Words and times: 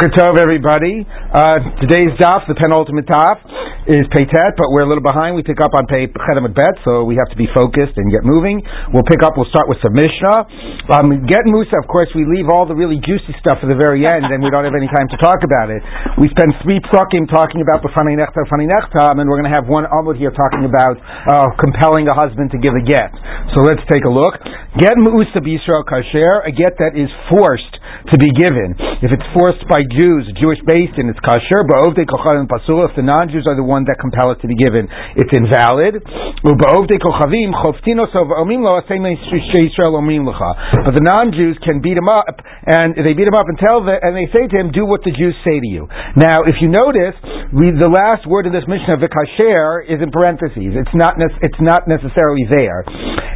Good 0.00 0.12
Tov, 0.12 0.38
everybody. 0.38 1.04
Uh, 1.04 1.60
today's 1.76 2.16
daf, 2.16 2.48
the 2.48 2.54
penultimate 2.56 3.04
daf, 3.04 3.36
is 3.88 4.04
Peitet, 4.12 4.60
but 4.60 4.68
we're 4.68 4.84
a 4.84 4.90
little 4.90 5.04
behind. 5.04 5.32
We 5.32 5.44
pick 5.46 5.60
up 5.64 5.72
on 5.72 5.88
Pei 5.88 6.04
Chedemet 6.04 6.52
Bet, 6.52 6.76
so 6.84 7.08
we 7.08 7.16
have 7.16 7.32
to 7.32 7.38
be 7.38 7.48
focused 7.56 7.96
and 7.96 8.12
get 8.12 8.20
moving. 8.28 8.60
We'll 8.92 9.06
pick 9.08 9.24
up, 9.24 9.40
we'll 9.40 9.48
start 9.48 9.72
with 9.72 9.80
the 9.80 9.88
Mishnah. 9.88 10.92
Um, 10.92 11.24
get 11.24 11.48
Musa, 11.48 11.80
of 11.80 11.88
course, 11.88 12.12
we 12.12 12.28
leave 12.28 12.52
all 12.52 12.68
the 12.68 12.76
really 12.76 13.00
juicy 13.00 13.32
stuff 13.40 13.62
for 13.64 13.68
the 13.72 13.78
very 13.78 14.04
end, 14.04 14.28
and 14.28 14.44
we 14.44 14.52
don't 14.52 14.68
have 14.68 14.76
any 14.76 14.90
time 14.90 15.08
to 15.08 15.18
talk 15.22 15.40
about 15.40 15.72
it. 15.72 15.80
We 16.20 16.28
spend 16.36 16.52
three 16.60 16.82
prakim 16.92 17.24
talking 17.32 17.64
about 17.64 17.80
the 17.80 17.88
B'fanei 17.88 18.20
Nechta, 18.20 18.44
B'fanei 18.44 18.68
Nechta, 18.68 19.16
and 19.16 19.24
we're 19.24 19.40
going 19.40 19.48
to 19.48 19.56
have 19.56 19.64
one 19.64 19.88
Amud 19.88 20.20
here 20.20 20.34
talking 20.34 20.68
about 20.68 21.00
uh, 21.00 21.48
compelling 21.56 22.04
a 22.10 22.14
husband 22.16 22.52
to 22.52 22.58
give 22.60 22.76
a 22.76 22.84
get. 22.84 23.10
So 23.56 23.64
let's 23.64 23.82
take 23.88 24.04
a 24.04 24.12
look. 24.12 24.36
Get 24.76 24.92
Musa 25.00 25.40
B'Yisrael 25.40 25.88
Kasher, 25.88 26.44
a 26.44 26.52
get 26.52 26.76
that 26.82 26.92
is 26.98 27.08
forced 27.32 27.80
to 28.12 28.16
be 28.20 28.30
given. 28.36 28.76
If 29.00 29.10
it's 29.12 29.28
forced 29.32 29.64
by 29.68 29.80
Jews, 29.96 30.28
Jewish 30.36 30.60
based, 30.68 31.00
and 31.00 31.08
it's 31.08 31.20
kosher, 31.24 31.64
but 31.64 31.80
if 31.80 32.92
the 32.96 33.06
non-Jews 33.06 33.46
are 33.46 33.56
the 33.56 33.69
ones 33.70 33.86
that 33.86 34.02
compel 34.02 34.34
it 34.34 34.42
to 34.42 34.50
be 34.50 34.58
given, 34.58 34.90
it's 35.14 35.30
invalid. 35.30 36.02
But 36.02 36.58
the 40.98 41.04
non-Jews 41.06 41.56
can 41.62 41.78
beat 41.78 41.96
him 41.96 42.10
up, 42.10 42.42
and 42.66 42.98
they 42.98 43.14
beat 43.14 43.30
him 43.30 43.38
up 43.38 43.46
and 43.46 43.54
tell 43.56 43.86
the, 43.86 43.94
and 44.02 44.18
they 44.18 44.26
say 44.34 44.50
to 44.50 44.56
him, 44.58 44.74
do 44.74 44.82
what 44.82 45.06
the 45.06 45.14
Jews 45.14 45.38
say 45.46 45.62
to 45.62 45.68
you. 45.70 45.86
Now, 46.18 46.42
if 46.42 46.58
you 46.58 46.66
notice, 46.66 47.14
we, 47.54 47.70
the 47.70 47.86
last 47.86 48.26
word 48.26 48.50
in 48.50 48.52
this 48.52 48.66
Mishnah, 48.66 48.98
vikasher, 48.98 49.86
is 49.86 50.02
in 50.02 50.10
parentheses. 50.10 50.74
It's 50.74 50.94
not, 50.98 51.14
it's 51.40 51.60
not 51.62 51.86
necessarily 51.86 52.50
there. 52.50 52.82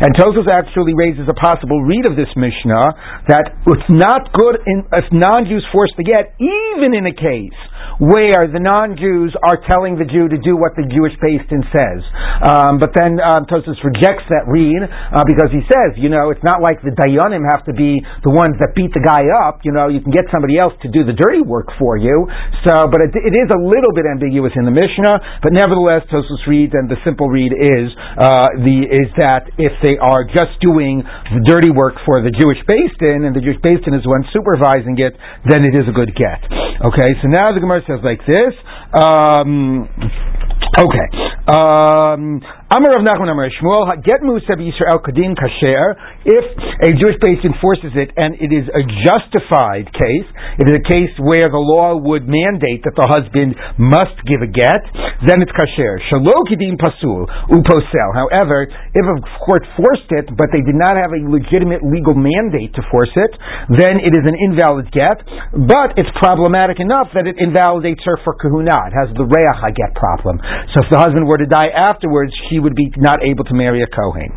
And 0.03 0.11
Tosfos 0.19 0.51
actually 0.51 0.95
raises 0.99 1.31
a 1.31 1.37
possible 1.39 1.83
read 1.87 2.11
of 2.11 2.17
this 2.19 2.31
Mishnah 2.35 2.83
that 3.31 3.55
it's 3.71 3.91
not 3.91 4.33
good 4.35 4.59
in, 4.67 4.83
if 4.91 5.07
non-Jews 5.13 5.63
force 5.71 5.95
the 5.97 6.03
get, 6.03 6.35
even 6.43 6.95
in 6.99 7.07
a 7.07 7.15
case 7.15 7.55
where 7.99 8.51
the 8.51 8.61
non-Jews 8.61 9.35
are 9.41 9.59
telling 9.69 9.97
the 9.97 10.07
Jew 10.07 10.27
to 10.29 10.39
do 10.39 10.57
what 10.57 10.75
the 10.75 10.87
Jewish 10.87 11.15
Din 11.21 11.63
says. 11.71 12.01
Um, 12.43 12.83
but 12.83 12.93
then 12.95 13.23
um, 13.23 13.47
Tosfos 13.47 13.79
rejects 13.83 14.27
that 14.31 14.45
read 14.51 14.83
uh, 14.85 15.25
because 15.25 15.51
he 15.55 15.63
says, 15.67 15.97
you 15.97 16.11
know, 16.11 16.31
it's 16.31 16.43
not 16.43 16.61
like 16.61 16.83
the 16.83 16.93
Dayanim 16.95 17.47
have 17.47 17.65
to 17.67 17.75
be 17.75 18.03
the 18.23 18.31
ones 18.31 18.59
that 18.59 18.75
beat 18.75 18.93
the 18.95 19.03
guy 19.03 19.27
up. 19.47 19.63
You 19.63 19.73
know, 19.73 19.89
you 19.89 20.03
can 20.03 20.11
get 20.11 20.27
somebody 20.31 20.59
else 20.59 20.75
to 20.83 20.89
do 20.91 21.07
the 21.07 21.15
dirty 21.15 21.43
work 21.43 21.71
for 21.79 21.97
you. 21.97 22.27
So, 22.67 22.91
but 22.91 23.01
it, 23.01 23.15
it 23.15 23.35
is 23.35 23.49
a 23.51 23.61
little 23.61 23.95
bit 23.95 24.07
ambiguous 24.07 24.53
in 24.55 24.67
the 24.67 24.75
Mishnah. 24.75 25.41
But 25.43 25.55
nevertheless, 25.55 26.07
Tosfos 26.11 26.43
reads, 26.47 26.75
and 26.75 26.91
the 26.91 26.99
simple 27.07 27.31
read 27.31 27.55
is 27.55 27.91
uh, 28.19 28.51
the 28.61 28.87
is 28.91 29.09
that 29.19 29.51
if 29.59 29.73
they 29.83 29.99
are 29.99 30.23
just 30.29 30.59
doing 30.61 31.03
the 31.03 31.43
dirty 31.47 31.71
work 31.71 31.99
for 32.07 32.23
the 32.23 32.31
Jewish 32.31 32.61
Din, 32.67 33.25
and 33.25 33.35
the 33.35 33.43
Jewish 33.43 33.59
Din 33.63 33.95
is 33.95 34.05
the 34.05 34.13
one 34.13 34.23
supervising 34.31 34.99
it, 34.99 35.17
then 35.49 35.65
it 35.65 35.75
is 35.75 35.89
a 35.89 35.95
good 35.95 36.15
get. 36.15 36.43
Okay, 36.85 37.11
so 37.23 37.31
now 37.31 37.55
the 37.55 37.63
Gemara 37.63 37.74
says 37.83 38.01
like 38.05 38.21
this. 38.27 38.55
Um, 38.95 39.89
okay. 40.79 41.09
Um, 41.45 42.41
Amar 42.75 42.97
Rav 42.97 43.05
Nachman 43.07 43.31
Amar 43.31 43.53
Shmuel, 43.55 43.87
get 44.03 44.19
Musa 44.25 44.59
Yisrael 44.59 44.99
Kadin 44.99 45.37
Kasher, 45.39 45.95
if 46.25 46.47
a 46.83 46.91
Jewish 46.97 47.21
patient 47.23 47.55
enforces 47.55 47.93
it 47.95 48.11
and 48.17 48.35
it 48.41 48.51
is 48.51 48.65
a 48.73 48.83
justified 49.05 49.93
case, 49.95 50.27
it 50.59 50.67
is 50.73 50.81
a 50.81 50.85
case 50.89 51.13
where 51.21 51.47
the 51.47 51.61
law 51.61 51.95
would 51.95 52.25
mandate 52.27 52.83
that 52.83 52.97
the 52.97 53.07
husband 53.07 53.55
must 53.77 54.17
give 54.25 54.43
a 54.43 54.49
get, 54.49 54.83
then 55.29 55.39
it's 55.45 55.53
Kasher. 55.53 56.01
Shalo 56.09 56.35
Kadin 56.49 56.75
Pasul, 56.81 57.29
Uposel. 57.53 58.11
However, 58.17 58.67
if 58.67 59.05
a 59.05 59.17
court 59.45 59.63
forced 59.77 60.11
it, 60.17 60.33
but 60.35 60.49
they 60.51 60.65
did 60.65 60.75
not 60.75 60.97
have 60.97 61.13
a 61.13 61.21
legitimate 61.29 61.85
legal 61.85 62.17
mandate 62.17 62.73
to 62.75 62.83
force 62.91 63.13
it, 63.15 63.33
then 63.71 64.01
it 64.01 64.17
is 64.17 64.25
an 64.25 64.35
invalid 64.35 64.91
get, 64.91 65.21
but 65.53 65.95
it's 66.01 66.11
problematic 66.19 66.81
enough 66.81 67.13
that 67.15 67.29
it 67.29 67.37
invalidates 67.39 68.03
her 68.09 68.19
for 68.25 68.35
kahuna. 68.41 68.84
Has 68.93 69.09
the 69.17 69.25
reach 69.25 69.77
get 69.77 69.95
problem. 69.95 70.41
So 70.75 70.85
if 70.85 70.89
the 70.91 70.99
husband 70.99 71.25
were 71.25 71.39
to 71.39 71.47
die 71.47 71.73
afterwards, 71.73 72.33
she 72.51 72.59
would 72.59 72.75
be 72.75 72.93
not 72.99 73.23
able 73.25 73.45
to 73.45 73.55
marry 73.55 73.81
a 73.81 73.89
Kohen. 73.89 74.35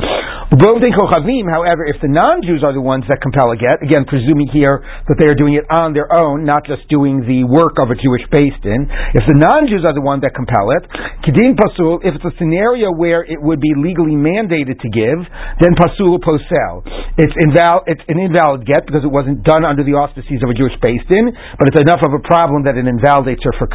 However, 0.47 1.83
if 1.83 1.99
the 1.99 2.07
non-Jews 2.07 2.63
are 2.63 2.71
the 2.71 2.79
ones 2.79 3.03
that 3.11 3.19
compel 3.19 3.51
a 3.51 3.59
get, 3.59 3.83
again, 3.83 4.07
presuming 4.07 4.47
here 4.47 4.79
that 5.11 5.19
they 5.19 5.27
are 5.27 5.35
doing 5.35 5.59
it 5.59 5.67
on 5.67 5.91
their 5.91 6.07
own, 6.15 6.47
not 6.47 6.63
just 6.63 6.87
doing 6.87 7.19
the 7.27 7.43
work 7.43 7.75
of 7.83 7.91
a 7.91 7.99
Jewish 7.99 8.23
Beis 8.31 8.55
Din, 8.63 8.87
if 9.11 9.27
the 9.27 9.35
non-Jews 9.35 9.83
are 9.83 9.91
the 9.91 10.03
ones 10.03 10.23
that 10.23 10.31
compel 10.31 10.71
it, 10.71 10.87
Kedin 11.27 11.59
Pasul, 11.59 11.99
if 11.99 12.15
it's 12.15 12.23
a 12.23 12.31
scenario 12.39 12.95
where 12.95 13.27
it 13.27 13.43
would 13.43 13.59
be 13.59 13.75
legally 13.75 14.15
mandated 14.15 14.79
to 14.79 14.87
give, 14.87 15.19
then 15.59 15.75
Pasul 15.75 16.15
Posel. 16.23 16.87
It's, 17.19 17.33
it's 17.35 18.03
an 18.07 18.17
invalid 18.17 18.63
get 18.63 18.87
because 18.87 19.03
it 19.03 19.11
wasn't 19.11 19.43
done 19.43 19.67
under 19.67 19.83
the 19.83 19.99
auspices 19.99 20.39
of 20.47 20.49
a 20.49 20.55
Jewish 20.55 20.79
Beis 20.79 21.03
Din, 21.11 21.27
but 21.59 21.67
it's 21.67 21.81
enough 21.83 21.99
of 22.07 22.15
a 22.15 22.23
problem 22.23 22.63
that 22.63 22.79
it 22.79 22.87
invalidates 22.87 23.43
her 23.43 23.51
for 23.59 23.67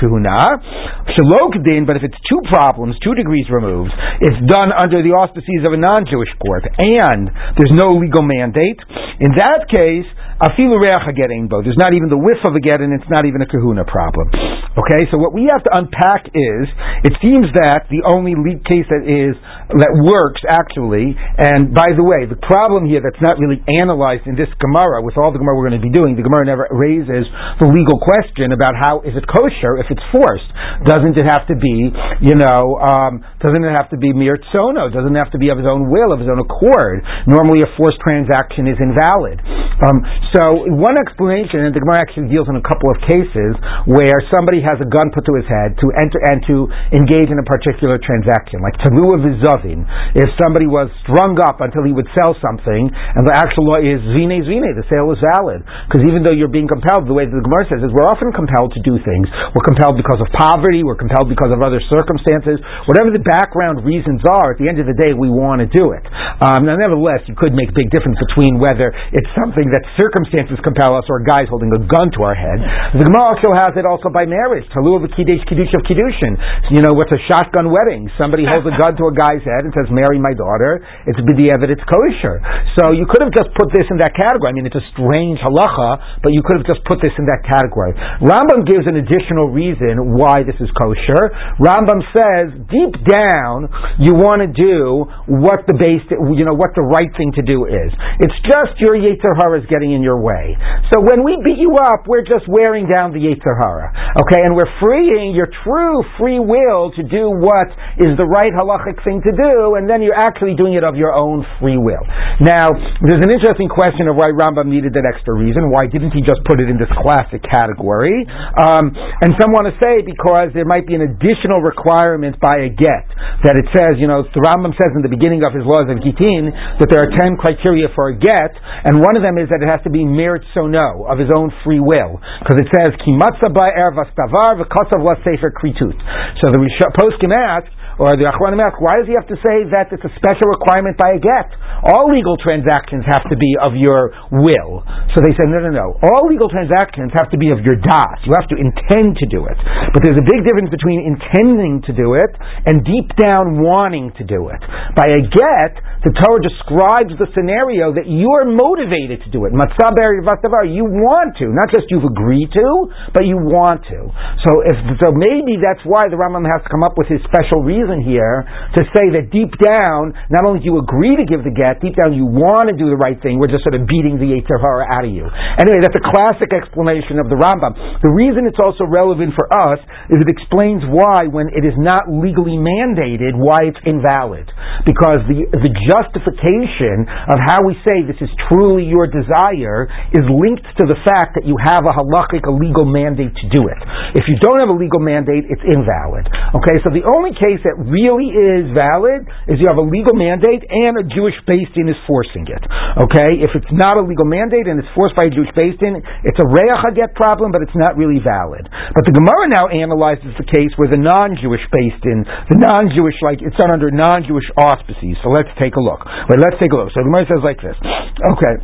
Kuhuna. 0.59 1.13
Shalokdin, 1.13 1.87
but 1.87 1.97
if 1.97 2.03
it's 2.05 2.17
two 2.29 2.41
problems, 2.49 2.97
two 3.05 3.15
degrees 3.15 3.47
removed, 3.51 3.93
it's 4.21 4.39
done 4.49 4.73
under 4.73 5.03
the 5.03 5.13
auspices 5.13 5.67
of 5.67 5.73
a 5.73 5.81
non-Jewish 5.81 6.31
court, 6.41 6.65
and 6.79 7.29
there's 7.59 7.75
no 7.75 7.91
legal 7.99 8.23
mandate, 8.23 8.81
in 9.21 9.35
that 9.37 9.69
case, 9.69 10.07
afilu 10.41 10.79
reach 10.81 11.51
both. 11.51 11.63
There's 11.67 11.79
not 11.79 11.95
even 11.95 12.09
the 12.09 12.19
whiff 12.19 12.41
of 12.47 12.55
a 12.55 12.63
get, 12.63 12.81
and 12.81 12.95
it's 12.95 13.07
not 13.11 13.27
even 13.27 13.43
a 13.43 13.49
kahuna 13.51 13.85
problem. 13.85 14.31
Okay, 14.73 15.05
so 15.13 15.21
what 15.21 15.37
we 15.37 15.51
have 15.53 15.63
to 15.63 15.73
unpack 15.77 16.33
is, 16.33 16.65
it 17.05 17.15
seems 17.21 17.51
that 17.55 17.87
the 17.93 18.03
only 18.09 18.33
leak 18.35 18.65
case 18.65 18.89
that 18.89 19.05
is 19.05 19.37
that 19.69 19.93
works 20.01 20.41
actually, 20.49 21.13
and 21.17 21.77
by 21.77 21.93
the 21.93 22.03
way, 22.03 22.25
the 22.25 22.41
problem 22.41 22.89
here 22.89 23.05
that's 23.05 23.21
not 23.21 23.37
really 23.37 23.61
analyzed 23.79 24.25
in 24.25 24.35
this 24.35 24.49
Gemara, 24.59 25.05
with 25.05 25.17
all 25.21 25.31
the 25.31 25.39
Gemara 25.39 25.57
we're 25.61 25.69
going 25.69 25.81
to 25.81 25.87
be 25.87 25.93
doing, 25.93 26.17
the 26.17 26.25
Gemara 26.25 26.49
never 26.49 26.67
raises 26.73 27.29
the 27.61 27.69
legal 27.69 28.01
question 28.01 28.53
about 28.53 28.75
how 28.77 29.05
is 29.05 29.13
it 29.13 29.25
kosher 29.29 29.77
if 29.79 29.93
it's 29.93 30.03
forced. 30.43 30.87
Doesn't 30.87 31.15
it 31.15 31.27
have 31.31 31.47
to 31.47 31.55
be, 31.55 31.91
you 32.21 32.35
know, 32.35 32.79
um, 32.83 33.23
doesn't 33.39 33.63
it 33.63 33.75
have 33.75 33.91
to 33.91 33.99
be 33.99 34.13
mir 34.13 34.39
tzono? 34.51 34.91
Doesn't 34.91 35.15
it 35.15 35.19
have 35.19 35.31
to 35.33 35.39
be 35.39 35.51
of 35.51 35.59
his 35.59 35.67
own 35.67 35.91
will, 35.91 36.11
of 36.11 36.19
his 36.19 36.29
own 36.29 36.43
accord? 36.43 37.07
Normally, 37.27 37.63
a 37.63 37.71
forced 37.79 38.03
transaction 38.03 38.67
is 38.67 38.79
invalid. 38.83 39.39
Um, 39.83 40.03
so, 40.35 40.43
one 40.75 40.99
explanation, 40.99 41.63
and 41.63 41.75
the 41.75 41.83
Gemara 41.83 42.03
actually 42.03 42.31
deals 42.31 42.51
in 42.51 42.59
a 42.59 42.65
couple 42.65 42.91
of 42.91 42.99
cases 43.07 43.53
where 43.87 44.19
somebody 44.35 44.63
has 44.63 44.79
a 44.83 44.89
gun 44.89 45.15
put 45.15 45.23
to 45.27 45.35
his 45.39 45.47
head 45.47 45.79
to 45.79 45.87
enter 45.95 46.19
and 46.23 46.39
to 46.51 46.67
engage 46.95 47.31
in 47.31 47.39
a 47.39 47.47
particular 47.47 47.99
transaction, 48.03 48.63
like 48.63 48.75
tavu 48.83 49.15
of 49.15 49.23
zovin. 49.43 49.87
If 50.19 50.31
somebody 50.39 50.67
was 50.67 50.91
strung 51.07 51.39
up 51.43 51.63
until 51.63 51.87
he 51.87 51.95
would 51.95 52.11
sell 52.19 52.35
something, 52.43 52.91
and 52.91 53.23
the 53.23 53.35
actual 53.35 53.71
law 53.71 53.79
is 53.79 54.03
zine 54.15 54.43
zine, 54.43 54.71
the 54.75 54.87
sale 54.91 55.11
is 55.15 55.21
valid. 55.23 55.63
Because 55.87 56.03
even 56.07 56.27
though 56.27 56.35
you're 56.35 56.53
being 56.53 56.71
compelled, 56.71 57.07
the 57.07 57.15
way 57.15 57.27
that 57.27 57.35
the 57.35 57.45
Gemara 57.47 57.67
says 57.71 57.81
is 57.83 57.91
we're 57.95 58.11
often 58.11 58.35
compelled 58.35 58.75
to 58.75 58.83
do 58.83 58.99
things. 59.03 59.31
We're 59.55 59.67
compelled 59.67 59.99
because 59.99 60.19
of 60.19 60.32
poverty, 60.35 60.83
we're 60.83 60.99
compelled 60.99 61.29
because 61.29 61.53
of 61.53 61.61
other 61.61 61.81
circumstances. 61.93 62.59
Whatever 62.89 63.13
the 63.13 63.23
background 63.23 63.85
reasons 63.85 64.25
are, 64.27 64.53
at 64.53 64.59
the 64.59 64.69
end 64.69 64.81
of 64.81 64.89
the 64.89 64.97
day, 64.97 65.13
we 65.13 65.29
want 65.29 65.61
to 65.61 65.69
do 65.69 65.93
it. 65.93 66.05
Um, 66.43 66.67
now, 66.67 66.75
nevertheless, 66.75 67.23
you 67.31 67.37
could 67.37 67.55
make 67.55 67.71
a 67.71 67.77
big 67.77 67.93
difference 67.93 68.19
between 68.33 68.59
whether 68.59 68.91
it's 69.13 69.31
something 69.39 69.69
that 69.71 69.85
circumstances 70.01 70.59
compel 70.65 70.97
us 70.97 71.07
or 71.07 71.23
guys 71.23 71.47
holding 71.53 71.71
a 71.77 71.81
gun 71.87 72.11
to 72.17 72.21
our 72.25 72.35
head. 72.35 72.59
The 72.99 73.07
Gemara 73.07 73.37
also 73.37 73.55
has 73.55 73.77
it 73.79 73.85
also 73.85 74.11
by 74.11 74.27
marriage. 74.27 74.65
Talu 74.73 74.99
of 74.99 75.07
kiddush, 75.13 75.45
kiddush 75.47 75.71
of 75.77 75.85
kiddushin. 75.87 76.35
You 76.75 76.83
know, 76.83 76.97
what's 76.97 77.13
a 77.13 77.21
shotgun 77.31 77.71
wedding? 77.71 78.09
Somebody 78.17 78.49
holds 78.49 78.67
a 78.67 78.75
gun 78.75 78.97
to 78.97 79.05
a 79.09 79.15
guy's 79.15 79.45
head 79.45 79.69
and 79.69 79.73
says, 79.77 79.87
"Marry 79.93 80.19
my 80.19 80.35
daughter." 80.35 80.81
It's 81.07 81.21
b'diavad, 81.21 81.69
it's 81.69 81.85
kosher. 81.85 82.41
So 82.81 82.93
you 82.97 83.07
could 83.07 83.21
have 83.21 83.35
just 83.37 83.53
put 83.55 83.69
this 83.73 83.87
in 83.91 84.01
that 84.01 84.17
category. 84.17 84.51
I 84.51 84.55
mean, 84.57 84.67
it's 84.67 84.79
a 84.79 84.87
strange 84.97 85.39
halacha, 85.45 86.23
but 86.25 86.33
you 86.33 86.43
could 86.43 86.59
have 86.59 86.67
just 86.67 86.83
put 86.89 86.99
this 87.03 87.13
in 87.19 87.27
that 87.29 87.45
category. 87.45 87.93
Rambam 88.25 88.65
gives 88.65 88.87
an 88.89 88.97
additional 88.97 89.53
reason 89.53 90.17
why 90.23 90.47
this 90.47 90.55
is 90.63 90.71
kosher. 90.79 91.35
Rambam 91.59 91.99
says 92.15 92.55
deep 92.71 92.95
down 93.03 93.67
you 93.99 94.15
want 94.15 94.47
to 94.47 94.51
do 94.55 95.11
what 95.27 95.67
the 95.67 95.75
base, 95.75 96.07
you 96.15 96.47
know, 96.47 96.55
what 96.55 96.71
the 96.79 96.87
right 96.87 97.11
thing 97.19 97.35
to 97.35 97.43
do 97.43 97.67
is. 97.67 97.91
It's 98.23 98.39
just 98.47 98.79
your 98.79 98.95
Yetzer 98.95 99.35
Hara 99.35 99.59
is 99.59 99.67
getting 99.67 99.91
in 99.91 100.07
your 100.07 100.23
way. 100.23 100.55
So 100.95 101.03
when 101.03 101.27
we 101.27 101.43
beat 101.43 101.59
you 101.59 101.75
up, 101.75 102.07
we're 102.07 102.23
just 102.23 102.47
wearing 102.47 102.87
down 102.87 103.11
the 103.11 103.19
Yetzer 103.19 103.59
Hara, 103.59 103.91
okay, 104.23 104.47
and 104.47 104.55
we're 104.55 104.71
freeing 104.79 105.35
your 105.35 105.51
true 105.67 106.07
free 106.21 106.39
will 106.39 106.95
to 106.95 107.03
do 107.03 107.33
what 107.33 107.73
is 107.99 108.15
the 108.21 108.29
right 108.29 108.55
halachic 108.55 109.03
thing 109.03 109.19
to 109.25 109.33
do, 109.33 109.75
and 109.81 109.91
then 109.91 110.05
you're 110.05 110.17
actually 110.17 110.55
doing 110.55 110.79
it 110.79 110.85
of 110.85 110.95
your 110.95 111.11
own 111.11 111.43
free 111.59 111.81
will. 111.81 112.05
Now, 112.45 112.69
there's 113.03 113.25
an 113.25 113.33
interesting 113.33 113.73
question 113.73 114.07
of 114.07 114.15
why 114.15 114.31
Rambam 114.31 114.69
needed 114.69 114.93
that 114.95 115.09
extra 115.09 115.35
reason. 115.35 115.73
Why 115.73 115.89
didn't 115.89 116.13
he 116.13 116.21
just 116.23 116.45
put 116.45 116.61
it 116.61 116.69
in 116.69 116.77
this 116.77 116.93
classic 117.01 117.41
category? 117.43 118.29
Um, 118.61 118.93
and 118.93 119.33
some 119.41 119.51
want 119.57 119.73
to 119.73 119.75
say 119.81 120.05
because 120.13 120.53
there 120.53 120.69
might 120.69 120.85
be 120.85 120.93
an 120.93 121.01
additional 121.01 121.65
requirement 121.65 122.37
by 122.37 122.69
a 122.69 122.69
get 122.69 123.09
that 123.43 123.57
it 123.57 123.65
says, 123.73 123.97
you 123.97 124.05
know, 124.05 124.23
the 124.29 124.43
Rambam 124.45 124.77
says 124.77 124.93
in 124.93 125.01
the 125.01 125.09
beginning 125.09 125.41
of 125.43 125.57
his 125.57 125.65
laws 125.65 125.89
of 125.89 125.99
Gittin 126.05 126.53
that 126.53 126.93
there 126.93 127.01
are 127.01 127.11
ten 127.17 127.41
criteria 127.41 127.89
for 127.97 128.13
a 128.13 128.15
get, 128.15 128.53
and 128.85 129.01
one 129.01 129.17
of 129.17 129.25
them 129.25 129.41
is 129.41 129.49
that 129.49 129.65
it 129.65 129.71
has 129.73 129.81
to 129.89 129.93
be 129.93 130.05
merit 130.05 130.45
so 130.53 130.69
no 130.69 131.09
of 131.09 131.17
his 131.17 131.33
own 131.33 131.49
free 131.65 131.81
will, 131.81 132.21
because 132.45 132.61
it 132.61 132.69
says 132.69 132.93
kimatza 133.01 133.49
ba'er 133.49 133.97
vastavar 133.97 134.61
v'kasav 134.61 135.01
sefer 135.25 135.51
kritut. 135.51 135.97
So 136.45 136.53
the 136.53 136.61
poskim 136.95 137.33
ask 137.33 137.67
or 138.01 138.17
the 138.17 138.29
Achronim 138.29 138.61
ask, 138.63 138.81
why 138.81 139.01
does 139.01 139.09
he 139.09 139.15
have 139.17 139.29
to 139.29 139.39
say 139.41 139.69
that 139.73 139.93
it's 139.93 140.05
a 140.05 140.13
special 140.17 140.49
requirement 140.49 140.97
by 140.97 141.17
a 141.17 141.21
get? 141.21 141.53
All 141.93 142.09
legal 142.09 142.39
transactions 142.41 143.05
have 143.09 143.27
to 143.29 143.37
be 143.37 143.57
of 143.59 143.75
your 143.75 144.15
will. 144.31 144.87
So 145.13 145.21
they 145.21 145.35
say, 145.35 145.45
no, 145.49 145.61
no, 145.61 145.73
no. 145.73 145.99
All 146.01 146.31
legal 146.31 146.49
transactions 146.49 147.13
have 147.19 147.29
to 147.35 147.39
be 147.39 147.53
of 147.53 147.61
your 147.67 147.77
das. 147.77 148.17
You 148.25 148.33
have 148.39 148.49
to 148.53 148.59
intend 148.59 149.19
to 149.21 149.27
do 149.29 149.45
it. 149.45 149.59
But 149.93 150.07
there's 150.07 150.19
a 150.19 150.25
big 150.25 150.47
difference 150.47 150.71
between 150.73 151.05
intending 151.05 151.83
to 151.89 151.93
do 151.93 152.15
it 152.17 152.33
and 152.65 152.81
deep 152.87 153.13
down 153.21 153.61
wanting 153.61 154.15
to 154.17 154.25
do 154.25 154.49
it. 154.49 154.63
By 154.97 155.13
a 155.13 155.21
get, 155.27 155.73
the 156.03 156.11
Torah 156.19 156.43
describes 156.43 157.15
the 157.15 157.31
scenario 157.31 157.95
that 157.95 158.11
you're 158.11 158.43
motivated 158.43 159.23
to 159.23 159.29
do 159.31 159.47
it. 159.47 159.55
You 159.55 160.85
want 160.87 161.39
to, 161.39 161.47
not 161.55 161.71
just 161.71 161.87
you've 161.95 162.07
agreed 162.07 162.51
to, 162.51 162.69
but 163.15 163.23
you 163.23 163.39
want 163.39 163.87
to. 163.87 164.11
So 164.43 164.51
if 164.67 164.77
so, 164.99 165.15
maybe 165.15 165.63
that's 165.63 165.83
why 165.87 166.11
the 166.11 166.19
Rambam 166.19 166.43
has 166.43 166.67
to 166.67 166.71
come 166.71 166.83
up 166.83 166.99
with 166.99 167.07
his 167.07 167.23
special 167.23 167.63
reason 167.63 168.03
here 168.03 168.43
to 168.75 168.83
say 168.91 169.15
that 169.15 169.31
deep 169.31 169.55
down, 169.63 170.11
not 170.35 170.43
only 170.43 170.61
do 170.61 170.75
you 170.75 170.79
agree 170.83 171.15
to 171.19 171.27
give 171.27 171.47
the 171.47 171.55
get, 171.55 171.79
deep 171.79 171.95
down 171.95 172.11
you 172.13 172.27
want 172.27 172.67
to 172.69 172.75
do 172.75 172.91
the 172.91 172.99
right 172.99 173.19
thing. 173.23 173.39
We're 173.39 173.53
just 173.53 173.63
sort 173.63 173.79
of 173.79 173.87
beating 173.87 174.19
the 174.19 174.27
Yetzer 174.35 174.59
Hara 174.59 174.91
out 174.91 175.07
of 175.07 175.13
you. 175.15 175.31
Anyway, 175.31 175.79
that's 175.79 175.95
a 175.95 176.07
classic 176.11 176.51
explanation 176.51 177.23
of 177.23 177.31
the 177.31 177.39
Rambam. 177.39 177.79
The 178.03 178.11
reason 178.11 178.51
it's 178.51 178.59
also 178.59 178.85
relevant 178.91 179.39
for 179.39 179.47
us 179.47 179.79
is 180.11 180.19
it 180.19 180.27
explains 180.27 180.83
why, 180.91 181.31
when 181.31 181.47
it 181.55 181.63
is 181.63 181.79
not 181.79 182.11
legally 182.11 182.59
mandated, 182.59 183.39
why 183.39 183.71
it's 183.71 183.79
invalid. 183.87 184.51
Because 184.83 185.23
the 185.31 185.47
the 185.53 185.71
justification 185.93 187.05
of 187.29 187.37
how 187.45 187.61
we 187.61 187.77
say 187.85 188.01
this 188.09 188.17
is 188.25 188.33
truly 188.49 188.89
your 188.89 189.05
desire 189.05 189.85
is 190.17 190.25
linked 190.25 190.65
to 190.81 190.85
the 190.89 190.97
fact 191.05 191.37
that 191.37 191.45
you 191.45 191.61
have 191.61 191.85
a 191.85 191.93
halachic, 191.93 192.49
a 192.49 192.55
legal 192.55 192.89
mandate 192.89 193.37
to 193.37 193.47
do 193.53 193.69
it. 193.69 193.81
If 194.17 194.25
you 194.25 194.41
don't 194.41 194.57
have 194.57 194.73
a 194.73 194.79
legal 194.79 195.05
mandate, 195.05 195.45
it's 195.53 195.65
invalid. 195.69 196.25
Okay, 196.57 196.81
so 196.81 196.89
the 196.89 197.05
only 197.05 197.37
case 197.37 197.61
that 197.69 197.77
really 197.77 198.33
is 198.33 198.73
valid 198.73 199.29
is 199.53 199.61
you 199.61 199.69
have 199.69 199.81
a 199.81 199.85
legal 199.85 200.17
mandate 200.17 200.65
and 200.65 200.97
a 200.97 201.05
Jewish 201.05 201.37
Beis 201.45 201.69
Din 201.77 201.93
is 201.93 201.99
forcing 202.09 202.49
it. 202.49 202.63
Okay, 202.97 203.45
if 203.45 203.53
it's 203.53 203.73
not 203.73 204.01
a 204.01 204.05
legal 204.05 204.25
mandate 204.25 204.65
and 204.65 204.81
it's 204.81 204.89
forced 204.97 205.13
by 205.13 205.29
a 205.29 205.33
Jewish 205.33 205.53
Beis 205.53 205.77
Din, 205.77 206.01
it's 206.25 206.41
a 206.41 206.49
reach 206.49 206.73
get 206.97 207.13
problem, 207.19 207.51
but 207.51 207.61
it's 207.61 207.75
not 207.75 207.97
really 207.99 208.23
valid. 208.23 208.69
But 208.95 209.05
the 209.05 209.15
Gemara 209.17 209.51
now 209.51 209.69
analyzes 209.69 210.33
the 210.39 210.47
case 210.47 210.73
where 210.77 210.89
the 210.89 211.01
non-Jewish 211.01 211.65
Beis 211.73 211.97
Din, 212.01 212.25
the 212.49 212.59
non-Jewish, 212.63 213.19
like 213.25 213.43
it's 213.43 213.57
done 213.59 213.75
under 213.75 213.91
non-Jewish 213.91 214.47
auspices. 214.57 215.19
So 215.25 215.35
let's 215.35 215.51
take 215.61 215.75
a 215.77 215.82
look. 215.83 216.01
Wait, 216.31 216.39
let's 216.39 216.57
take 216.63 216.73
a 216.73 216.77
look. 216.79 216.91
So 216.95 217.03
the 217.03 217.09
Gemara 217.11 217.27
says 217.27 217.43
like 217.43 217.61
this. 217.61 217.77
Okay. 217.79 218.55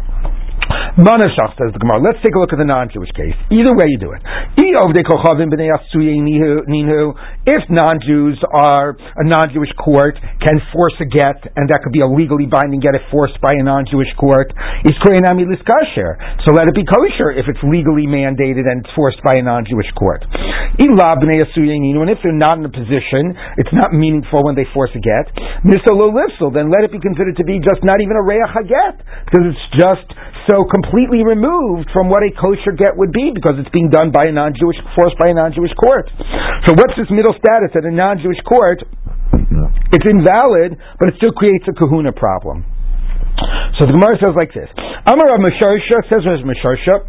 Manashach 0.98 1.54
says 1.56 1.70
the 1.72 1.80
Gemara. 1.80 2.02
Let's 2.02 2.18
take 2.26 2.34
a 2.34 2.40
look 2.40 2.52
at 2.52 2.58
the 2.58 2.66
non-Jewish 2.66 3.12
case. 3.14 3.36
Either 3.54 3.72
way 3.74 3.86
you 3.86 3.98
do 4.02 4.10
it. 4.12 4.22
If 7.46 7.62
non-Jews 7.70 8.38
are 8.50 8.98
a 8.98 9.24
non-Jewish 9.24 9.72
court 9.78 10.18
can 10.42 10.58
force 10.74 10.94
a 11.00 11.06
get, 11.06 11.38
and 11.54 11.70
that 11.70 11.80
could 11.86 11.92
be 11.92 12.02
a 12.02 12.10
legally 12.10 12.46
binding 12.50 12.80
get 12.80 12.94
if 12.94 13.02
forced 13.10 13.40
by 13.40 13.54
a 13.54 13.62
non-Jewish 13.62 14.10
court, 14.18 14.52
is 14.84 14.94
So 14.98 16.50
let 16.52 16.68
it 16.68 16.74
be 16.74 16.84
kosher 16.84 17.30
if 17.32 17.46
it's 17.48 17.62
legally 17.62 18.06
mandated 18.10 18.66
and 18.66 18.84
forced 18.96 19.22
by 19.22 19.38
a 19.38 19.42
non-Jewish 19.42 19.90
court. 19.96 20.26
And 20.28 20.90
if 22.10 22.18
they're 22.22 22.32
not 22.32 22.58
in 22.58 22.64
a 22.64 22.74
position, 22.74 23.34
it's 23.56 23.72
not 23.72 23.92
meaningful 23.92 24.44
when 24.44 24.54
they 24.54 24.66
force 24.74 24.90
a 24.94 25.00
get. 25.00 25.30
Then 25.64 26.70
let 26.70 26.84
it 26.84 26.92
be 26.92 27.00
considered 27.00 27.36
to 27.36 27.44
be 27.44 27.58
just 27.58 27.84
not 27.84 28.00
even 28.00 28.16
a 28.16 28.22
reach 28.22 28.38
get 28.66 28.98
because 29.26 29.44
it's 29.52 29.66
just 29.76 30.06
so 30.48 30.64
completely 30.64 31.20
removed 31.22 31.92
from 31.92 32.08
what 32.08 32.24
a 32.24 32.32
kosher 32.32 32.72
get 32.72 32.96
would 32.96 33.12
be 33.12 33.30
because 33.36 33.60
it's 33.60 33.70
being 33.70 33.92
done 33.92 34.10
by 34.10 34.26
a 34.26 34.32
non-Jewish, 34.32 34.80
forced 34.96 35.20
by 35.20 35.28
a 35.28 35.36
non-Jewish 35.36 35.76
court. 35.76 36.08
So 36.64 36.72
what's 36.72 36.96
this 36.96 37.12
middle 37.12 37.36
status 37.36 37.76
at 37.76 37.84
a 37.84 37.92
non-Jewish 37.92 38.40
court? 38.48 38.80
It's 39.92 40.06
invalid, 40.08 40.80
but 40.98 41.12
it 41.12 41.20
still 41.20 41.36
creates 41.36 41.68
a 41.68 41.76
kahuna 41.76 42.12
problem. 42.16 42.64
So 43.78 43.86
the 43.86 43.94
Gemara 43.94 44.18
says 44.18 44.34
like 44.34 44.50
this: 44.50 44.66
Amar 45.06 45.30
Rav 45.30 45.40
Mesharsha 45.44 46.02
says 46.10 46.26
Rav 46.26 46.42
Mesharsha. 46.42 47.06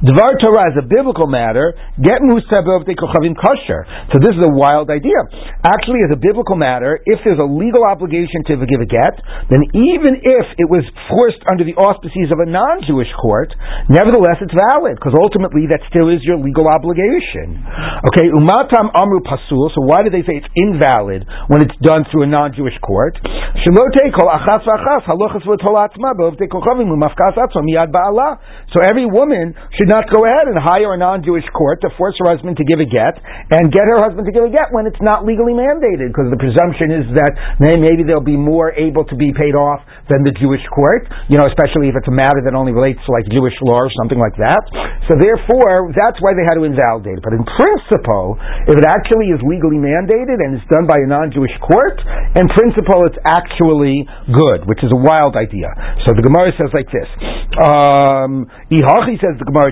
Dvar 0.00 0.32
Torah 0.40 0.72
is 0.72 0.76
a 0.80 0.86
biblical 0.88 1.28
matter. 1.28 1.76
Get 2.00 2.24
musabov 2.24 2.88
de 2.88 2.96
kochavim 2.96 3.36
kosher. 3.36 3.84
So 4.08 4.16
this 4.24 4.32
is 4.32 4.40
a 4.40 4.52
wild 4.56 4.88
idea. 4.88 5.20
Actually, 5.60 6.08
as 6.08 6.12
a 6.16 6.20
biblical 6.20 6.56
matter, 6.56 6.96
if 7.04 7.20
there's 7.20 7.38
a 7.38 7.44
legal 7.44 7.84
obligation 7.84 8.40
to 8.48 8.56
give 8.64 8.80
a 8.80 8.88
get, 8.88 9.20
then 9.52 9.60
even 9.76 10.16
if 10.24 10.46
it 10.56 10.68
was 10.72 10.80
forced 11.12 11.44
under 11.52 11.68
the 11.68 11.76
auspices 11.76 12.32
of 12.32 12.40
a 12.40 12.48
non-Jewish 12.48 13.12
court, 13.20 13.52
nevertheless 13.92 14.40
it's 14.40 14.56
valid 14.56 14.96
because 14.96 15.12
ultimately 15.12 15.68
that 15.68 15.84
still 15.92 16.08
is 16.08 16.24
your 16.24 16.40
legal 16.40 16.64
obligation. 16.72 17.60
Okay, 18.08 18.32
umatam 18.32 18.88
amru 18.96 19.20
pasul. 19.20 19.68
So 19.76 19.84
why 19.84 20.00
do 20.00 20.08
they 20.08 20.24
say 20.24 20.40
it's 20.40 20.48
invalid 20.56 21.28
when 21.52 21.60
it's 21.60 21.76
done 21.84 22.08
through 22.08 22.24
a 22.24 22.30
non-Jewish 22.32 22.80
court? 22.80 23.20
So 28.72 28.78
every 28.80 29.06
woman 29.06 29.54
should 29.82 29.90
not 29.90 30.06
go 30.14 30.22
ahead 30.22 30.46
and 30.46 30.54
hire 30.54 30.94
a 30.94 30.98
non-Jewish 30.98 31.42
court 31.50 31.82
to 31.82 31.90
force 31.98 32.14
her 32.22 32.30
husband 32.30 32.54
to 32.54 32.62
give 32.62 32.78
a 32.78 32.86
get 32.86 33.18
and 33.50 33.74
get 33.74 33.82
her 33.90 33.98
husband 33.98 34.22
to 34.22 34.30
give 34.30 34.46
a 34.46 34.52
get 34.54 34.70
when 34.70 34.86
it's 34.86 35.02
not 35.02 35.26
legally 35.26 35.50
mandated 35.50 36.14
because 36.14 36.30
the 36.30 36.38
presumption 36.38 36.94
is 36.94 37.02
that 37.18 37.34
maybe 37.58 38.06
they'll 38.06 38.22
be 38.22 38.38
more 38.38 38.70
able 38.78 39.02
to 39.02 39.18
be 39.18 39.34
paid 39.34 39.58
off 39.58 39.82
than 40.06 40.22
the 40.22 40.30
Jewish 40.38 40.62
court, 40.70 41.10
you 41.26 41.34
know, 41.34 41.50
especially 41.50 41.90
if 41.90 41.98
it's 41.98 42.06
a 42.06 42.14
matter 42.14 42.38
that 42.46 42.54
only 42.54 42.70
relates 42.70 43.02
to 43.02 43.10
like 43.10 43.26
Jewish 43.26 43.58
law 43.66 43.82
or 43.82 43.90
something 43.98 44.22
like 44.22 44.38
that. 44.38 44.62
So 45.10 45.18
therefore, 45.18 45.90
that's 45.90 46.22
why 46.22 46.38
they 46.38 46.46
had 46.46 46.62
to 46.62 46.62
invalidate 46.62 47.18
it. 47.18 47.24
But 47.26 47.34
in 47.34 47.42
principle, 47.42 48.38
if 48.70 48.78
it 48.78 48.86
actually 48.86 49.34
is 49.34 49.42
legally 49.42 49.82
mandated 49.82 50.38
and 50.38 50.62
it's 50.62 50.68
done 50.70 50.86
by 50.86 51.02
a 51.02 51.08
non-Jewish 51.10 51.58
court, 51.58 51.98
in 52.38 52.46
principle 52.54 53.02
it's 53.10 53.18
actually 53.26 54.06
good, 54.30 54.62
which 54.70 54.78
is 54.86 54.94
a 54.94 55.00
wild 55.00 55.34
idea. 55.34 55.74
So 56.06 56.14
the 56.14 56.22
Gemara 56.22 56.54
says 56.54 56.70
like 56.70 56.86
this. 56.94 57.10
Um, 57.58 58.46
says 59.18 59.36
the 59.38 59.44
Gemara, 59.44 59.71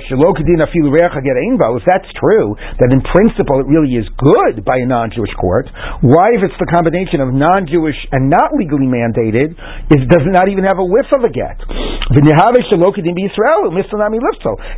if 1.76 1.84
that's 1.84 2.10
true, 2.16 2.56
that 2.80 2.90
in 2.92 3.00
principle 3.04 3.60
it 3.60 3.68
really 3.68 3.94
is 3.96 4.06
good 4.16 4.64
by 4.64 4.80
a 4.80 4.86
non-Jewish 4.86 5.34
court, 5.36 5.68
why, 6.00 6.32
if 6.36 6.42
it's 6.46 6.56
the 6.56 6.70
combination 6.70 7.20
of 7.20 7.34
non-Jewish 7.34 7.96
and 8.12 8.30
not 8.30 8.56
legally 8.56 8.88
mandated, 8.88 9.52
it 9.92 10.02
does 10.08 10.26
not 10.30 10.48
even 10.48 10.64
have 10.64 10.78
a 10.78 10.86
whiff 10.86 11.12
of 11.12 11.24
a 11.24 11.30
get? 11.32 11.60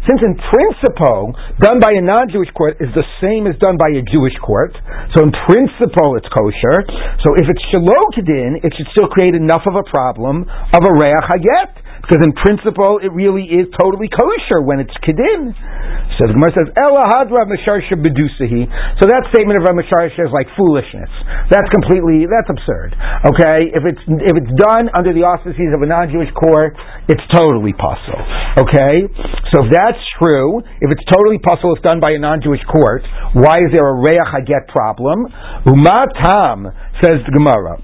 Since 0.03 0.21
in 0.25 0.35
principle, 0.37 1.23
done 1.61 1.79
by 1.81 1.93
a 1.97 2.03
non-Jewish 2.03 2.51
court 2.53 2.77
is 2.81 2.91
the 2.95 3.05
same 3.23 3.47
as 3.47 3.57
done 3.59 3.77
by 3.79 3.89
a 3.95 4.03
Jewish 4.03 4.37
court, 4.43 4.75
so 5.15 5.23
in 5.23 5.33
principle 5.47 6.17
it's 6.17 6.29
kosher. 6.29 6.85
So 7.23 7.35
if 7.39 7.47
it's 7.49 7.63
shalokidin, 7.71 8.65
it 8.65 8.73
should 8.77 8.89
still 8.93 9.09
create 9.09 9.35
enough 9.35 9.63
of 9.67 9.75
a 9.77 9.85
problem 9.89 10.45
of 10.49 10.83
a 10.83 10.93
reach 10.99 11.13
haget. 11.29 11.82
Because 12.03 12.19
in 12.27 12.35
principle, 12.35 12.99
it 12.99 13.15
really 13.15 13.47
is 13.47 13.71
totally 13.79 14.11
kosher 14.11 14.59
when 14.59 14.83
it's 14.83 14.93
kedin. 15.07 15.55
So 16.19 16.27
the 16.27 16.35
Gemara 16.35 16.53
says, 16.53 16.69
Ela 16.75 17.07
hadra 17.09 17.47
misharsha 17.47 17.95
bedusahi. 17.95 18.67
So 18.99 19.07
that 19.07 19.31
statement 19.31 19.63
of 19.63 19.71
Rav 19.71 19.79
Misharsha 19.79 20.27
is 20.27 20.33
like 20.35 20.51
foolishness. 20.59 21.09
That's 21.49 21.71
completely, 21.71 22.27
that's 22.27 22.51
absurd. 22.51 22.99
Okay? 23.33 23.71
If 23.71 23.87
it's, 23.87 24.03
if 24.03 24.35
it's 24.35 24.53
done 24.59 24.91
under 24.93 25.15
the 25.15 25.23
auspices 25.25 25.71
of 25.73 25.81
a 25.81 25.89
non-Jewish 25.89 26.35
court, 26.35 26.75
it's 27.07 27.23
totally 27.31 27.73
possible. 27.73 28.21
Okay? 28.61 29.07
So 29.55 29.65
if 29.65 29.69
that's 29.71 30.03
true, 30.19 30.61
if 30.83 30.91
it's 30.91 31.07
totally 31.07 31.39
possible, 31.39 31.79
it's 31.79 31.87
done 31.87 32.03
by 32.03 32.13
a 32.13 32.21
non-Jewish 32.21 32.67
court, 32.67 33.07
why 33.39 33.63
is 33.63 33.71
there 33.71 33.87
a 33.87 33.97
reach 34.03 34.19
haget 34.19 34.69
problem? 34.69 35.31
Umatam, 35.65 36.67
says 37.01 37.23
the 37.25 37.33
Gemara. 37.33 37.79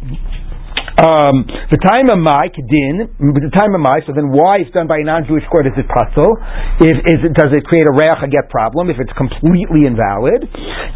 Um, 0.99 1.47
the 1.71 1.79
time 1.79 2.11
of 2.11 2.19
my 2.19 2.51
din, 2.51 3.07
the 3.23 3.55
time 3.55 3.71
of 3.71 3.79
my. 3.79 4.03
So 4.03 4.11
then, 4.11 4.35
why 4.35 4.59
it's 4.59 4.75
done 4.75 4.91
by 4.91 4.99
a 4.99 5.07
non-Jewish 5.07 5.47
court 5.47 5.71
is 5.71 5.79
it 5.79 5.87
puzzle? 5.87 6.35
If 6.83 6.99
is 7.07 7.21
it, 7.23 7.39
does 7.39 7.55
it 7.55 7.63
create 7.71 7.87
a 7.87 7.95
reach 7.95 8.19
get 8.35 8.51
problem 8.51 8.91
if 8.91 8.99
it's 8.99 9.15
completely 9.15 9.87
invalid? 9.87 10.43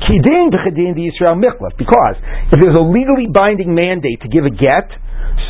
Kidin 0.03 0.51
b'chedin 0.51 0.99
the 0.99 1.07
Israel 1.07 1.39
miklat. 1.39 1.79
Because 1.79 2.19
if 2.51 2.59
there's 2.59 2.75
a 2.75 2.83
legally 2.83 3.31
binding 3.31 3.79
mandate 3.79 4.19
to 4.27 4.29
give 4.29 4.43
a 4.43 4.51
get, 4.51 4.91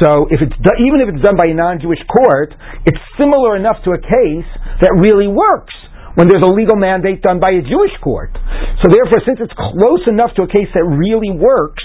so 0.04 0.28
if 0.28 0.44
it's 0.44 0.52
even 0.84 1.00
if 1.00 1.08
it's 1.16 1.24
done 1.24 1.40
by 1.40 1.48
a 1.48 1.56
non-Jewish 1.56 2.04
court, 2.12 2.52
it's 2.84 3.00
similar 3.16 3.56
enough 3.56 3.80
to 3.88 3.96
a 3.96 4.00
case 4.04 4.50
that 4.84 4.92
really 5.00 5.32
works 5.32 5.72
when 6.12 6.28
there's 6.28 6.44
a 6.44 6.52
legal 6.52 6.76
mandate 6.76 7.24
done 7.24 7.40
by 7.40 7.48
a 7.48 7.64
Jewish 7.64 7.96
court. 8.04 8.36
So 8.84 8.92
therefore, 8.92 9.24
since 9.24 9.40
it's 9.40 9.56
close 9.56 10.04
enough 10.12 10.36
to 10.36 10.44
a 10.44 10.50
case 10.52 10.68
that 10.76 10.84
really 10.84 11.32
works, 11.32 11.80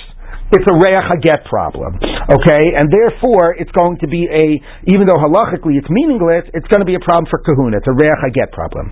it's 0.52 0.64
a 0.64 0.76
reach 0.80 1.04
haget 1.12 1.44
problem. 1.46 2.00
Okay, 2.00 2.64
and 2.76 2.88
therefore 2.88 3.56
it's 3.60 3.72
going 3.76 4.00
to 4.00 4.08
be 4.08 4.28
a, 4.28 4.46
even 4.88 5.08
though 5.08 5.20
halachically 5.20 5.76
it's 5.76 5.88
meaningless, 5.92 6.48
it's 6.56 6.68
going 6.68 6.80
to 6.80 6.88
be 6.88 6.96
a 6.96 7.04
problem 7.04 7.28
for 7.28 7.40
kahuna. 7.44 7.84
It's 7.84 7.88
a 7.88 7.96
reach 7.96 8.16
haget 8.24 8.52
problem. 8.56 8.92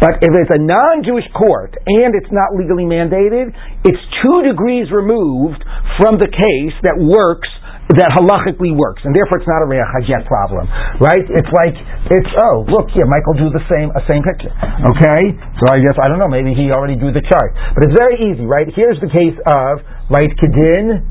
But 0.00 0.12
if 0.22 0.32
it's 0.34 0.50
a 0.50 0.60
non-Jewish 0.60 1.28
court 1.38 1.74
and 1.86 2.14
it's 2.14 2.30
not 2.34 2.54
legally 2.58 2.84
mandated, 2.84 3.54
it's 3.86 4.02
two 4.22 4.42
degrees 4.42 4.90
removed 4.90 5.62
from 6.02 6.18
the 6.18 6.26
case 6.30 6.74
that 6.82 6.98
works 6.98 7.48
that 7.92 8.16
halachically 8.16 8.72
works, 8.72 9.04
and 9.04 9.12
therefore 9.12 9.44
it's 9.44 9.50
not 9.50 9.60
a 9.60 9.68
reach 9.68 9.84
haget 9.84 10.24
problem, 10.24 10.64
right? 11.04 11.20
It's 11.20 11.52
like 11.52 11.76
it's 12.08 12.32
oh 12.40 12.64
look 12.64 12.88
here, 12.96 13.04
Michael 13.04 13.36
drew 13.36 13.52
the 13.52 13.60
same 13.68 13.92
a 13.92 14.00
same 14.08 14.24
picture, 14.24 14.48
okay? 14.96 15.36
So 15.60 15.64
I 15.68 15.84
guess 15.84 15.92
I 16.00 16.08
don't 16.08 16.16
know, 16.16 16.30
maybe 16.30 16.56
he 16.56 16.72
already 16.72 16.96
drew 16.96 17.12
the 17.12 17.20
chart, 17.20 17.50
but 17.76 17.84
it's 17.84 17.92
very 17.92 18.16
easy, 18.24 18.48
right? 18.48 18.64
Here's 18.72 18.96
the 19.04 19.12
case 19.12 19.36
of 19.44 19.84
right 20.08 20.32
kedin, 20.32 21.04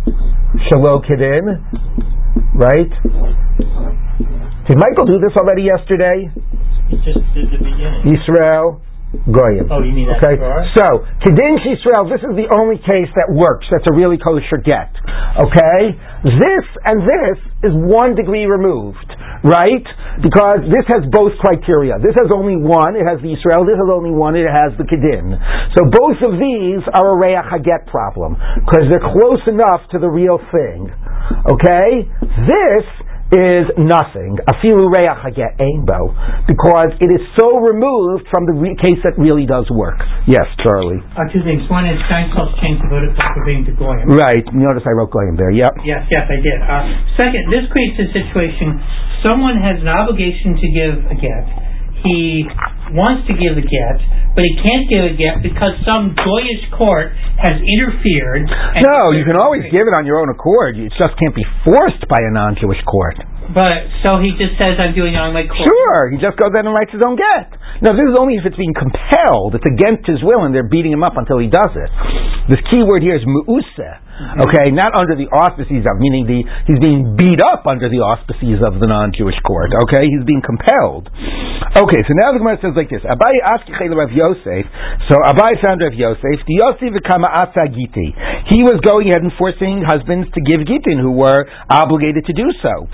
shalom 0.73 1.05
kedin, 1.05 1.61
right? 2.57 2.91
Did 4.65 4.77
Michael 4.81 5.05
do 5.05 5.21
this 5.21 5.37
already 5.37 5.69
yesterday? 5.69 6.31
He 6.89 6.97
just 7.05 7.21
did 7.37 7.53
the 7.53 7.61
beginning. 7.61 8.17
Israel. 8.17 8.81
Goyim. 9.13 9.69
Oh, 9.69 9.85
you 9.85 9.93
mean 9.93 10.09
Okay, 10.09 10.41
so 10.73 11.05
Kedin 11.21 11.61
Yisrael, 11.61 12.09
this 12.09 12.25
is 12.25 12.33
the 12.33 12.49
only 12.49 12.81
case 12.81 13.13
that 13.13 13.29
works. 13.29 13.69
That's 13.69 13.85
a 13.85 13.93
really 13.93 14.17
kosher 14.17 14.57
get. 14.57 14.89
Okay, 15.37 15.93
this 16.25 16.65
and 16.81 17.05
this 17.05 17.37
is 17.61 17.73
one 17.77 18.17
degree 18.17 18.49
removed, 18.49 19.05
right? 19.45 19.85
Because 20.17 20.65
this 20.65 20.85
has 20.89 21.05
both 21.13 21.37
criteria. 21.37 22.01
This 22.01 22.17
has 22.17 22.33
only 22.33 22.57
one. 22.57 22.97
It 22.97 23.05
has 23.05 23.21
the 23.21 23.37
Israel. 23.37 23.69
This 23.69 23.77
has 23.77 23.89
only 23.89 24.09
one. 24.09 24.33
It 24.33 24.49
has 24.49 24.73
the 24.81 24.85
Kedin. 24.89 25.37
So 25.77 25.85
both 25.85 26.17
of 26.25 26.41
these 26.41 26.81
are 26.89 27.13
a 27.13 27.15
Reach 27.15 27.45
Haget 27.53 27.85
problem 27.93 28.33
because 28.65 28.89
they're 28.89 29.13
close 29.13 29.45
enough 29.45 29.85
to 29.93 30.01
the 30.01 30.09
real 30.09 30.41
thing. 30.49 30.89
Okay, 31.53 32.09
this 32.49 32.85
is 33.31 33.65
nothing. 33.79 34.37
Afilu 34.45 34.91
reach 34.91 35.07
aimbo, 35.07 36.11
because 36.45 36.91
it 36.99 37.09
is 37.09 37.23
so 37.39 37.57
removed 37.57 38.27
from 38.29 38.45
the 38.45 38.55
re- 38.59 38.77
case 38.77 38.99
that 39.07 39.15
really 39.17 39.45
does 39.47 39.65
work. 39.71 39.97
Yes, 40.27 40.45
Charlie. 40.61 40.99
Uh, 41.15 41.25
two 41.31 41.41
things. 41.47 41.63
One 41.71 41.87
is 41.87 41.97
Steinsaltz 42.11 42.59
changed 42.61 42.83
the 42.83 42.89
verdict 42.91 43.17
for 43.17 43.43
being 43.45 43.65
to 43.65 43.73
Goyim. 43.73 44.05
Right. 44.11 44.43
Notice 44.53 44.83
I 44.85 44.93
wrote 44.93 45.09
Goyim 45.09 45.37
there. 45.39 45.49
Yep. 45.51 45.87
Yes, 45.87 46.03
yes, 46.11 46.25
I 46.29 46.37
did. 46.43 46.59
Uh, 46.61 46.83
second, 47.17 47.43
this 47.49 47.65
creates 47.71 47.97
a 48.03 48.07
situation. 48.11 48.77
Someone 49.23 49.57
has 49.57 49.79
an 49.79 49.87
obligation 49.89 50.59
to 50.59 50.67
give 50.75 50.93
a 51.09 51.15
get. 51.17 51.45
He 52.03 52.43
wants 52.91 53.23
to 53.31 53.33
give 53.37 53.55
a 53.55 53.63
get, 53.63 53.97
but 54.35 54.43
he 54.43 54.53
can't 54.59 54.85
give 54.91 55.03
a 55.07 55.13
get 55.15 55.39
because 55.39 55.79
some 55.87 56.11
goyish 56.19 56.63
court 56.75 57.15
has 57.39 57.55
interfered. 57.61 58.43
No, 58.83 59.15
you 59.15 59.23
can 59.23 59.39
always 59.39 59.63
give 59.71 59.87
it 59.87 59.93
on 59.95 60.03
your 60.03 60.19
own 60.19 60.29
accord. 60.33 60.75
It 60.75 60.91
just 60.99 61.15
can't 61.15 61.35
be 61.35 61.45
forced 61.63 62.03
by 62.11 62.19
a 62.19 62.31
non-Jewish 62.35 62.81
court. 62.83 63.17
But 63.53 63.91
so 64.03 64.23
he 64.23 64.31
just 64.39 64.55
says, 64.55 64.79
"I'm 64.79 64.95
doing 64.95 65.15
it 65.15 65.21
on 65.21 65.35
my 65.35 65.43
court." 65.43 65.67
Sure, 65.67 66.11
he 66.11 66.17
just 66.17 66.39
goes 66.39 66.51
in 66.55 66.63
and 66.63 66.73
writes 66.73 66.91
his 66.91 67.03
own 67.03 67.15
get. 67.15 67.55
Now, 67.83 67.91
this 67.91 68.07
is 68.07 68.15
only 68.15 68.39
if 68.39 68.45
it's 68.47 68.55
being 68.55 68.73
compelled. 68.73 69.55
It's 69.55 69.67
against 69.67 70.07
his 70.07 70.23
will, 70.23 70.47
and 70.47 70.55
they're 70.55 70.67
beating 70.67 70.91
him 70.91 71.03
up 71.03 71.17
until 71.17 71.39
he 71.39 71.47
does 71.47 71.73
it. 71.75 71.91
This 72.47 72.61
key 72.71 72.83
word 72.83 73.03
here 73.03 73.15
is 73.15 73.25
mu'useh. 73.27 73.99
Okay, 74.13 74.69
not 74.69 74.93
under 74.93 75.17
the 75.17 75.25
auspices 75.33 75.89
of, 75.89 75.97
meaning 75.97 76.29
the 76.29 76.45
he's 76.69 76.77
being 76.77 77.17
beat 77.17 77.41
up 77.41 77.65
under 77.65 77.89
the 77.89 77.97
auspices 77.97 78.61
of 78.61 78.77
the 78.77 78.85
non-Jewish 78.85 79.37
court. 79.41 79.73
Okay, 79.89 80.05
he's 80.05 80.21
being 80.21 80.45
compelled. 80.45 81.09
Okay, 81.73 82.01
so 82.05 82.13
now 82.13 82.29
the 82.29 82.37
Gemara 82.37 82.61
says 82.61 82.77
like 82.77 82.93
this: 82.93 83.01
Abaye 83.01 83.41
askichel 83.41 83.89
Rav 83.97 84.13
Yosef. 84.13 84.69
So 85.09 85.17
Abaye 85.17 85.57
found 85.65 85.81
Rav 85.81 85.97
Yosef. 85.97 86.37
The 86.45 86.55
Yosef 86.61 86.93
kama 87.09 87.25
giti. 87.73 88.13
He 88.53 88.61
was 88.61 88.77
going 88.85 89.09
ahead 89.09 89.25
and 89.25 89.33
forcing 89.33 89.81
husbands 89.81 90.29
to 90.29 90.39
give 90.45 90.61
gitin 90.61 91.01
who 91.01 91.17
were 91.17 91.49
obligated 91.73 92.29
to 92.29 92.33
do 92.37 92.53
so. 92.61 92.85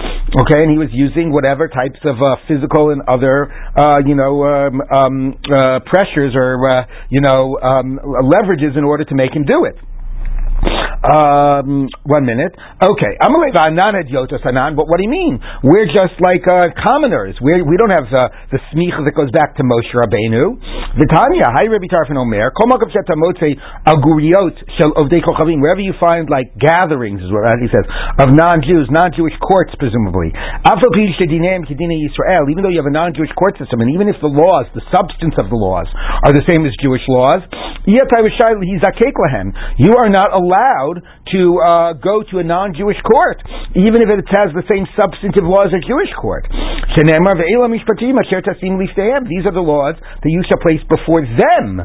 Okay, 0.47 0.63
and 0.63 0.71
he 0.71 0.79
was 0.79 0.87
using 0.95 1.35
whatever 1.35 1.67
types 1.67 1.99
of 2.07 2.15
uh, 2.15 2.39
physical 2.47 2.95
and 2.95 3.03
other, 3.11 3.51
uh, 3.75 3.99
you 4.05 4.15
know, 4.15 4.45
um, 4.47 4.79
um, 4.87 5.15
uh, 5.51 5.83
pressures 5.83 6.31
or 6.31 6.55
uh, 6.63 6.87
you 7.11 7.19
know 7.19 7.59
um, 7.59 7.99
leverages 8.23 8.77
in 8.79 8.87
order 8.87 9.03
to 9.03 9.15
make 9.15 9.35
him 9.35 9.43
do 9.43 9.67
it. 9.67 9.75
Um, 10.99 11.87
one 12.03 12.27
minute. 12.27 12.51
Okay. 12.83 13.13
Amalei 13.23 13.55
yotos 14.11 14.43
anan. 14.43 14.75
But 14.75 14.91
what 14.91 14.99
do 14.99 15.03
you 15.07 15.11
mean? 15.11 15.39
We're 15.63 15.87
just 15.87 16.19
like 16.19 16.43
uh, 16.43 16.75
commoners. 16.75 17.39
We're, 17.39 17.63
we 17.63 17.79
don't 17.79 17.95
have 17.95 18.11
uh, 18.11 18.27
the 18.51 18.59
smicha 18.75 19.07
that 19.07 19.15
goes 19.15 19.31
back 19.31 19.55
to 19.55 19.63
Moshe 19.63 19.95
Rabbeinu. 19.95 20.59
Vitanya, 20.99 21.55
hi 21.55 21.71
Rabbi 21.71 21.87
Tarfon 21.87 22.19
Omer. 22.19 22.51
Kol 22.51 22.67
shetamotze 22.91 23.55
aguriot 23.87 24.59
shel 24.75 24.91
ovdei 24.99 25.23
kochavim. 25.23 25.63
Wherever 25.63 25.79
you 25.79 25.95
find 25.95 26.27
like 26.27 26.51
gatherings, 26.59 27.23
is 27.23 27.31
what 27.31 27.47
he 27.63 27.71
says, 27.71 27.87
of 28.19 28.35
non-Jews, 28.35 28.91
non-Jewish 28.91 29.39
courts, 29.39 29.71
presumably. 29.79 30.35
Afal 30.67 30.91
shedinem 31.15 31.63
kedine 31.63 31.95
Yisrael. 31.95 32.51
Even 32.51 32.67
though 32.67 32.73
you 32.73 32.83
have 32.83 32.91
a 32.91 32.95
non-Jewish 32.95 33.31
court 33.39 33.55
system, 33.55 33.79
and 33.79 33.95
even 33.95 34.11
if 34.11 34.19
the 34.19 34.27
laws, 34.27 34.67
the 34.75 34.83
substance 34.91 35.39
of 35.39 35.47
the 35.47 35.55
laws, 35.55 35.87
are 36.27 36.35
the 36.35 36.43
same 36.43 36.67
as 36.67 36.75
Jewish 36.83 37.07
laws, 37.07 37.39
yet 37.87 38.11
I 38.11 38.19
was 38.19 38.35
he's 38.67 38.83
you 39.79 39.93
are 39.95 40.09
not 40.09 40.35
allowed 40.35 40.48
allowed 40.49 41.05
to 41.29 41.61
uh, 41.61 41.93
go 42.01 42.25
to 42.33 42.41
a 42.41 42.45
non-Jewish 42.45 42.97
court, 43.05 43.37
even 43.77 44.01
if 44.01 44.09
it 44.09 44.25
has 44.33 44.49
the 44.57 44.65
same 44.65 44.89
substantive 44.97 45.45
laws 45.45 45.69
as 45.69 45.77
a 45.77 45.85
Jewish 45.85 46.09
court. 46.17 46.49
These 46.49 47.05
are 49.45 49.53
the 49.53 49.61
laws 49.61 49.95
that 50.01 50.31
you 50.33 50.41
shall 50.49 50.57
place 50.57 50.81
before 50.89 51.21
them, 51.21 51.77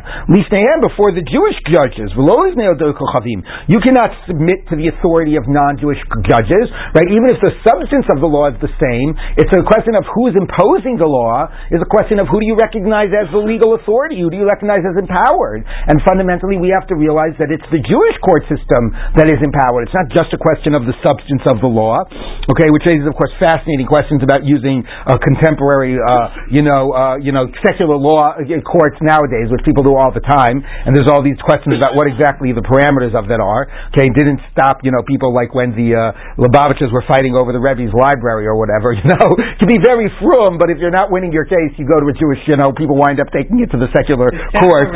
before 0.80 1.12
the 1.12 1.20
Jewish 1.28 1.60
judges. 1.68 2.08
You 2.16 3.80
cannot 3.84 4.10
submit 4.24 4.64
to 4.72 4.80
the 4.80 4.88
authority 4.96 5.36
of 5.36 5.44
non-Jewish 5.44 6.00
judges, 6.24 6.72
right? 6.96 7.08
Even 7.12 7.28
if 7.28 7.36
the 7.44 7.52
substance 7.68 8.08
of 8.08 8.24
the 8.24 8.30
law 8.30 8.48
is 8.48 8.56
the 8.64 8.72
same, 8.80 9.12
it's 9.36 9.52
a 9.52 9.60
question 9.60 9.92
of 9.92 10.08
who 10.16 10.32
is 10.32 10.34
imposing 10.40 10.96
the 10.96 11.04
law. 11.06 11.52
Is 11.68 11.84
a 11.84 11.90
question 11.90 12.16
of 12.16 12.26
who 12.32 12.40
do 12.40 12.46
you 12.48 12.56
recognize 12.56 13.12
as 13.12 13.28
the 13.28 13.42
legal 13.44 13.76
authority? 13.76 14.24
Who 14.24 14.32
do 14.32 14.40
you 14.40 14.48
recognize 14.48 14.80
as 14.88 14.96
empowered? 14.96 15.66
And 15.66 16.00
fundamentally, 16.08 16.56
we 16.56 16.72
have 16.72 16.88
to 16.88 16.96
realize 16.96 17.36
that 17.36 17.52
it's 17.52 17.66
the 17.68 17.82
Jewish 17.84 18.16
court 18.24 18.48
system 18.54 18.94
that 19.18 19.26
is 19.26 19.42
empowered. 19.42 19.90
It's 19.90 19.96
not 19.96 20.06
just 20.14 20.30
a 20.30 20.38
question 20.38 20.78
of 20.78 20.86
the 20.86 20.94
substance 21.02 21.42
of 21.50 21.58
the 21.58 21.70
law, 21.70 21.98
okay, 22.46 22.70
which 22.70 22.86
raises, 22.86 23.06
of 23.10 23.18
course, 23.18 23.34
fascinating 23.42 23.90
questions 23.90 24.22
about 24.22 24.46
using 24.46 24.86
uh, 24.86 25.18
contemporary, 25.18 25.98
uh, 25.98 26.46
you 26.54 26.62
know, 26.62 26.94
uh, 26.94 27.18
you 27.18 27.34
know, 27.34 27.50
secular 27.66 27.98
law 27.98 28.38
uh, 28.38 28.46
courts 28.62 28.96
nowadays, 29.02 29.50
which 29.50 29.66
people 29.66 29.82
do 29.82 29.98
all 29.98 30.14
the 30.14 30.22
time. 30.22 30.62
And 30.62 30.94
there's 30.94 31.10
all 31.10 31.24
these 31.26 31.38
questions 31.42 31.74
about 31.74 31.98
what 31.98 32.06
exactly 32.06 32.54
the 32.54 32.62
parameters 32.62 33.12
of 33.16 33.26
that 33.28 33.42
are. 33.42 33.66
Okay, 33.92 34.06
didn't 34.14 34.40
stop, 34.54 34.80
you 34.86 34.94
know, 34.94 35.02
people 35.04 35.34
like 35.34 35.52
when 35.52 35.74
the 35.74 35.96
uh, 35.96 36.40
Lubavitchers 36.40 36.94
were 36.94 37.04
fighting 37.10 37.34
over 37.34 37.50
the 37.50 37.60
Rebbe's 37.60 37.92
library 37.92 38.46
or 38.46 38.54
whatever. 38.54 38.94
You 39.04 39.12
know, 39.12 39.36
to 39.60 39.66
be 39.68 39.76
very 39.84 40.08
frum, 40.16 40.56
but 40.56 40.72
if 40.72 40.80
you're 40.80 40.94
not 40.94 41.12
winning 41.12 41.28
your 41.28 41.44
case, 41.44 41.76
you 41.76 41.84
go 41.84 42.00
to 42.00 42.08
a 42.08 42.16
Jewish. 42.16 42.40
You 42.48 42.56
know, 42.56 42.72
people 42.72 42.96
wind 42.96 43.20
up 43.20 43.28
taking 43.36 43.60
it 43.60 43.68
to 43.68 43.76
the 43.76 43.90
secular 43.92 44.32
court. 44.64 44.88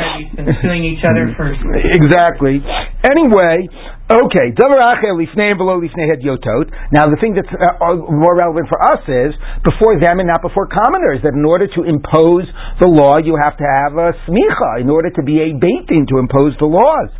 suing 0.65 0.81
each 0.81 1.03
other 1.05 1.29
for 1.37 1.53
exactly. 1.53 2.57
Anyway, 3.05 3.48
ہے 3.49 3.57
Okay. 4.09 4.49
Now, 4.57 4.73
the 7.05 7.21
thing 7.21 7.37
that's 7.37 7.53
uh, 7.53 7.77
uh, 7.77 7.93
more 8.09 8.33
relevant 8.33 8.65
for 8.65 8.81
us 8.81 9.05
is 9.05 9.37
before 9.61 10.01
them 10.01 10.17
and 10.17 10.25
not 10.25 10.41
before 10.41 10.65
commoners. 10.65 11.21
That 11.21 11.37
in 11.37 11.45
order 11.45 11.69
to 11.69 11.85
impose 11.85 12.49
the 12.81 12.89
law, 12.89 13.21
you 13.21 13.37
have 13.37 13.53
to 13.61 13.67
have 13.69 13.93
a 14.01 14.17
smicha 14.25 14.81
in 14.81 14.89
order 14.89 15.13
to 15.13 15.21
be 15.21 15.45
a 15.45 15.53
baiting 15.53 16.09
to 16.09 16.17
impose 16.17 16.57
the 16.57 16.65
laws. 16.65 17.13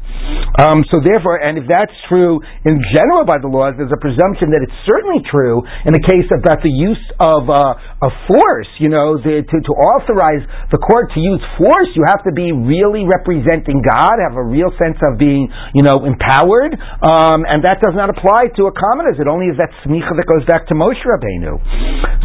Um, 0.57 0.81
so 0.89 0.97
therefore, 0.97 1.37
and 1.37 1.61
if 1.61 1.69
that's 1.69 1.93
true 2.09 2.41
in 2.65 2.81
general 2.97 3.21
by 3.21 3.37
the 3.37 3.47
laws, 3.47 3.77
there's 3.77 3.93
a 3.93 4.01
presumption 4.01 4.49
that 4.49 4.65
it's 4.65 4.73
certainly 4.89 5.21
true 5.29 5.61
in 5.85 5.93
the 5.93 6.01
case 6.01 6.25
of 6.33 6.41
that 6.49 6.65
the 6.65 6.73
use 6.73 7.05
of 7.21 7.53
uh, 7.53 7.77
force. 8.25 8.67
You 8.81 8.89
know, 8.89 9.21
the, 9.21 9.45
to 9.45 9.57
to 9.61 9.73
authorize 9.93 10.41
the 10.73 10.81
court 10.81 11.13
to 11.13 11.21
use 11.21 11.39
force, 11.61 11.93
you 11.93 12.01
have 12.09 12.25
to 12.25 12.33
be 12.33 12.49
really 12.49 13.05
representing 13.05 13.85
God, 13.85 14.17
have 14.17 14.41
a 14.41 14.43
real 14.43 14.73
sense 14.81 14.97
of 15.05 15.21
being, 15.21 15.53
you 15.77 15.85
know, 15.85 16.09
empowered 16.09 16.78
um, 17.03 17.45
and 17.47 17.63
that 17.63 17.79
does 17.83 17.95
not 17.95 18.09
apply 18.09 18.51
to 18.55 18.67
a 18.67 18.73
commoners. 18.73 19.19
It 19.19 19.27
only 19.27 19.47
is 19.51 19.57
that 19.57 19.71
smicha 19.85 20.15
that 20.15 20.27
goes 20.27 20.45
back 20.47 20.67
to 20.71 20.75
Moshe 20.75 21.01
Rabbeinu. 21.03 21.59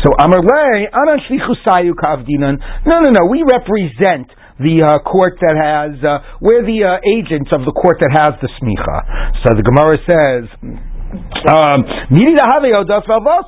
So 0.02 0.12
Amarle, 0.18 0.88
Anan 0.90 1.18
Shlichu 1.26 1.54
Sayu 1.66 1.92
Kavdinan. 1.94 2.58
No, 2.86 3.00
no, 3.00 3.10
no. 3.10 3.26
We 3.30 3.42
represent 3.42 4.30
the 4.58 4.86
uh, 4.86 5.02
court 5.02 5.38
that 5.42 5.58
has, 5.58 5.98
uh, 6.02 6.38
we're 6.40 6.62
the 6.62 6.86
uh, 6.86 7.02
agents 7.02 7.50
of 7.50 7.66
the 7.66 7.74
court 7.74 7.98
that 7.98 8.14
has 8.14 8.38
the 8.38 8.50
smicha. 8.62 8.98
So 9.42 9.54
the 9.58 9.66
Gemara 9.66 9.98
says, 10.06 10.46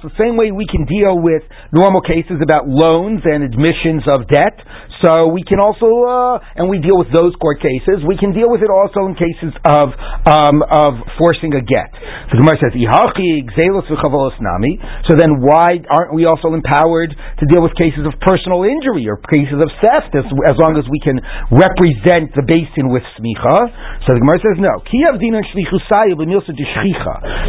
the 0.05 0.13
same 0.21 0.37
way 0.37 0.53
we 0.53 0.67
can 0.69 0.85
deal 0.85 1.17
with 1.17 1.43
normal 1.73 2.01
cases 2.05 2.39
about 2.45 2.69
loans 2.69 3.25
and 3.25 3.43
admissions 3.43 4.05
of 4.07 4.29
debt, 4.29 4.61
so 5.05 5.29
we 5.29 5.45
can 5.45 5.61
also, 5.61 5.89
uh, 6.09 6.41
and 6.57 6.73
we 6.73 6.81
deal 6.81 6.97
with 6.97 7.13
those 7.13 7.37
court 7.37 7.61
cases. 7.61 8.01
We 8.07 8.17
can 8.17 8.33
deal 8.33 8.49
with 8.49 8.65
it 8.65 8.73
also 8.73 9.05
in 9.05 9.13
cases 9.13 9.53
of 9.65 9.93
um, 10.25 10.65
of 10.65 11.05
forcing 11.21 11.53
a 11.53 11.61
get. 11.61 11.93
The 12.33 12.41
Gemara 12.41 12.57
says, 12.61 12.73
So 15.05 15.13
then, 15.15 15.45
why 15.45 15.85
aren't 15.85 16.13
we 16.17 16.25
also 16.25 16.57
empowered 16.57 17.13
to 17.13 17.45
deal 17.47 17.61
with 17.61 17.77
cases 17.77 18.09
of 18.09 18.17
personal 18.25 18.65
injury 18.65 19.05
or 19.09 19.21
cases 19.29 19.61
of 19.61 19.69
theft, 19.85 20.17
as, 20.17 20.25
as 20.49 20.57
long 20.57 20.81
as 20.81 20.89
we 20.89 21.01
can 21.01 21.21
represent 21.53 22.33
the 22.33 22.43
Beis 22.43 22.69
Din 22.73 22.89
with 22.89 23.05
smicha? 23.21 23.59
So 24.09 24.17
the 24.17 24.21
Gemara 24.25 24.41
says, 24.41 24.57
no. 24.59 24.81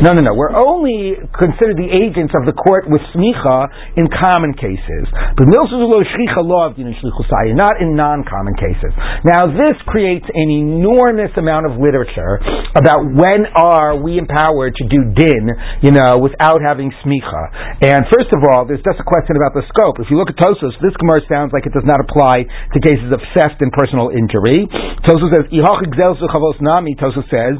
No, 0.07 0.15
no, 0.15 0.23
no. 0.23 0.31
We're 0.39 0.55
only 0.55 1.19
considered 1.35 1.75
the 1.75 1.91
agents 1.91 2.31
of 2.31 2.47
the 2.47 2.55
court 2.55 2.87
with 2.87 3.03
smicha 3.11 3.67
in 3.99 4.07
common 4.07 4.55
cases. 4.55 5.03
But 5.35 5.51
not 5.51 5.67
in 7.83 7.91
non-common 7.91 8.55
cases. 8.55 8.95
Now, 9.27 9.51
this 9.51 9.75
creates 9.83 10.23
an 10.31 10.47
enormous 10.47 11.35
amount 11.35 11.67
of 11.67 11.75
literature 11.75 12.39
about 12.79 13.03
when 13.03 13.51
are 13.51 13.99
we 13.99 14.15
empowered 14.15 14.79
to 14.79 14.87
do 14.87 15.11
din, 15.11 15.51
you 15.83 15.91
know, 15.91 16.23
without 16.23 16.63
having 16.63 16.87
smicha. 17.03 17.83
And 17.83 18.07
first 18.07 18.31
of 18.31 18.47
all, 18.47 18.63
there's 18.63 18.79
just 18.87 19.03
a 19.03 19.07
question 19.07 19.35
about 19.35 19.59
the 19.59 19.67
scope. 19.67 19.99
If 19.99 20.07
you 20.07 20.15
look 20.15 20.31
at 20.31 20.39
Tosfos, 20.39 20.71
this 20.79 20.95
Gemara 21.03 21.19
sounds 21.27 21.51
like 21.51 21.67
it 21.67 21.75
does 21.75 21.83
not 21.83 21.99
apply 21.99 22.47
to 22.47 22.79
cases 22.79 23.11
of 23.11 23.19
theft 23.35 23.59
and 23.59 23.75
personal 23.75 24.07
injury. 24.15 24.71
Tosfos 25.03 25.35
says, 25.35 25.51
Tosfos 26.95 27.27
says, 27.27 27.59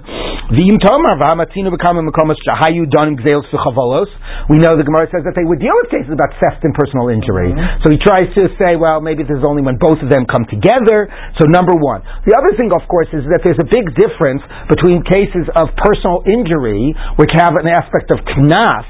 V'im 2.28 2.36
tomar 2.36 2.36
v'hamatinu 2.36 2.36
b'kama 2.36 2.36
mekomas 2.36 2.40
shahayu 2.44 2.84
don 2.92 3.16
gzelos 3.18 3.48
v'chavolos. 3.52 4.10
We 4.50 4.58
know 4.60 4.78
the 4.78 4.84
Gemara 4.84 5.08
says 5.12 5.24
that 5.24 5.36
they 5.36 5.44
would 5.44 5.60
deal 5.60 5.76
with 5.84 5.90
cases 5.92 6.12
about 6.12 6.36
theft 6.44 6.64
and 6.64 6.74
personal 6.74 7.10
injury. 7.10 7.52
Mm-hmm. 7.54 7.84
So 7.84 7.92
he 7.92 8.00
tries 8.00 8.28
to 8.36 8.48
say, 8.60 8.76
well, 8.76 9.02
maybe 9.02 9.24
this 9.24 9.38
is 9.38 9.46
only 9.46 9.64
when 9.64 9.78
both 9.80 10.00
of 10.04 10.10
them 10.10 10.26
come 10.28 10.46
together. 10.48 11.08
So 11.40 11.48
number 11.48 11.76
one. 11.76 12.04
The 12.28 12.36
other 12.36 12.56
thing, 12.58 12.72
of 12.76 12.84
course, 12.88 13.08
is 13.14 13.24
that 13.32 13.44
there's 13.44 13.60
a 13.60 13.68
big 13.68 13.96
difference 13.96 14.44
between 14.68 15.04
cases 15.04 15.48
of 15.56 15.72
personal 15.76 16.24
injury, 16.28 16.96
which 17.20 17.32
have 17.36 17.56
an 17.56 17.68
aspect 17.68 18.12
of 18.12 18.20
knas, 18.24 18.88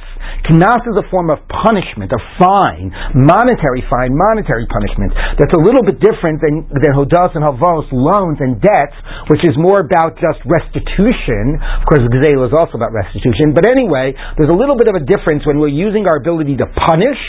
Knas 0.48 0.84
is 0.88 0.96
a 0.96 1.06
form 1.12 1.30
of 1.30 1.40
punishment, 1.50 2.12
a 2.14 2.22
fine, 2.40 2.94
monetary 3.14 3.84
fine, 3.90 4.16
monetary 4.16 4.66
punishment. 4.70 5.12
That's 5.40 5.54
a 5.54 5.62
little 5.62 5.84
bit 5.84 6.00
different 6.00 6.40
than, 6.40 6.66
than 6.72 6.92
Hodas 6.96 7.36
and 7.36 7.44
Havos, 7.44 7.88
loans 7.92 8.40
and 8.40 8.60
debts, 8.62 8.96
which 9.30 9.44
is 9.44 9.56
more 9.60 9.84
about 9.84 10.16
just 10.18 10.40
restitution. 10.48 11.60
Of 11.60 11.86
course, 11.88 12.04
Gzela 12.08 12.48
is 12.48 12.56
also 12.56 12.80
about 12.80 12.96
restitution. 12.96 13.52
But 13.52 13.68
anyway, 13.68 14.16
there's 14.40 14.52
a 14.52 14.58
little 14.58 14.78
bit 14.78 14.88
of 14.88 14.96
a 14.96 15.04
difference 15.04 15.44
when 15.46 15.60
we're 15.60 15.74
using 15.74 16.08
our 16.08 16.18
ability 16.18 16.58
to 16.64 16.68
punish 16.88 17.22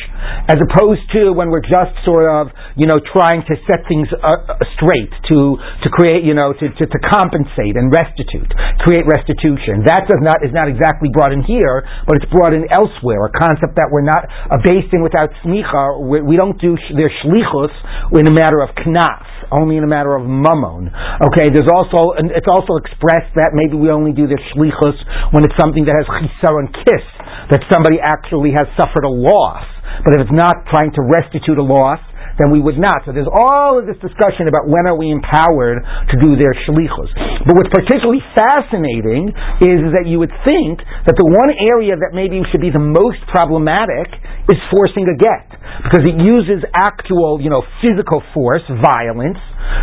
as 0.48 0.58
opposed 0.58 1.04
to 1.12 1.34
when 1.34 1.50
we're 1.50 1.64
just 1.64 1.92
sort 2.04 2.28
of, 2.28 2.48
you 2.78 2.86
know, 2.88 3.02
trying 3.12 3.44
to 3.44 3.54
set 3.68 3.84
things 3.88 4.08
uh, 4.14 4.56
straight, 4.78 5.12
to, 5.28 5.58
to 5.84 5.88
create, 5.92 6.24
you 6.24 6.32
know, 6.32 6.56
to, 6.56 6.66
to, 6.72 6.84
to 6.86 6.98
compensate 7.04 7.76
and 7.76 7.92
restitute, 7.92 8.48
create 8.80 9.04
restitution. 9.04 9.84
That 9.84 10.08
does 10.08 10.22
not, 10.24 10.40
is 10.40 10.54
not 10.54 10.68
exactly 10.68 11.12
brought 11.12 11.32
in 11.32 11.44
here, 11.44 11.84
but 12.08 12.16
it's 12.18 12.30
brought 12.32 12.56
in 12.56 12.64
elsewhere 12.72 12.87
elsewhere, 12.88 13.28
a 13.28 13.32
concept 13.32 13.76
that 13.76 13.92
we're 13.92 14.06
not 14.06 14.24
a 14.24 14.58
without 15.04 15.28
smicha. 15.44 16.00
We, 16.00 16.24
we 16.24 16.36
don't 16.36 16.56
do 16.60 16.76
their 16.96 17.12
shlichus 17.20 17.72
in 18.16 18.26
a 18.26 18.34
matter 18.34 18.64
of 18.64 18.72
knas, 18.80 19.28
only 19.52 19.76
in 19.76 19.84
a 19.84 19.90
matter 19.90 20.16
of 20.16 20.24
mammon. 20.24 20.88
Okay, 21.28 21.52
there's 21.52 21.68
also, 21.68 22.16
and 22.16 22.32
it's 22.32 22.48
also 22.48 22.80
expressed 22.80 23.36
that 23.36 23.52
maybe 23.52 23.76
we 23.76 23.92
only 23.92 24.12
do 24.12 24.26
their 24.26 24.40
shlichus 24.54 24.96
when 25.36 25.44
it's 25.44 25.56
something 25.60 25.84
that 25.84 25.94
has 25.94 26.08
chisar 26.08 26.56
and 26.64 26.72
kiss, 26.72 27.04
that 27.52 27.60
somebody 27.68 28.00
actually 28.00 28.56
has 28.56 28.64
suffered 28.80 29.04
a 29.04 29.12
loss. 29.12 29.64
But 30.04 30.16
if 30.16 30.28
it's 30.28 30.36
not 30.36 30.68
trying 30.70 30.92
to 30.96 31.02
restitute 31.04 31.58
a 31.58 31.64
loss, 31.64 32.00
then 32.38 32.54
we 32.54 32.62
would 32.62 32.78
not. 32.78 33.02
So 33.04 33.10
there's 33.10 33.28
all 33.28 33.76
of 33.76 33.84
this 33.84 33.98
discussion 33.98 34.46
about 34.46 34.70
when 34.70 34.86
are 34.86 34.94
we 34.94 35.10
empowered 35.10 35.82
to 35.82 36.16
do 36.22 36.38
their 36.38 36.54
shlichus. 36.66 37.10
But 37.44 37.58
what's 37.58 37.74
particularly 37.74 38.22
fascinating 38.32 39.34
is, 39.66 39.78
is 39.82 39.92
that 39.98 40.06
you 40.06 40.22
would 40.22 40.32
think 40.46 40.78
that 41.10 41.18
the 41.18 41.26
one 41.26 41.50
area 41.58 41.98
that 41.98 42.14
maybe 42.14 42.40
should 42.54 42.62
be 42.62 42.70
the 42.70 42.82
most 42.82 43.18
problematic 43.34 44.14
is 44.46 44.58
forcing 44.70 45.10
a 45.10 45.16
get 45.18 45.57
because 45.84 46.04
it 46.04 46.16
uses 46.18 46.64
actual, 46.74 47.38
you 47.40 47.50
know, 47.50 47.62
physical 47.80 48.22
force, 48.34 48.64
violence, 48.68 49.38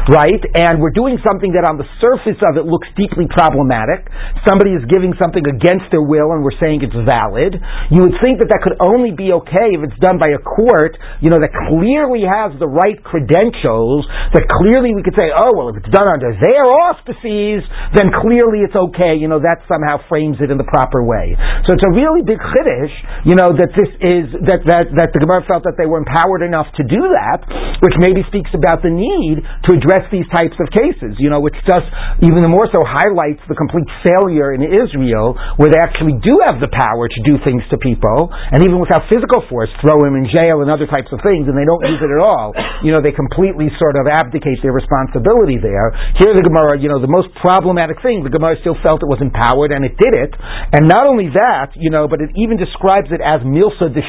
right? 0.09 0.41
And 0.57 0.81
we're 0.81 0.93
doing 0.93 1.17
something 1.21 1.53
that 1.53 1.65
on 1.65 1.77
the 1.77 1.87
surface 2.01 2.37
of 2.45 2.57
it 2.57 2.65
looks 2.65 2.89
deeply 2.97 3.25
problematic. 3.29 4.05
Somebody 4.45 4.77
is 4.77 4.83
giving 4.89 5.13
something 5.17 5.41
against 5.45 5.89
their 5.89 6.03
will 6.03 6.33
and 6.33 6.41
we're 6.45 6.57
saying 6.61 6.85
it's 6.85 6.95
valid. 6.95 7.57
You 7.93 8.05
would 8.05 8.17
think 8.21 8.41
that 8.41 8.49
that 8.53 8.61
could 8.61 8.77
only 8.81 9.13
be 9.13 9.33
okay 9.45 9.77
if 9.77 9.81
it's 9.85 9.97
done 10.01 10.17
by 10.17 10.33
a 10.33 10.41
court, 10.41 10.97
you 11.21 11.29
know, 11.29 11.41
that 11.41 11.53
clearly 11.69 12.25
has 12.25 12.53
the 12.57 12.69
right 12.69 12.97
credentials, 13.01 14.05
that 14.33 14.45
clearly 14.49 14.93
we 14.93 15.01
could 15.01 15.17
say, 15.17 15.29
oh, 15.33 15.53
well, 15.53 15.69
if 15.73 15.77
it's 15.81 15.91
done 15.93 16.09
under 16.09 16.33
their 16.37 16.65
auspices, 16.89 17.65
then 17.97 18.13
clearly 18.13 18.65
it's 18.65 18.75
okay. 18.75 19.17
You 19.17 19.29
know, 19.29 19.41
that 19.41 19.65
somehow 19.69 20.01
frames 20.09 20.37
it 20.41 20.49
in 20.49 20.57
the 20.57 20.67
proper 20.67 21.05
way. 21.05 21.33
So 21.65 21.73
it's 21.77 21.85
a 21.85 21.93
really 21.93 22.21
big 22.21 22.41
chiddush, 22.41 22.93
you 23.25 23.37
know, 23.37 23.53
that 23.53 23.71
this 23.73 23.91
is, 24.01 24.25
that, 24.45 24.65
that, 24.69 24.85
that 24.97 25.09
the 25.13 25.19
Gemara 25.21 25.45
felt 25.45 25.65
that 25.65 25.74
they 25.77 25.85
were 25.85 25.99
empowered 26.01 26.41
enough 26.41 26.67
to 26.79 26.83
do 26.87 27.01
that, 27.13 27.45
which 27.83 27.93
maybe 28.01 28.23
speaks 28.31 28.49
about 28.55 28.81
the 28.81 28.89
need 28.89 29.43
to 29.43 29.69
address 29.75 30.07
these 30.09 30.25
types 30.33 30.55
of 30.57 30.67
cases, 30.73 31.19
you 31.19 31.29
know, 31.29 31.43
which 31.43 31.55
just 31.67 31.85
even 32.25 32.41
more 32.49 32.65
so 32.71 32.79
highlights 32.81 33.43
the 33.45 33.57
complete 33.57 33.85
failure 34.01 34.55
in 34.55 34.63
Israel 34.65 35.37
where 35.59 35.69
they 35.69 35.81
actually 35.83 36.17
do 36.23 36.33
have 36.49 36.57
the 36.63 36.71
power 36.71 37.05
to 37.05 37.19
do 37.27 37.37
things 37.45 37.61
to 37.69 37.77
people, 37.77 38.31
and 38.31 38.63
even 38.65 38.79
without 38.81 39.05
physical 39.11 39.43
force, 39.51 39.69
throw 39.83 40.01
them 40.01 40.17
in 40.17 40.25
jail 40.31 40.63
and 40.63 40.71
other 40.71 40.87
types 40.87 41.11
of 41.11 41.19
things, 41.21 41.45
and 41.45 41.53
they 41.53 41.67
don't 41.67 41.83
use 41.85 41.99
it 41.99 42.09
at 42.09 42.21
all. 42.23 42.55
You 42.81 42.95
know, 42.95 43.03
they 43.03 43.11
completely 43.11 43.67
sort 43.77 43.99
of 43.99 44.07
abdicate 44.07 44.63
their 44.63 44.73
responsibility 44.73 45.59
there. 45.59 45.91
Here, 46.17 46.33
the 46.33 46.45
Gemara, 46.45 46.79
you 46.79 46.87
know, 46.87 47.03
the 47.03 47.11
most 47.11 47.29
problematic 47.43 47.99
thing, 48.01 48.23
the 48.23 48.33
Gemara 48.33 48.57
still 48.63 48.79
felt 48.81 49.03
it 49.03 49.11
was 49.11 49.21
empowered, 49.21 49.75
and 49.75 49.83
it 49.83 49.99
did 49.99 50.15
it. 50.15 50.31
And 50.73 50.87
not 50.87 51.03
only 51.05 51.29
that, 51.35 51.75
you 51.75 51.91
know, 51.91 52.07
but 52.07 52.23
it 52.23 52.31
even 52.39 52.55
describes 52.55 53.11
it 53.11 53.19
as 53.19 53.43
milsa 53.43 53.91
de. 53.91 54.01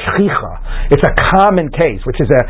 It's 0.89 1.03
a 1.03 1.13
common 1.47 1.71
case, 1.71 2.03
which 2.03 2.19
is 2.19 2.27
a 2.27 2.41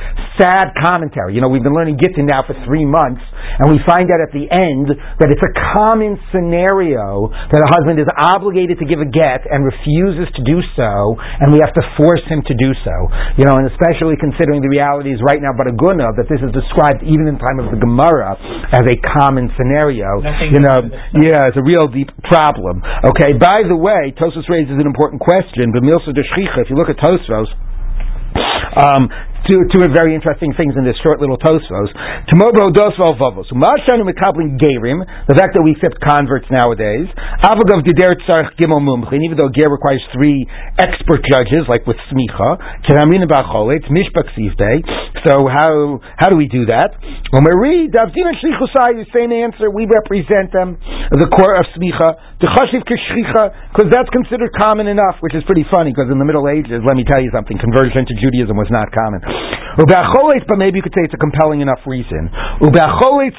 sad 0.41 0.73
commentary. 0.81 1.38
You 1.38 1.41
know, 1.45 1.53
we've 1.53 1.62
been 1.62 1.77
learning 1.77 2.01
Gittin 2.01 2.25
now 2.25 2.41
for 2.41 2.57
three 2.65 2.86
months, 2.86 3.21
and 3.62 3.69
we 3.69 3.77
find 3.86 4.10
out 4.10 4.25
at 4.25 4.33
the 4.33 4.49
end 4.49 4.89
that 5.21 5.29
it's 5.29 5.45
a 5.45 5.53
common 5.77 6.17
scenario 6.33 7.29
that 7.29 7.62
a 7.62 7.69
husband 7.69 8.01
is 8.01 8.10
obligated 8.17 8.81
to 8.81 8.86
give 8.89 8.97
a 8.97 9.05
get 9.05 9.45
and 9.45 9.62
refuses 9.62 10.25
to 10.33 10.41
do 10.41 10.65
so, 10.73 11.13
and 11.21 11.53
we 11.53 11.62
have 11.62 11.77
to 11.77 11.86
force 11.93 12.25
him 12.25 12.41
to 12.49 12.55
do 12.57 12.73
so. 12.81 12.95
You 13.38 13.45
know, 13.45 13.62
and 13.62 13.69
especially 13.69 14.17
considering 14.17 14.65
the 14.65 14.71
realities 14.73 15.21
right 15.21 15.38
now, 15.38 15.53
but 15.53 15.69
agunah, 15.69 16.17
that 16.17 16.25
this 16.25 16.41
is 16.41 16.49
described 16.49 17.05
even 17.05 17.29
in 17.29 17.38
time 17.38 17.62
of 17.62 17.69
the 17.69 17.77
Gemara 17.77 18.33
as 18.73 18.81
a 18.81 18.97
common 19.13 19.53
scenario. 19.53 20.25
Nothing 20.25 20.57
you 20.57 20.62
know, 20.65 20.79
yeah, 21.21 21.53
it's 21.53 21.60
a 21.60 21.65
real 21.65 21.86
deep 21.86 22.10
problem. 22.25 22.81
Okay, 23.05 23.38
by 23.38 23.62
the 23.62 23.77
way, 23.77 24.10
Tosfos 24.17 24.49
raises 24.49 24.73
an 24.73 24.89
important 24.89 25.21
question, 25.21 25.69
but 25.69 25.86
Milsa 25.86 26.10
de 26.17 26.25
if 26.25 26.69
you 26.69 26.75
look 26.75 26.89
at 26.89 26.97
Tosfos, 26.97 27.49
um, 28.75 29.08
two, 29.47 29.63
two 29.71 29.82
very 29.95 30.12
interesting 30.12 30.51
things 30.60 30.75
in 30.75 30.84
this 30.84 30.99
short 30.99 31.23
little 31.23 31.39
Tosfos. 31.39 31.88
Tomobo 32.27 32.67
dosval 32.75 33.15
vavos. 33.15 33.47
The 33.47 35.36
fact 35.39 35.56
that 35.56 35.63
we 35.63 35.71
accept 35.71 36.03
converts 36.03 36.51
nowadays. 36.51 37.08
Avagav 37.47 37.88
gimel 37.88 38.84
mumchin, 38.84 39.23
even 39.23 39.38
though 39.38 39.47
ger 39.47 39.71
requires 39.71 40.03
three 40.12 40.43
expert 40.75 41.23
judges, 41.23 41.63
like 41.71 41.88
with 41.88 41.95
smicha. 42.12 42.60
Kenamrin 42.84 43.23
ba'cholet, 43.23 43.88
mishpak. 43.88 44.27
So 45.23 45.47
how, 45.47 46.01
how 46.19 46.27
do 46.27 46.36
we 46.36 46.47
do 46.51 46.65
that? 46.67 46.91
Read, 46.99 47.93
davdina 47.95 48.36
shlichusai, 48.38 48.99
the 48.99 49.08
same 49.15 49.32
answer, 49.32 49.71
we 49.71 49.88
represent 49.88 50.51
them, 50.51 50.77
the 51.12 51.30
core 51.32 51.56
of 51.56 51.65
smicha, 51.77 52.17
the 52.43 52.47
chashiv 52.51 52.84
kishchicha, 52.84 53.71
because 53.71 53.89
that's 53.93 54.10
considered 54.10 54.51
common 54.58 54.88
enough, 54.88 55.15
which 55.21 55.34
is 55.34 55.43
pretty 55.47 55.65
funny, 55.71 55.95
because 55.95 56.12
in 56.12 56.19
the 56.19 56.25
Middle 56.27 56.49
Ages, 56.49 56.84
let 56.84 56.97
me 56.97 57.06
tell 57.08 57.23
you 57.23 57.32
something, 57.34 57.58
conversion 57.58 58.06
to 58.06 58.13
Judaism 58.19 58.57
was 58.58 58.67
not 58.70 58.91
common. 58.91 59.22
but 59.78 60.58
maybe 60.58 60.78
you 60.78 60.84
could 60.84 60.93
say 60.98 61.06
it's 61.06 61.13
a 61.13 61.22
compelling 61.22 61.62
enough 61.62 61.86
reason. 61.86 62.30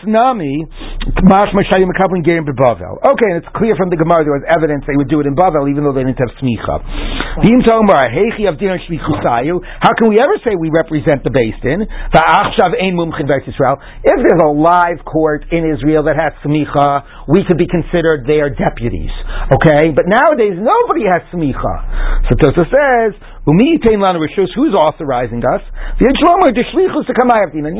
nami, 0.06 0.66
Okay, 1.18 3.26
and 3.26 3.42
it's 3.42 3.50
clear 3.58 3.74
from 3.74 3.90
the 3.90 3.98
Gemara 3.98 4.22
there 4.22 4.38
was 4.38 4.46
evidence 4.46 4.86
they 4.86 4.94
would 4.94 5.10
do 5.10 5.18
it 5.18 5.26
in 5.26 5.34
Bavel 5.34 5.66
even 5.66 5.82
though 5.82 5.90
they 5.92 6.06
didn't 6.06 6.22
have 6.22 6.30
smicha. 6.38 6.78
How 9.82 9.94
can 9.98 10.06
we 10.10 10.20
ever 10.22 10.38
say 10.46 10.54
we 10.58 10.70
represent 10.70 11.24
the 11.24 11.30
Beis 11.30 11.60
Din? 11.62 11.82
If 11.82 11.88
there's 14.22 14.42
a 14.42 14.48
live 14.54 15.04
court 15.04 15.44
in 15.50 15.64
Israel 15.74 16.04
that 16.04 16.14
has 16.14 16.32
smicha, 16.46 17.02
we 17.26 17.42
could 17.46 17.58
be 17.58 17.66
considered 17.66 18.24
their 18.26 18.50
deputies. 18.50 19.10
Okay, 19.54 19.90
but 19.90 20.06
nowadays 20.06 20.54
nobody 20.58 21.02
has 21.06 21.22
smicha. 21.34 21.74
So 22.30 22.36
Tosa 22.38 22.64
says 22.70 23.14
Who's 24.52 24.76
authorizing 24.76 25.40
us? 25.40 25.64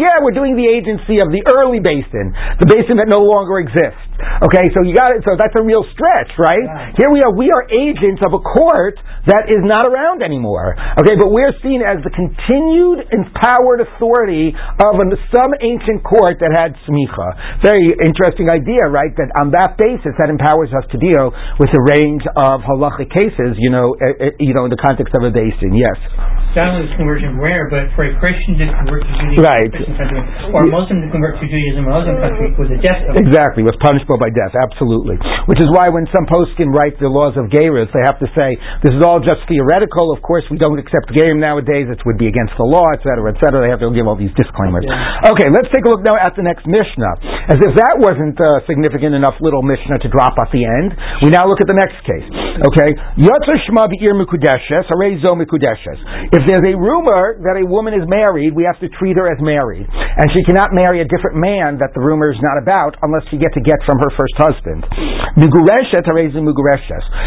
Yeah, 0.01 0.17
we're 0.25 0.33
doing 0.33 0.57
the 0.57 0.65
agency 0.65 1.21
of 1.21 1.29
the 1.29 1.45
early 1.53 1.77
Beis 1.79 2.09
Din, 2.09 2.33
the 2.57 2.65
Beis 2.65 2.89
Din 2.89 2.97
that 2.97 3.13
no 3.13 3.21
longer 3.21 3.61
exists. 3.61 4.08
Okay, 4.19 4.67
so 4.75 4.83
you 4.83 4.95
got 4.95 5.15
it. 5.15 5.23
So 5.23 5.39
that's 5.39 5.55
a 5.55 5.63
real 5.63 5.87
stretch, 5.95 6.31
right? 6.39 6.67
Yeah. 6.67 6.99
Here 6.99 7.11
we 7.11 7.23
are. 7.23 7.33
We 7.35 7.51
are 7.55 7.65
agents 7.71 8.23
of 8.23 8.35
a 8.35 8.43
court 8.43 8.99
that 9.31 9.47
is 9.47 9.63
not 9.63 9.87
around 9.87 10.23
anymore. 10.23 10.75
Okay, 10.99 11.15
but 11.15 11.31
we're 11.31 11.55
seen 11.63 11.83
as 11.85 12.03
the 12.03 12.11
continued 12.11 13.07
empowered 13.15 13.85
authority 13.85 14.55
of 14.57 14.95
an, 14.99 15.15
some 15.31 15.53
ancient 15.63 16.03
court 16.03 16.43
that 16.43 16.51
had 16.51 16.75
smicha. 16.89 17.63
Very 17.63 17.95
interesting 18.03 18.51
idea, 18.51 18.91
right? 18.91 19.15
That 19.15 19.31
on 19.39 19.55
that 19.55 19.79
basis, 19.79 20.15
that 20.19 20.31
empowers 20.31 20.75
us 20.75 20.87
to 20.91 20.99
deal 20.99 21.31
with 21.63 21.71
a 21.71 21.83
range 21.95 22.27
of 22.27 22.67
halachic 22.67 23.15
cases. 23.15 23.55
You 23.61 23.71
know, 23.71 23.95
uh, 23.95 24.35
uh, 24.35 24.35
you 24.43 24.55
know, 24.57 24.67
in 24.67 24.73
the 24.75 24.81
context 24.81 25.15
of 25.15 25.23
a 25.23 25.31
Beis 25.31 25.55
Din. 25.63 25.77
Yes. 25.79 25.95
Not 26.57 26.75
only 26.75 26.91
is 26.91 26.97
conversion 26.99 27.39
rare, 27.39 27.71
but 27.71 27.93
for 27.95 28.09
a 28.09 28.13
Christian 28.19 28.59
to 28.59 28.67
convert 28.83 29.05
to 29.05 29.13
Judaism, 29.21 29.45
right. 29.47 29.71
country, 29.95 30.19
or 30.51 30.65
a 30.65 30.71
Muslim 30.73 31.05
to 31.05 31.09
convert 31.13 31.37
to 31.39 31.47
Judaism, 31.47 31.87
a 31.87 31.93
Muslim 31.93 32.17
country, 32.19 32.49
was 32.57 32.73
a 32.73 32.81
death 32.81 33.05
penalty. 33.05 33.29
Exactly, 33.29 33.63
was 33.63 33.77
punished 33.79 34.08
by 34.17 34.33
death, 34.33 34.57
absolutely. 34.57 35.21
Which 35.45 35.61
is 35.61 35.69
why 35.77 35.93
when 35.93 36.09
some 36.15 36.25
poskim 36.25 36.73
write 36.73 36.97
the 36.97 37.13
laws 37.13 37.37
of 37.37 37.53
Geras, 37.53 37.93
they 37.93 38.01
have 38.09 38.17
to 38.23 38.29
say, 38.33 38.57
this 38.81 38.97
is 38.97 39.05
all 39.05 39.21
just 39.21 39.45
theoretical. 39.45 40.15
Of 40.15 40.25
course, 40.25 40.49
we 40.49 40.57
don't 40.57 40.81
accept 40.81 41.13
Gerim 41.13 41.37
nowadays. 41.37 41.93
It 41.93 42.01
would 42.09 42.17
be 42.17 42.31
against 42.31 42.57
the 42.57 42.65
law, 42.65 42.89
etc., 42.97 43.29
etc. 43.29 43.67
They 43.67 43.73
have 43.75 43.85
to 43.85 43.93
give 43.93 44.09
all 44.09 44.17
these 44.17 44.33
disclaimers. 44.39 44.89
Yeah. 44.89 45.35
Okay, 45.35 45.53
let's 45.53 45.69
take 45.69 45.85
a 45.85 45.91
look 45.93 46.01
now 46.01 46.17
at 46.17 46.33
the 46.33 46.47
next 46.47 46.65
Mishnah. 46.65 47.53
As 47.53 47.61
if 47.61 47.73
that 47.77 48.01
wasn't 48.01 48.39
a 48.41 48.65
significant 48.65 49.13
enough 49.19 49.37
little 49.45 49.61
Mishnah 49.67 50.01
to 50.01 50.09
drop 50.09 50.39
at 50.39 50.49
the 50.55 50.63
end, 50.63 50.95
we 51.27 51.29
now 51.35 51.45
look 51.51 51.59
at 51.59 51.69
the 51.69 51.77
next 51.77 52.01
case. 52.07 52.25
Okay, 52.63 52.95
Yotzer 53.19 53.57
Shma 53.67 53.91
Be'ir 53.91 54.15
Mikudeshes, 54.15 54.87
Harezo 54.87 55.35
Mikudeshes. 55.35 55.99
If 56.31 56.47
there's 56.47 56.65
a 56.71 56.75
rumor 56.79 57.37
that 57.43 57.59
a 57.59 57.65
woman 57.67 57.99
is 57.99 58.07
married, 58.07 58.55
we 58.55 58.63
have 58.63 58.79
to 58.81 58.89
treat 58.97 59.19
her 59.19 59.27
as 59.27 59.41
married. 59.43 59.89
And 59.91 60.27
she 60.33 60.43
cannot 60.47 60.71
marry 60.71 61.03
a 61.03 61.09
different 61.09 61.39
man 61.41 61.79
that 61.83 61.95
the 61.95 62.01
rumor 62.01 62.31
is 62.31 62.41
not 62.43 62.61
about 62.61 62.95
unless 63.03 63.27
she 63.31 63.39
gets 63.39 63.55
a 63.57 63.63
get 63.63 63.81
from 63.87 63.98
her 64.01 64.13
first 64.17 64.35
husband. 64.39 64.87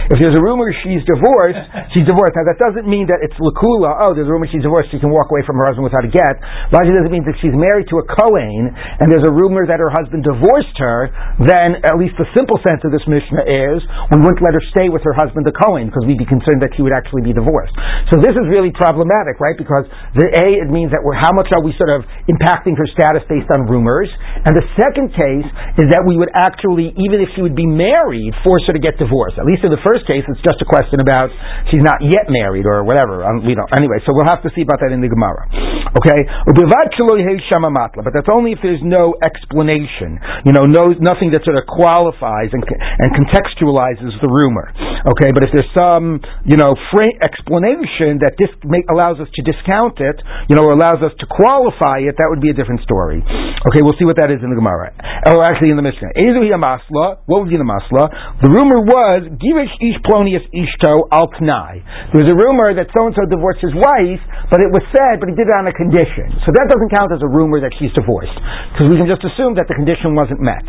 If 0.09 0.17
there's 0.17 0.37
a 0.37 0.43
rumor 0.43 0.73
she's 0.83 1.03
divorced, 1.05 1.63
she's 1.93 2.07
divorced. 2.07 2.33
Now 2.35 2.47
that 2.47 2.57
doesn't 2.57 2.87
mean 2.87 3.07
that 3.11 3.19
it's 3.21 3.35
lakula. 3.37 3.95
Oh, 4.01 4.15
there's 4.15 4.27
a 4.27 4.33
rumor 4.33 4.47
she's 4.49 4.63
divorced. 4.63 4.89
She 4.89 4.99
can 4.99 5.13
walk 5.13 5.29
away 5.29 5.43
from 5.45 5.59
her 5.59 5.67
husband 5.67 5.85
without 5.85 6.07
a 6.07 6.11
get. 6.11 6.39
Rashi 6.71 6.91
doesn't 6.95 7.11
mean 7.11 7.27
that 7.27 7.37
she's 7.43 7.53
married 7.55 7.87
to 7.91 8.01
a 8.01 8.05
Kohen 8.07 8.71
and 8.71 9.11
there's 9.11 9.27
a 9.27 9.33
rumor 9.33 9.67
that 9.67 9.79
her 9.83 9.91
husband 9.93 10.23
divorced 10.23 10.75
her. 10.79 11.11
Then 11.43 11.83
at 11.83 11.99
least 11.99 12.15
the 12.17 12.27
simple 12.33 12.57
sense 12.63 12.81
of 12.87 12.91
this 12.95 13.03
Mishnah 13.07 13.45
is 13.45 13.83
we 14.11 14.19
wouldn't 14.23 14.43
let 14.43 14.55
her 14.55 14.63
stay 14.73 14.87
with 14.87 15.03
her 15.03 15.13
husband 15.13 15.43
the 15.45 15.55
Kohen 15.55 15.87
because 15.91 16.03
we'd 16.05 16.19
be 16.19 16.27
concerned 16.27 16.61
that 16.63 16.73
she 16.75 16.81
would 16.81 16.95
actually 16.95 17.21
be 17.21 17.33
divorced. 17.33 17.73
So 18.13 18.19
this 18.19 18.33
is 18.33 18.45
really 18.47 18.71
problematic, 18.71 19.39
right? 19.39 19.55
Because 19.55 19.85
the 20.15 20.27
a 20.31 20.47
it 20.63 20.69
means 20.69 20.91
that 20.91 21.01
we're 21.03 21.17
how 21.17 21.33
much 21.35 21.51
are 21.53 21.63
we 21.63 21.75
sort 21.75 21.91
of 21.91 22.07
impacting 22.27 22.77
her 22.77 22.87
status 22.91 23.23
based 23.27 23.49
on 23.53 23.67
rumors, 23.67 24.09
and 24.45 24.55
the 24.55 24.65
second 24.79 25.11
case 25.13 25.47
is 25.77 25.87
that 25.91 26.03
we 26.07 26.17
would 26.17 26.31
actually 26.61 26.93
even 27.01 27.17
if 27.17 27.29
she 27.33 27.41
would 27.41 27.57
be 27.57 27.65
married 27.65 28.29
force 28.45 28.61
her 28.69 28.73
to 28.73 28.79
get 28.79 28.93
divorced. 29.01 29.41
At 29.41 29.49
least 29.49 29.65
in 29.65 29.73
the 29.73 29.81
first 29.81 30.05
case, 30.05 30.21
it's 30.29 30.41
just 30.45 30.61
a 30.61 30.67
question 30.69 31.01
about 31.01 31.33
she's 31.73 31.81
not 31.81 31.97
yet 32.05 32.29
married 32.29 32.69
or 32.69 32.85
whatever. 32.85 33.25
Um, 33.25 33.41
we 33.41 33.57
don't. 33.57 33.65
Anyway, 33.73 33.97
so 34.05 34.13
we'll 34.13 34.29
have 34.29 34.45
to 34.45 34.53
see 34.53 34.61
about 34.61 34.77
that 34.85 34.93
in 34.93 35.01
the 35.01 35.09
Gemara. 35.09 35.49
Okay, 35.97 36.21
but 36.53 38.13
that's 38.13 38.29
only 38.29 38.53
if 38.53 38.61
there's 38.61 38.83
no 38.85 39.17
explanation. 39.25 40.21
You 40.45 40.53
know, 40.53 40.69
no 40.69 40.93
nothing 41.01 41.33
that 41.33 41.41
sort 41.41 41.57
of 41.57 41.65
qualifies 41.65 42.53
and 42.53 42.61
and 42.61 43.09
contextualizes 43.17 44.13
the 44.21 44.29
rumor. 44.29 44.69
Okay, 45.01 45.33
but 45.33 45.41
if 45.41 45.49
there's 45.49 45.67
some 45.73 46.21
you 46.45 46.61
know 46.61 46.77
fra- 46.93 47.17
explanation 47.25 48.21
that 48.21 48.37
make, 48.69 48.85
allows 48.93 49.17
us 49.17 49.27
to 49.33 49.41
discount 49.41 49.97
it, 49.97 50.21
you 50.45 50.55
know, 50.55 50.69
or 50.69 50.77
allows 50.77 51.01
us 51.01 51.11
to 51.17 51.25
qualify 51.25 52.05
it, 52.05 52.15
that 52.21 52.29
would 52.29 52.41
be 52.41 52.53
a 52.53 52.57
different 52.57 52.85
story. 52.85 53.19
Okay, 53.25 53.81
we'll 53.81 53.97
see 53.97 54.05
what 54.05 54.21
that 54.21 54.29
is 54.29 54.39
in 54.45 54.53
the 54.53 54.59
Gemara. 54.59 54.93
Or 55.25 55.41
actually 55.43 55.73
in 55.73 55.77
the 55.77 55.85
Mishnah. 55.85 56.13
What 56.49 57.37
would 57.45 57.51
be 57.51 57.59
the 57.59 57.67
masla? 57.67 58.03
The 58.41 58.49
rumor 58.49 58.81
was 58.81 59.29
Girish 59.37 59.75
ish 59.77 59.99
plonius 60.07 60.41
ishto 60.49 61.05
al 61.11 61.29
There 61.29 62.19
was 62.21 62.29
a 62.29 62.37
rumor 62.37 62.73
that 62.73 62.89
so 62.95 63.05
and 63.05 63.13
so 63.13 63.27
divorced 63.29 63.61
his 63.61 63.75
wife, 63.75 64.21
but 64.49 64.63
it 64.63 64.73
was 64.73 64.81
said, 64.95 65.21
but 65.21 65.29
he 65.29 65.35
did 65.35 65.51
it 65.51 65.55
on 65.55 65.67
a 65.67 65.75
condition. 65.75 66.31
So 66.47 66.55
that 66.55 66.71
doesn't 66.71 66.89
count 66.95 67.11
as 67.11 67.21
a 67.21 67.29
rumor 67.29 67.59
that 67.61 67.75
she's 67.77 67.91
divorced, 67.91 68.33
because 68.73 68.87
we 68.87 68.95
can 68.95 69.05
just 69.05 69.21
assume 69.27 69.59
that 69.59 69.67
the 69.67 69.75
condition 69.75 70.15
wasn't 70.15 70.39
met. 70.39 70.63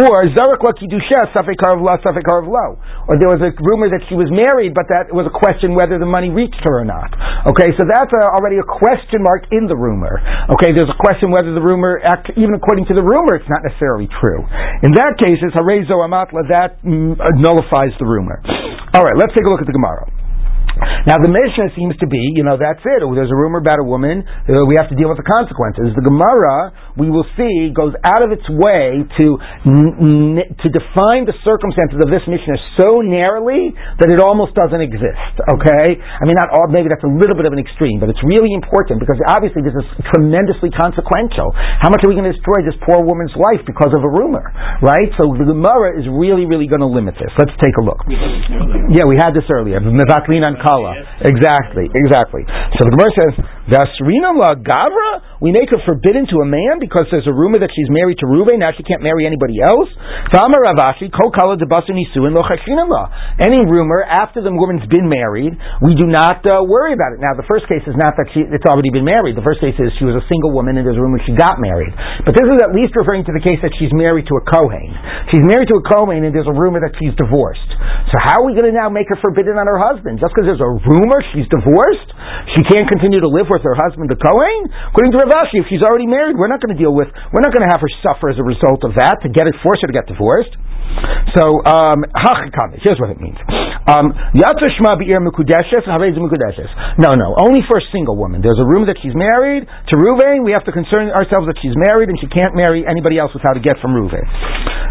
Or 0.00 0.24
Zarek 0.32 0.64
la 0.64 0.72
kiddushes 0.72 1.30
safek 1.36 1.60
la 1.60 2.00
safek. 2.00 2.24
Or 2.24 3.14
there 3.20 3.28
was 3.28 3.44
a 3.44 3.52
rumor 3.60 3.92
that 3.92 4.00
she 4.08 4.16
was 4.16 4.32
married, 4.32 4.72
but 4.72 4.88
that 4.88 5.12
was 5.12 5.28
a 5.28 5.34
question 5.34 5.76
whether 5.76 6.00
the 6.00 6.08
money 6.08 6.32
reached 6.32 6.64
her 6.64 6.80
or 6.80 6.88
not. 6.88 7.12
Okay, 7.52 7.68
so 7.76 7.84
that's 7.84 8.08
a, 8.08 8.22
already 8.32 8.56
a 8.56 8.64
question 8.64 9.20
mark 9.20 9.44
in 9.52 9.68
the 9.68 9.76
rumor. 9.76 10.16
Okay, 10.56 10.72
there's 10.72 10.88
a 10.88 10.96
question 10.96 11.28
whether 11.28 11.52
the 11.52 11.60
rumor, 11.60 12.00
even 12.40 12.56
according 12.56 12.88
to 12.88 12.94
the 12.96 13.04
rumor, 13.04 13.36
it's 13.36 13.48
not 13.52 13.60
necessarily 13.60 14.08
true. 14.08 14.40
In 14.80 14.96
that 14.96 15.03
case, 15.20 15.38
it's 15.44 15.54
harezo 15.54 16.00
amatla 16.00 16.48
that 16.48 16.80
mm, 16.82 17.16
nullifies 17.36 17.92
the 18.00 18.06
rumor. 18.06 18.40
All 18.94 19.04
right, 19.04 19.16
let's 19.20 19.34
take 19.36 19.44
a 19.44 19.50
look 19.50 19.60
at 19.60 19.66
the 19.66 19.76
Gemara. 19.76 20.08
Now 21.06 21.20
the 21.20 21.30
Mishnah 21.30 21.70
seems 21.78 21.94
to 22.02 22.06
be, 22.08 22.20
you 22.34 22.42
know, 22.42 22.56
that's 22.58 22.80
it. 22.82 23.00
There's 23.04 23.30
a 23.30 23.38
rumor 23.38 23.60
about 23.62 23.78
a 23.78 23.86
woman. 23.86 24.24
Uh, 24.26 24.64
we 24.66 24.74
have 24.74 24.88
to 24.90 24.96
deal 24.96 25.08
with 25.12 25.20
the 25.20 25.26
consequences. 25.28 25.92
The 25.94 26.02
Gemara, 26.04 26.72
we 26.98 27.08
will 27.12 27.26
see, 27.38 27.70
goes 27.70 27.92
out 28.02 28.22
of 28.24 28.32
its 28.32 28.44
way 28.48 29.04
to 29.04 29.26
n- 29.68 30.40
n- 30.40 30.48
to 30.64 30.66
define 30.72 31.28
the 31.28 31.36
circumstances 31.46 32.00
of 32.02 32.08
this 32.10 32.24
Mishnah 32.26 32.58
so 32.80 33.04
narrowly 33.04 33.70
that 34.00 34.08
it 34.10 34.18
almost 34.18 34.56
doesn't 34.58 34.80
exist. 34.80 35.34
Okay, 35.44 36.00
I 36.00 36.22
mean, 36.26 36.34
not 36.34 36.50
all, 36.50 36.66
maybe 36.72 36.88
that's 36.90 37.04
a 37.04 37.12
little 37.12 37.36
bit 37.36 37.46
of 37.46 37.52
an 37.54 37.60
extreme, 37.60 38.00
but 38.02 38.08
it's 38.10 38.22
really 38.26 38.50
important 38.56 38.98
because 38.98 39.20
obviously 39.30 39.62
this 39.62 39.76
is 39.76 39.86
tremendously 40.14 40.72
consequential. 40.74 41.52
How 41.54 41.92
much 41.92 42.02
are 42.02 42.08
we 42.10 42.16
going 42.18 42.26
to 42.28 42.34
destroy 42.34 42.64
this 42.64 42.74
poor 42.82 43.04
woman's 43.04 43.34
life 43.36 43.62
because 43.68 43.92
of 43.94 44.02
a 44.02 44.10
rumor, 44.10 44.42
right? 44.82 45.10
So 45.20 45.30
the 45.36 45.46
Gemara 45.46 46.00
is 46.00 46.08
really, 46.10 46.48
really 46.48 46.66
going 46.66 46.82
to 46.82 46.90
limit 46.90 47.14
this. 47.20 47.30
Let's 47.38 47.54
take 47.62 47.76
a 47.78 47.84
look. 47.84 48.00
Yeah, 48.90 49.04
we 49.06 49.16
had 49.20 49.36
this 49.36 49.46
earlier. 49.52 49.78
Kala. 50.64 50.96
Exactly, 51.28 51.86
exactly. 51.92 52.42
So 52.80 52.88
the 52.88 52.92
Gemara 52.96 53.12
says, 53.20 53.34
Vasrina 53.64 54.36
la 54.36 54.52
Gavra, 54.60 55.40
we 55.40 55.48
make 55.48 55.72
her 55.72 55.80
forbidden 55.88 56.28
to 56.28 56.44
a 56.44 56.48
man 56.48 56.76
because 56.80 57.08
there's 57.08 57.24
a 57.24 57.32
rumor 57.32 57.56
that 57.64 57.72
she's 57.72 57.88
married 57.88 58.20
to 58.20 58.28
Ruvain, 58.28 58.60
now 58.60 58.76
she 58.76 58.84
can't 58.84 59.00
marry 59.00 59.24
anybody 59.24 59.56
else. 59.64 59.88
Rav 60.36 60.76
Ashi, 60.76 61.08
Kala 61.08 61.56
Any 63.40 63.60
rumor 63.64 64.04
after 64.04 64.44
the 64.44 64.52
woman's 64.52 64.84
been 64.92 65.08
married, 65.08 65.56
we 65.80 65.96
do 65.96 66.04
not 66.04 66.44
uh, 66.44 66.60
worry 66.68 66.92
about 66.92 67.16
it. 67.16 67.24
Now 67.24 67.32
the 67.32 67.48
first 67.48 67.64
case 67.64 67.80
is 67.88 67.96
not 67.96 68.20
that 68.20 68.28
she, 68.36 68.44
it's 68.44 68.68
already 68.68 68.92
been 68.92 69.08
married. 69.08 69.32
The 69.32 69.46
first 69.46 69.64
case 69.64 69.76
is 69.80 69.88
she 69.96 70.04
was 70.04 70.20
a 70.20 70.24
single 70.28 70.52
woman 70.52 70.76
and 70.76 70.84
there's 70.84 71.00
a 71.00 71.04
rumor 71.04 71.16
she 71.24 71.32
got 71.32 71.56
married. 71.56 71.92
But 72.28 72.36
this 72.36 72.44
is 72.44 72.60
at 72.60 72.76
least 72.76 72.92
referring 72.92 73.24
to 73.24 73.32
the 73.32 73.40
case 73.40 73.64
that 73.64 73.72
she's 73.80 73.92
married 73.96 74.28
to 74.28 74.36
a 74.36 74.44
Kohen. 74.44 74.92
She's 75.32 75.44
married 75.44 75.72
to 75.72 75.80
a 75.80 75.84
Kohen 75.88 76.20
and 76.20 76.36
there's 76.36 76.50
a 76.50 76.56
rumor 76.56 76.84
that 76.84 76.92
she's 77.00 77.16
divorced. 77.16 77.70
So 78.12 78.20
how 78.20 78.44
are 78.44 78.46
we 78.46 78.52
going 78.52 78.68
to 78.68 78.76
now 78.76 78.92
make 78.92 79.08
her 79.08 79.16
forbidden 79.24 79.56
on 79.56 79.64
her 79.64 79.80
husband? 79.80 80.20
Just 80.20 80.36
because 80.36 80.52
there's 80.52 80.60
a 80.60 80.72
rumor 80.84 81.24
she's 81.32 81.48
divorced, 81.48 82.12
she 82.52 82.60
can't 82.68 82.84
continue 82.92 83.24
to 83.24 83.30
live 83.30 83.48
with 83.54 83.62
her 83.62 83.78
husband, 83.78 84.10
the 84.10 84.18
Kohen. 84.18 84.68
According 84.90 85.14
to 85.14 85.22
Rav 85.22 85.46
Ashi, 85.46 85.62
if 85.62 85.70
she's 85.70 85.86
already 85.86 86.10
married, 86.10 86.34
we're 86.34 86.50
not 86.50 86.58
going 86.58 86.74
to 86.74 86.80
deal 86.80 86.90
with, 86.90 87.06
we're 87.30 87.46
not 87.46 87.54
going 87.54 87.62
to 87.62 87.70
have 87.70 87.78
her 87.78 87.92
suffer 88.02 88.34
as 88.34 88.38
a 88.42 88.46
result 88.46 88.82
of 88.82 88.98
that 88.98 89.22
to 89.22 89.30
get 89.30 89.46
it, 89.46 89.54
force 89.62 89.78
her 89.80 89.88
to 89.88 89.94
get 89.94 90.10
divorced. 90.10 90.58
So, 91.34 91.58
um, 91.66 92.04
here's 92.82 93.00
what 93.00 93.10
it 93.10 93.20
means. 93.20 93.36
Um, 93.84 94.16
no, 96.96 97.12
no, 97.12 97.36
only 97.42 97.60
for 97.68 97.76
a 97.76 97.84
single 97.92 98.16
woman. 98.16 98.40
There's 98.40 98.62
a 98.62 98.64
rumor 98.64 98.86
that 98.86 98.96
she's 99.02 99.12
married 99.12 99.66
to 99.66 99.94
Ruvain. 99.98 100.44
We 100.44 100.52
have 100.56 100.64
to 100.64 100.72
concern 100.72 101.10
ourselves 101.10 101.48
that 101.52 101.58
she's 101.60 101.76
married 101.76 102.08
and 102.08 102.16
she 102.20 102.28
can't 102.30 102.56
marry 102.56 102.86
anybody 102.86 103.18
else 103.18 103.34
without 103.34 103.56
a 103.56 103.60
get 103.60 103.76
from 103.82 103.92
Ruvain. 103.92 104.24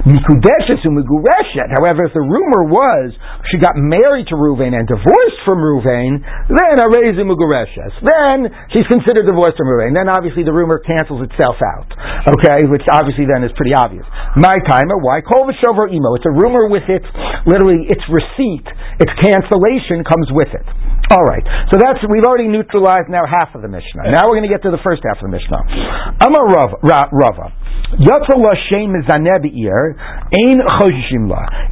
However, 0.03 2.03
if 2.03 2.11
the 2.11 2.27
rumor 2.27 2.67
was 2.67 3.15
she 3.47 3.55
got 3.57 3.79
married 3.79 4.27
to 4.29 4.35
Ruvain 4.35 4.75
and 4.75 4.83
divorced 4.83 5.39
from 5.47 5.63
Ruvain, 5.63 6.19
then 6.51 6.75
Then 8.03 8.51
she's 8.75 8.83
considered 8.91 9.23
divorced 9.23 9.55
from 9.55 9.71
Ruvain. 9.71 9.95
Then 9.95 10.11
obviously 10.11 10.43
the 10.43 10.51
rumor 10.51 10.83
cancels 10.83 11.23
itself 11.23 11.55
out. 11.63 11.87
Okay, 12.35 12.67
which 12.67 12.83
obviously 12.91 13.23
then 13.31 13.47
is 13.47 13.55
pretty 13.55 13.71
obvious. 13.71 14.03
My 14.35 14.59
timer, 14.67 14.99
why? 14.99 15.23
call 15.23 15.47
Kol 15.47 15.55
v'shover 15.83 15.93
emo. 15.93 16.15
It's 16.15 16.25
a 16.25 16.31
rumor 16.31 16.69
with 16.69 16.83
its 16.87 17.05
literally 17.45 17.87
its 17.89 18.01
receipt, 18.07 18.67
its 18.99 19.11
cancellation 19.19 20.03
comes 20.07 20.31
with 20.31 20.49
it. 20.53 20.67
All 21.11 21.23
right, 21.27 21.43
so 21.69 21.77
that's 21.77 21.99
we've 22.09 22.23
already 22.23 22.47
neutralized 22.47 23.09
now 23.09 23.21
half 23.27 23.53
of 23.55 23.61
the 23.61 23.67
Mishnah. 23.67 24.09
Now 24.11 24.23
we're 24.25 24.39
going 24.39 24.47
to 24.47 24.53
get 24.53 24.63
to 24.63 24.71
the 24.71 24.81
first 24.83 25.03
half 25.03 25.19
of 25.19 25.29
the 25.29 25.33
Mishnah. 25.35 25.61
Amar 26.23 26.47
Rava. 26.47 26.79
Rava. 27.11 27.53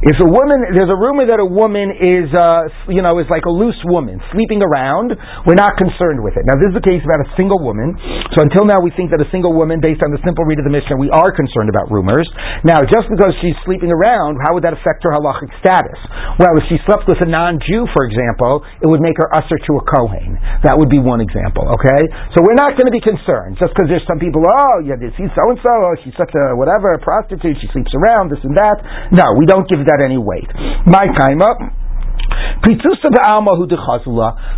If 0.06 0.16
a 0.22 0.28
woman, 0.30 0.58
there's 0.70 0.90
a 0.90 0.94
rumor 0.94 1.26
that 1.26 1.42
a 1.42 1.48
woman 1.48 1.90
is, 1.98 2.30
uh, 2.30 2.70
you 2.86 3.02
know, 3.02 3.18
is 3.18 3.26
like 3.26 3.42
a 3.42 3.50
loose 3.50 3.78
woman 3.90 4.22
sleeping 4.30 4.62
around. 4.62 5.18
We're 5.42 5.58
not 5.58 5.74
concerned 5.74 6.22
with 6.22 6.38
it. 6.38 6.46
Now, 6.46 6.62
this 6.62 6.70
is 6.70 6.78
the 6.78 6.86
case 6.86 7.02
about 7.02 7.26
a 7.26 7.28
single 7.34 7.58
woman. 7.58 7.98
So 8.38 8.46
until 8.46 8.62
now, 8.70 8.78
we 8.86 8.94
think 8.94 9.10
that 9.10 9.18
a 9.18 9.26
single 9.34 9.50
woman, 9.50 9.82
based 9.82 9.98
on 10.06 10.14
the 10.14 10.22
simple 10.22 10.46
read 10.46 10.62
of 10.62 10.66
the 10.66 10.70
Mishnah, 10.70 10.94
we 10.94 11.10
are 11.10 11.34
concerned 11.34 11.66
about 11.66 11.90
rumors. 11.90 12.30
Now, 12.62 12.86
just 12.86 13.10
because 13.10 13.34
she's 13.42 13.58
sleeping 13.66 13.90
around, 13.90 14.38
how 14.46 14.54
would 14.54 14.62
that 14.62 14.78
affect 14.78 15.02
her 15.02 15.10
halachic 15.10 15.50
status? 15.58 15.98
Well, 16.38 16.54
if 16.54 16.70
she 16.70 16.78
slept 16.86 17.10
with 17.10 17.18
a 17.18 17.26
non-Jew, 17.26 17.90
for 17.98 18.06
example, 18.06 18.62
it 18.78 18.86
would 18.86 19.02
make 19.02 19.18
her 19.18 19.26
usher 19.34 19.58
to 19.58 19.72
a 19.74 19.84
kohen. 19.90 20.38
That 20.62 20.78
would 20.78 20.88
be 20.88 21.02
one 21.02 21.18
example. 21.18 21.66
Okay, 21.82 22.02
so 22.30 22.46
we're 22.46 22.58
not 22.62 22.78
going 22.78 22.86
to 22.86 22.94
be 22.94 23.02
concerned 23.02 23.58
just 23.58 23.74
because 23.74 23.90
there's 23.90 24.06
some 24.06 24.22
people. 24.22 24.46
Oh, 24.46 24.86
yeah, 24.86 24.94
see 25.18 25.26
so 25.34 25.42
and 25.50 25.58
so 25.58 25.74
she's 26.00 26.16
such 26.16 26.32
a 26.32 26.56
whatever, 26.56 26.92
a 26.94 27.00
prostitute, 27.00 27.56
she 27.60 27.68
sleeps 27.72 27.92
around, 27.92 28.30
this 28.30 28.40
and 28.42 28.56
that. 28.56 28.80
No, 29.12 29.24
we 29.38 29.44
don't 29.46 29.68
give 29.68 29.84
that 29.86 30.00
any 30.00 30.16
weight. 30.18 30.48
My 30.86 31.04
time 31.20 31.42
up. 31.42 31.58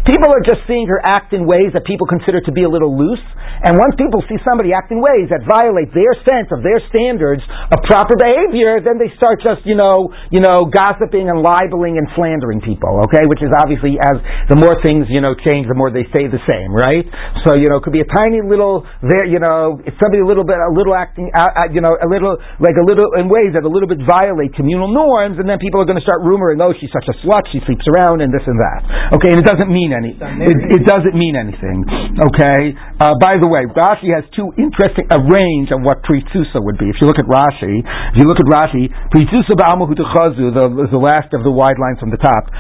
People 0.05 0.31
are 0.31 0.44
just 0.44 0.61
seeing 0.68 0.87
her 0.88 1.00
act 1.05 1.33
in 1.33 1.46
ways 1.48 1.72
that 1.72 1.85
people 1.88 2.07
consider 2.07 2.40
to 2.44 2.53
be 2.53 2.62
a 2.64 2.68
little 2.68 2.92
loose, 2.92 3.22
and 3.64 3.81
once 3.81 3.96
people 3.96 4.20
see 4.29 4.37
somebody 4.44 4.77
act 4.77 4.92
in 4.92 5.00
ways 5.00 5.33
that 5.33 5.40
violate 5.48 5.88
their 5.96 6.12
sense 6.29 6.53
of 6.53 6.61
their 6.61 6.85
standards 6.92 7.40
of 7.72 7.81
proper 7.88 8.12
behavior, 8.18 8.85
then 8.85 9.00
they 9.00 9.09
start 9.16 9.40
just, 9.40 9.64
you 9.64 9.72
know, 9.72 10.12
you 10.29 10.44
know, 10.44 10.68
gossiping 10.68 11.33
and 11.33 11.40
libeling 11.40 11.96
and 11.96 12.05
slandering 12.12 12.61
people, 12.61 13.00
okay? 13.09 13.24
Which 13.24 13.40
is 13.40 13.48
obviously 13.57 13.96
as 13.96 14.20
the 14.53 14.59
more 14.61 14.77
things, 14.85 15.09
you 15.09 15.24
know, 15.24 15.33
change, 15.33 15.64
the 15.70 15.79
more 15.79 15.88
they 15.88 16.05
stay 16.12 16.29
the 16.29 16.42
same, 16.44 16.77
right? 16.77 17.09
So, 17.48 17.57
you 17.57 17.72
know, 17.72 17.81
it 17.81 17.88
could 17.88 17.96
be 17.96 18.05
a 18.05 18.11
tiny 18.12 18.44
little 18.44 18.85
there, 19.00 19.24
you 19.24 19.40
know, 19.40 19.81
it's 19.81 19.96
somebody 19.96 20.20
a 20.20 20.29
little 20.29 20.44
bit, 20.44 20.61
a 20.61 20.72
little 20.74 20.92
acting, 20.92 21.33
uh, 21.33 21.64
uh, 21.64 21.72
you 21.72 21.81
know, 21.81 21.96
a 21.96 22.09
little, 22.11 22.37
like 22.61 22.77
a 22.77 22.85
little, 22.85 23.16
in 23.16 23.33
ways 23.33 23.57
that 23.57 23.64
a 23.64 23.70
little 23.72 23.88
bit 23.88 24.05
violate 24.05 24.53
communal 24.53 24.92
norms, 24.92 25.40
and 25.40 25.48
then 25.48 25.57
people 25.57 25.81
are 25.81 25.88
going 25.88 25.98
to 25.98 26.05
start 26.05 26.20
rumoring, 26.20 26.61
oh, 26.61 26.77
she's 26.77 26.92
such 26.92 27.09
a 27.09 27.16
slut, 27.24 27.48
she 27.54 27.62
sleeps 27.62 27.86
around, 27.86 28.18
and 28.18 28.34
this 28.34 28.42
and 28.42 28.58
that. 28.58 28.82
Okay, 29.14 29.30
and 29.30 29.38
it 29.38 29.46
doesn't 29.46 29.70
mean 29.70 29.94
anything. 29.94 30.42
It, 30.42 30.82
it, 30.82 30.82
doesn't 30.82 31.14
mean 31.14 31.38
anything. 31.38 31.86
Okay? 32.18 32.74
Uh, 32.98 33.14
by 33.22 33.38
the 33.38 33.46
way, 33.46 33.62
Rashi 33.70 34.10
has 34.10 34.26
two 34.34 34.50
interesting, 34.58 35.06
a 35.14 35.22
range 35.22 35.70
of 35.70 35.86
what 35.86 36.02
Pritzusa 36.02 36.58
would 36.58 36.74
be. 36.82 36.90
If 36.90 36.98
you 36.98 37.06
look 37.06 37.22
at 37.22 37.30
Rashi, 37.30 37.78
if 38.10 38.18
you 38.18 38.26
look 38.26 38.42
at 38.42 38.48
Rashi, 38.50 38.90
Pritzusa 39.14 39.54
ba'amu 39.54 39.86
chazu, 39.94 40.50
the, 40.50 40.90
the 40.90 40.98
last 40.98 41.30
of 41.30 41.46
the 41.46 41.54
wide 41.54 41.78
lines 41.78 42.02
from 42.02 42.10
the 42.10 42.18
top, 42.18 42.50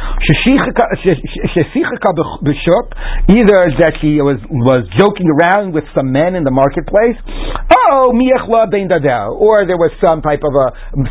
b'shuk, 2.46 2.86
either 3.34 3.58
that 3.82 3.92
she 3.98 4.22
was, 4.22 4.38
was 4.46 4.86
joking 4.94 5.26
around 5.26 5.74
with 5.74 5.84
some 5.90 6.12
men 6.14 6.38
in 6.38 6.44
the 6.44 6.54
marketplace, 6.54 7.18
oh, 7.90 8.14
miechla 8.14 8.70
ben 8.70 8.86
or 8.94 9.66
there 9.66 9.80
was 9.80 9.90
some 9.98 10.22
type 10.22 10.44
of 10.44 10.54
a 10.54 10.66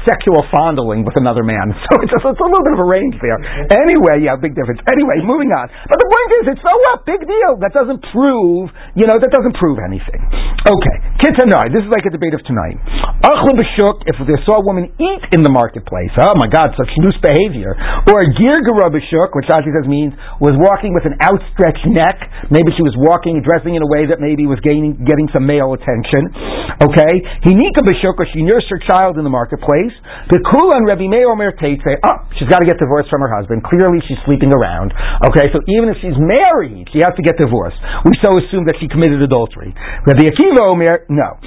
sexual 0.08 0.40
fondling 0.54 1.04
with 1.04 1.18
another 1.18 1.44
man. 1.44 1.74
So 1.94 2.02
it's, 2.02 2.10
it's 2.16 2.24
a 2.26 2.48
little 2.48 2.66
bit 2.66 2.74
of 2.74 2.82
a 2.82 2.90
range 2.90 3.16
there. 3.22 3.38
Anyway, 3.74 4.22
yeah, 4.22 4.38
big 4.38 4.54
difference. 4.54 4.78
Anyway, 4.86 5.26
moving 5.26 5.50
on. 5.58 5.66
But 5.90 5.98
the 5.98 6.06
point 6.06 6.30
is, 6.38 6.44
it's 6.54 6.64
so 6.64 6.70
what? 6.70 7.02
Big 7.10 7.26
deal. 7.26 7.58
That 7.58 7.74
doesn't 7.74 8.06
prove, 8.14 8.70
you 8.94 9.10
know, 9.10 9.18
that 9.18 9.34
doesn't 9.34 9.58
prove 9.58 9.82
anything. 9.82 10.22
Okay, 10.64 10.98
Kitanai. 11.26 11.74
This 11.74 11.82
is 11.82 11.90
like 11.90 12.06
a 12.06 12.14
debate 12.14 12.38
of 12.38 12.46
tonight. 12.46 12.78
Achla 13.26 13.52
b'shuk, 13.58 14.06
if 14.06 14.16
they 14.24 14.38
saw 14.46 14.62
a 14.62 14.64
woman 14.64 14.94
eat 15.02 15.24
in 15.34 15.42
the 15.42 15.50
marketplace, 15.50 16.14
oh 16.22 16.38
my 16.38 16.48
God, 16.48 16.70
such 16.78 16.92
loose 17.02 17.18
behavior. 17.20 17.74
Or 18.14 18.22
girgara 18.38 18.94
b'shuk, 18.94 19.34
which 19.34 19.50
Rashi 19.50 19.74
says 19.74 19.90
means 19.90 20.14
was 20.38 20.54
walking 20.62 20.94
with 20.94 21.10
an 21.10 21.18
outstretched 21.20 21.90
neck. 21.90 22.20
Maybe 22.54 22.70
she 22.78 22.86
was 22.86 22.94
walking, 22.96 23.42
dressing 23.42 23.74
in 23.74 23.82
a 23.82 23.90
way 23.90 24.06
that 24.06 24.22
maybe 24.22 24.46
was 24.46 24.62
gaining, 24.62 25.02
getting 25.02 25.28
some 25.34 25.50
male 25.50 25.74
attention. 25.74 26.30
Okay, 26.78 27.14
hinika 27.42 27.82
b'shuk, 27.82 28.16
or 28.22 28.28
she 28.30 28.46
nursed 28.46 28.70
her 28.70 28.80
child 28.86 29.18
in 29.18 29.26
the 29.26 29.34
marketplace. 29.34 29.96
The 30.30 30.40
kulan 30.54 30.86
Rabbi 30.86 31.10
Meir 31.10 31.32
Omer 31.32 31.56
say, 31.64 31.96
oh, 32.04 32.18
she's 32.38 32.52
got 32.52 32.60
to 32.60 32.68
get 32.68 32.78
divorced 32.78 33.10
from 33.10 33.24
her 33.24 33.32
husband. 33.32 33.63
Clearly, 33.64 34.00
she's 34.08 34.20
sleeping 34.28 34.52
around. 34.52 34.92
Okay, 35.32 35.48
so 35.52 35.60
even 35.72 35.90
if 35.90 35.98
she's 36.04 36.18
married, 36.20 36.88
she 36.92 37.00
has 37.02 37.16
to 37.16 37.24
get 37.24 37.40
divorced. 37.40 37.80
We 38.06 38.14
so 38.20 38.32
assume 38.36 38.68
that 38.68 38.76
she 38.80 38.88
committed 38.92 39.24
adultery. 39.24 39.72
Rabbi 40.04 40.28
Akiva 40.28 40.72
Omer, 40.72 41.08
no. 41.10 41.40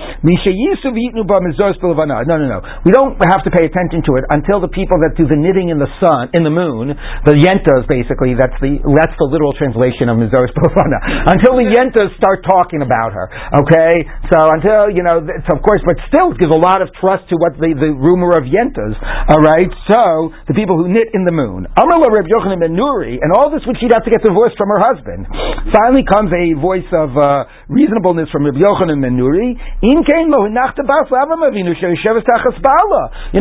No, 2.26 2.35
no, 2.40 2.46
no. 2.48 2.61
We 2.85 2.90
don't 2.92 3.14
have 3.29 3.44
to 3.44 3.50
pay 3.52 3.68
attention 3.68 4.02
to 4.09 4.16
it 4.16 4.24
until 4.33 4.61
the 4.61 4.72
people 4.72 4.98
that 5.05 5.14
do 5.14 5.29
the 5.29 5.37
knitting 5.37 5.68
in 5.68 5.79
the 5.79 5.88
sun, 6.00 6.33
in 6.33 6.42
the 6.42 6.52
moon, 6.52 6.96
the 7.29 7.35
yentas 7.37 7.85
basically, 7.87 8.35
that's 8.35 8.57
the 8.64 8.81
that's 8.96 9.14
the 9.20 9.29
literal 9.29 9.52
translation 9.55 10.09
of 10.09 10.16
Mizoros 10.16 10.52
Bilavana. 10.57 10.98
Until 11.31 11.61
the 11.61 11.68
yentas 11.68 12.11
start 12.16 12.42
talking 12.44 12.81
about 12.81 13.12
her. 13.12 13.29
Okay? 13.62 13.92
So 14.33 14.38
until, 14.50 14.88
you 14.90 15.05
know, 15.05 15.20
so 15.22 15.50
of 15.57 15.62
course, 15.62 15.85
but 15.85 15.96
still 16.09 16.33
gives 16.35 16.52
a 16.52 16.59
lot 16.59 16.81
of 16.81 16.88
trust 16.96 17.29
to 17.31 17.37
what 17.37 17.57
the, 17.61 17.70
the 17.76 17.92
rumor 17.92 18.35
of 18.37 18.48
yentas. 18.48 18.94
All 19.31 19.42
right? 19.42 19.68
So, 19.90 20.33
the 20.48 20.55
people 20.55 20.76
who 20.79 20.88
knit 20.88 21.12
in 21.14 21.24
the 21.24 21.35
moon. 21.35 21.66
Reb 22.12 22.27
Yochanan 22.31 22.61
ben 22.61 22.77
Nuri, 22.77 23.19
and 23.21 23.33
all 23.33 23.51
this 23.51 23.64
which 23.66 23.79
she'd 23.81 23.92
have 23.95 24.05
to 24.05 24.11
get 24.12 24.23
divorced 24.23 24.57
from 24.59 24.69
her 24.71 24.79
husband. 24.83 25.27
Finally 25.73 26.05
comes 26.07 26.31
a 26.31 26.53
voice 26.59 26.87
of 26.95 27.16
uh, 27.16 27.45
reasonableness 27.69 28.29
from 28.31 28.45
Reb 28.47 28.55
Yochanan 28.59 29.01
ben 29.03 29.16
Nuri. 29.19 29.57
You're 29.83 30.03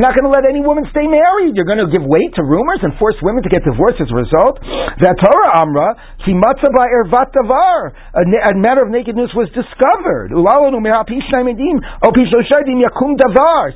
not 0.01 0.15
going 0.17 0.25
to 0.27 0.33
let 0.33 0.45
any 0.49 0.61
woman 0.61 0.85
stay 0.91 1.05
married. 1.07 1.55
You're 1.55 1.65
going 1.69 1.79
to 1.83 1.87
give 1.91 2.03
weight 2.05 2.33
to 2.35 2.43
rumors 2.43 2.79
and 2.81 2.93
force 2.97 3.15
women 3.21 3.43
to 3.43 3.49
get 3.49 3.63
divorced 3.63 4.01
as 4.01 4.09
a 4.11 4.15
result. 4.17 4.59
That 5.01 5.15
Torah 5.21 5.61
Amra, 5.61 5.95
a 6.25 6.33
matter 8.57 8.81
of 8.81 8.89
nakedness 8.89 9.29
was 9.35 9.49
discovered. 9.53 10.31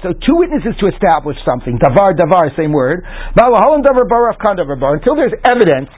So 0.01 0.13
two 0.13 0.35
witnesses 0.37 0.75
to 0.79 0.87
establish 0.87 1.37
something. 1.45 1.77
Davar, 1.79 2.13
davar, 2.17 2.49
same 2.57 2.71
word. 2.73 3.03
Until 4.81 5.15
there's 5.15 5.35
evidence, 5.43 5.89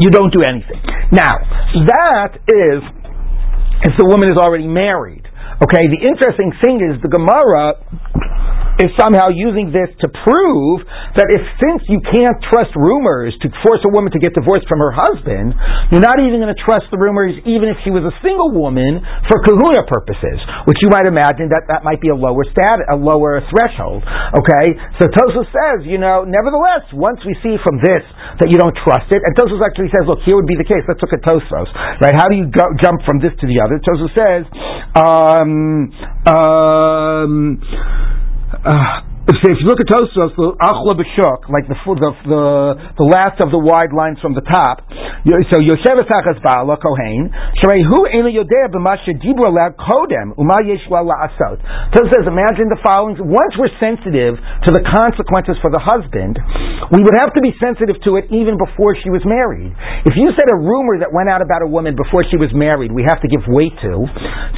you 0.00 0.10
don't 0.10 0.32
do 0.32 0.40
anything. 0.42 0.80
Now, 1.12 1.32
that 1.88 2.40
is 2.48 2.80
if 3.84 3.92
the 3.98 4.06
woman 4.06 4.30
is 4.30 4.38
already 4.38 4.66
married. 4.66 5.26
Okay, 5.62 5.84
the 5.90 6.00
interesting 6.00 6.52
thing 6.62 6.80
is 6.80 7.02
the 7.02 7.10
Gemara 7.12 7.76
is 8.80 8.88
somehow 8.96 9.28
using 9.28 9.68
this 9.68 9.92
to 10.00 10.08
prove 10.24 10.84
that 11.18 11.28
if 11.28 11.42
since 11.60 11.84
you 11.92 12.00
can't 12.00 12.38
trust 12.48 12.72
rumors 12.72 13.36
to 13.44 13.52
force 13.60 13.84
a 13.84 13.90
woman 13.92 14.08
to 14.12 14.20
get 14.20 14.32
divorced 14.32 14.64
from 14.64 14.80
her 14.80 14.94
husband, 14.94 15.52
you're 15.92 16.04
not 16.04 16.16
even 16.22 16.40
going 16.40 16.52
to 16.52 16.62
trust 16.64 16.88
the 16.88 16.96
rumors 16.96 17.36
even 17.44 17.68
if 17.68 17.76
she 17.84 17.92
was 17.92 18.00
a 18.06 18.14
single 18.24 18.48
woman 18.54 19.04
for 19.28 19.44
kahuna 19.44 19.84
purposes, 19.84 20.40
which 20.64 20.80
you 20.80 20.88
might 20.88 21.04
imagine 21.04 21.52
that 21.52 21.68
that 21.68 21.84
might 21.84 22.00
be 22.00 22.08
a 22.08 22.16
lower 22.16 22.46
stat, 22.48 22.80
a 22.88 22.96
lower 22.96 23.44
threshold. 23.52 24.00
Okay, 24.32 24.66
so 24.96 25.08
Tosfos 25.10 25.48
says, 25.52 25.84
you 25.84 26.00
know, 26.00 26.24
nevertheless, 26.24 26.88
once 26.96 27.20
we 27.28 27.36
see 27.44 27.60
from 27.60 27.76
this 27.84 28.04
that 28.40 28.48
you 28.48 28.56
don't 28.56 28.76
trust 28.80 29.12
it, 29.12 29.20
and 29.20 29.32
Tosfos 29.36 29.60
actually 29.60 29.92
says, 29.92 30.08
look, 30.08 30.24
here 30.24 30.36
would 30.36 30.48
be 30.48 30.56
the 30.56 30.68
case. 30.68 30.80
Let's 30.88 31.02
look 31.04 31.12
at 31.12 31.20
Tosfos, 31.20 31.68
right? 32.00 32.16
How 32.16 32.28
do 32.32 32.40
you 32.40 32.48
go, 32.48 32.64
jump 32.80 33.04
from 33.04 33.20
this 33.20 33.36
to 33.40 33.46
the 33.46 33.60
other? 33.60 33.76
Tosfos 33.84 34.12
says, 34.16 34.42
um, 34.96 35.92
um, 36.24 37.60
uh, 38.64 39.00
if 39.22 39.58
you 39.62 39.70
look 39.70 39.78
at 39.78 39.86
Tosfos, 39.86 40.34
the 40.34 40.50
Achla 40.58 40.98
B'Shuk, 40.98 41.46
like 41.46 41.70
the, 41.70 41.78
the 41.78 42.10
the 42.26 42.44
the 42.98 43.06
last 43.06 43.38
of 43.38 43.54
the 43.54 43.60
wide 43.62 43.94
lines 43.94 44.18
from 44.18 44.34
the 44.34 44.42
top, 44.42 44.82
so 45.22 45.62
Yoshevet 45.62 46.10
Achas 46.10 46.42
Ba'ala 46.42 46.74
Kohen, 46.82 47.30
Sharehu 47.62 48.10
Ena 48.10 48.34
Yodea 48.34 48.74
B'Masha 48.74 49.14
Dibur 49.22 49.46
Alad 49.46 49.78
Kodem 49.78 50.34
Uma 50.34 50.58
Yesh. 50.66 50.82
Tosfos 50.90 52.10
says, 52.10 52.26
imagine 52.26 52.66
the 52.66 52.82
following: 52.82 53.14
once 53.22 53.54
we're 53.54 53.70
sensitive 53.78 54.42
to 54.66 54.70
the 54.74 54.82
consequences 54.90 55.54
for 55.62 55.70
the 55.70 55.78
husband, 55.78 56.42
we 56.90 56.98
would 57.06 57.14
have 57.22 57.30
to 57.38 57.42
be 57.46 57.54
sensitive 57.62 58.02
to 58.02 58.18
it 58.18 58.26
even 58.34 58.58
before 58.58 58.98
she 58.98 59.06
was 59.06 59.22
married. 59.22 59.70
If 60.02 60.18
you 60.18 60.34
said 60.34 60.50
a 60.50 60.58
rumor 60.58 60.98
that 60.98 61.14
went 61.14 61.30
out 61.30 61.46
about 61.46 61.62
a 61.62 61.70
woman 61.70 61.94
before 61.94 62.26
she 62.26 62.34
was 62.34 62.50
married, 62.50 62.90
we 62.90 63.06
have 63.06 63.22
to 63.22 63.30
give 63.30 63.46
weight 63.46 63.78
to. 63.86 63.94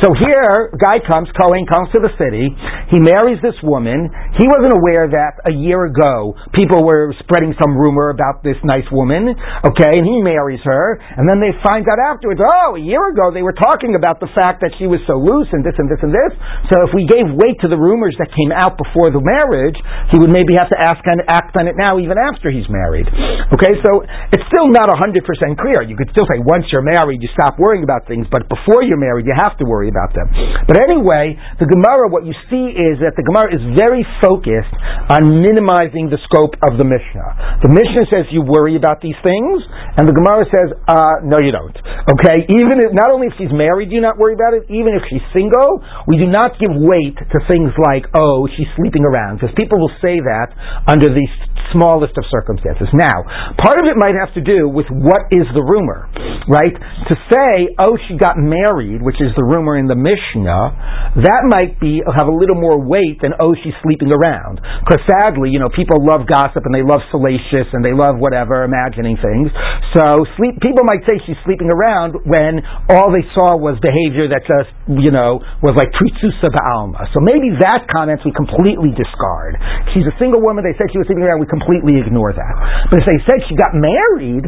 So 0.00 0.16
here, 0.16 0.72
guy 0.80 1.04
comes, 1.04 1.28
Kohen 1.36 1.68
comes 1.68 1.92
to 1.92 2.00
the 2.00 2.12
city, 2.16 2.48
he 2.88 3.04
marries 3.04 3.44
this 3.44 3.60
woman, 3.60 4.08
he 4.40 4.53
wasn't 4.54 4.78
aware 4.78 5.10
that 5.10 5.42
a 5.42 5.54
year 5.54 5.90
ago 5.90 6.38
people 6.54 6.86
were 6.86 7.10
spreading 7.26 7.50
some 7.58 7.74
rumor 7.74 8.14
about 8.14 8.46
this 8.46 8.54
nice 8.62 8.86
woman, 8.94 9.34
okay, 9.66 9.92
and 9.98 10.06
he 10.06 10.22
marries 10.22 10.62
her, 10.62 11.02
and 11.18 11.26
then 11.26 11.42
they 11.42 11.50
find 11.66 11.82
out 11.90 11.98
afterwards, 11.98 12.38
oh, 12.38 12.78
a 12.78 12.82
year 12.82 13.02
ago 13.10 13.34
they 13.34 13.42
were 13.42 13.56
talking 13.56 13.98
about 13.98 14.22
the 14.22 14.30
fact 14.30 14.62
that 14.62 14.70
she 14.78 14.86
was 14.86 15.02
so 15.10 15.18
loose 15.18 15.50
and 15.50 15.66
this 15.66 15.74
and 15.74 15.90
this 15.90 15.98
and 16.06 16.14
this. 16.14 16.32
So 16.70 16.86
if 16.86 16.94
we 16.94 17.10
gave 17.10 17.26
weight 17.34 17.58
to 17.66 17.68
the 17.68 17.78
rumors 17.78 18.14
that 18.22 18.30
came 18.30 18.54
out 18.54 18.78
before 18.78 19.10
the 19.10 19.18
marriage, 19.18 19.74
he 20.14 20.22
would 20.22 20.30
maybe 20.30 20.54
have 20.54 20.70
to 20.70 20.78
ask 20.78 21.02
and 21.10 21.26
act 21.26 21.58
on 21.58 21.66
it 21.66 21.74
now 21.74 21.98
even 21.98 22.14
after 22.14 22.54
he's 22.54 22.70
married. 22.70 23.10
Okay, 23.50 23.74
so 23.82 24.06
it's 24.30 24.46
still 24.54 24.70
not 24.70 24.86
100% 24.86 25.18
clear. 25.58 25.82
You 25.82 25.98
could 25.98 26.14
still 26.14 26.30
say 26.30 26.38
once 26.38 26.70
you're 26.70 26.86
married, 26.86 27.18
you 27.18 27.30
stop 27.34 27.58
worrying 27.58 27.82
about 27.82 28.06
things, 28.06 28.30
but 28.30 28.46
before 28.46 28.86
you're 28.86 29.00
married, 29.00 29.26
you 29.26 29.34
have 29.34 29.58
to 29.58 29.66
worry 29.66 29.90
about 29.90 30.14
them. 30.14 30.30
But 30.70 30.78
anyway, 30.78 31.34
the 31.58 31.66
Gemara, 31.66 32.06
what 32.06 32.22
you 32.22 32.36
see 32.46 32.70
is 32.70 33.02
that 33.02 33.18
the 33.18 33.26
Gemara 33.26 33.50
is 33.50 33.62
very 33.74 34.06
focused 34.22 34.43
focused 34.44 34.76
on 35.08 35.40
minimizing 35.40 36.12
the 36.12 36.20
scope 36.28 36.52
of 36.64 36.76
the 36.76 36.84
Mishnah. 36.84 37.64
The 37.64 37.72
Mishnah 37.72 38.04
says 38.12 38.28
you 38.28 38.44
worry 38.44 38.76
about 38.76 39.00
these 39.00 39.16
things, 39.24 39.64
and 39.96 40.04
the 40.08 40.12
Gemara 40.12 40.44
says, 40.48 40.76
uh, 40.88 41.24
no, 41.24 41.40
you 41.40 41.52
don't. 41.52 41.76
Okay? 42.12 42.44
Even 42.52 42.84
if, 42.84 42.92
not 42.92 43.08
only 43.08 43.28
if 43.28 43.34
she's 43.40 43.52
married, 43.52 43.88
do 43.88 43.96
you 43.96 44.04
not 44.04 44.20
worry 44.20 44.36
about 44.36 44.52
it, 44.52 44.68
even 44.68 44.92
if 44.92 45.02
she's 45.08 45.24
single, 45.32 45.80
we 46.08 46.16
do 46.20 46.28
not 46.28 46.60
give 46.60 46.72
weight 46.72 47.16
to 47.16 47.38
things 47.48 47.72
like, 47.88 48.04
oh, 48.12 48.48
she's 48.56 48.68
sleeping 48.76 49.04
around, 49.04 49.40
because 49.40 49.52
people 49.56 49.80
will 49.80 49.92
say 50.00 50.20
that 50.20 50.52
under 50.88 51.08
the 51.08 51.26
smallest 51.72 52.14
of 52.20 52.24
circumstances. 52.30 52.86
Now, 52.92 53.24
part 53.56 53.80
of 53.80 53.88
it 53.88 53.96
might 53.96 54.14
have 54.14 54.30
to 54.36 54.42
do 54.44 54.68
with 54.68 54.86
what 54.92 55.32
is 55.32 55.48
the 55.56 55.64
rumor, 55.64 56.06
right? 56.46 56.70
To 56.70 57.14
say, 57.32 57.72
oh, 57.80 57.96
she 58.06 58.20
got 58.20 58.36
married, 58.36 59.00
which 59.00 59.18
is 59.18 59.32
the 59.34 59.42
rumor 59.42 59.76
in 59.80 59.88
the 59.88 59.96
Mishnah, 59.96 61.18
that 61.24 61.42
might 61.48 61.80
be 61.80 62.04
have 62.04 62.28
a 62.28 62.36
little 62.36 62.54
more 62.54 62.78
weight 62.78 63.18
than, 63.22 63.32
oh, 63.40 63.56
she's 63.58 63.74
sleeping 63.82 64.12
around. 64.12 64.33
Around. 64.34 64.58
Because 64.82 64.98
sadly, 65.06 65.54
you 65.54 65.62
know, 65.62 65.70
people 65.70 66.02
love 66.02 66.26
gossip 66.26 66.66
and 66.66 66.74
they 66.74 66.82
love 66.82 67.00
salacious 67.14 67.70
and 67.70 67.86
they 67.86 67.94
love 67.94 68.18
whatever, 68.18 68.66
imagining 68.66 69.14
things. 69.14 69.54
So 69.94 70.26
sleep, 70.34 70.58
people 70.58 70.82
might 70.82 71.06
say 71.06 71.22
she's 71.22 71.38
sleeping 71.46 71.70
around 71.70 72.18
when 72.26 72.58
all 72.90 73.14
they 73.14 73.22
saw 73.38 73.54
was 73.54 73.78
behavior 73.78 74.26
that 74.34 74.42
just, 74.42 74.74
you 74.90 75.14
know, 75.14 75.38
was 75.62 75.78
like 75.78 75.94
pritzusa 75.94 76.50
ba'alma. 76.50 77.06
So 77.14 77.22
maybe 77.22 77.54
that 77.62 77.86
comment 77.86 78.20
we 78.26 78.34
completely 78.34 78.90
discard. 78.90 79.54
She's 79.94 80.06
a 80.10 80.14
single 80.18 80.42
woman, 80.42 80.66
they 80.66 80.74
said 80.74 80.90
she 80.90 80.98
was 80.98 81.06
sleeping 81.06 81.22
around, 81.22 81.38
we 81.38 81.46
completely 81.46 82.02
ignore 82.02 82.34
that. 82.34 82.54
But 82.90 83.04
if 83.04 83.06
they 83.06 83.20
said 83.22 83.38
she 83.46 83.54
got 83.54 83.72
married, 83.72 84.44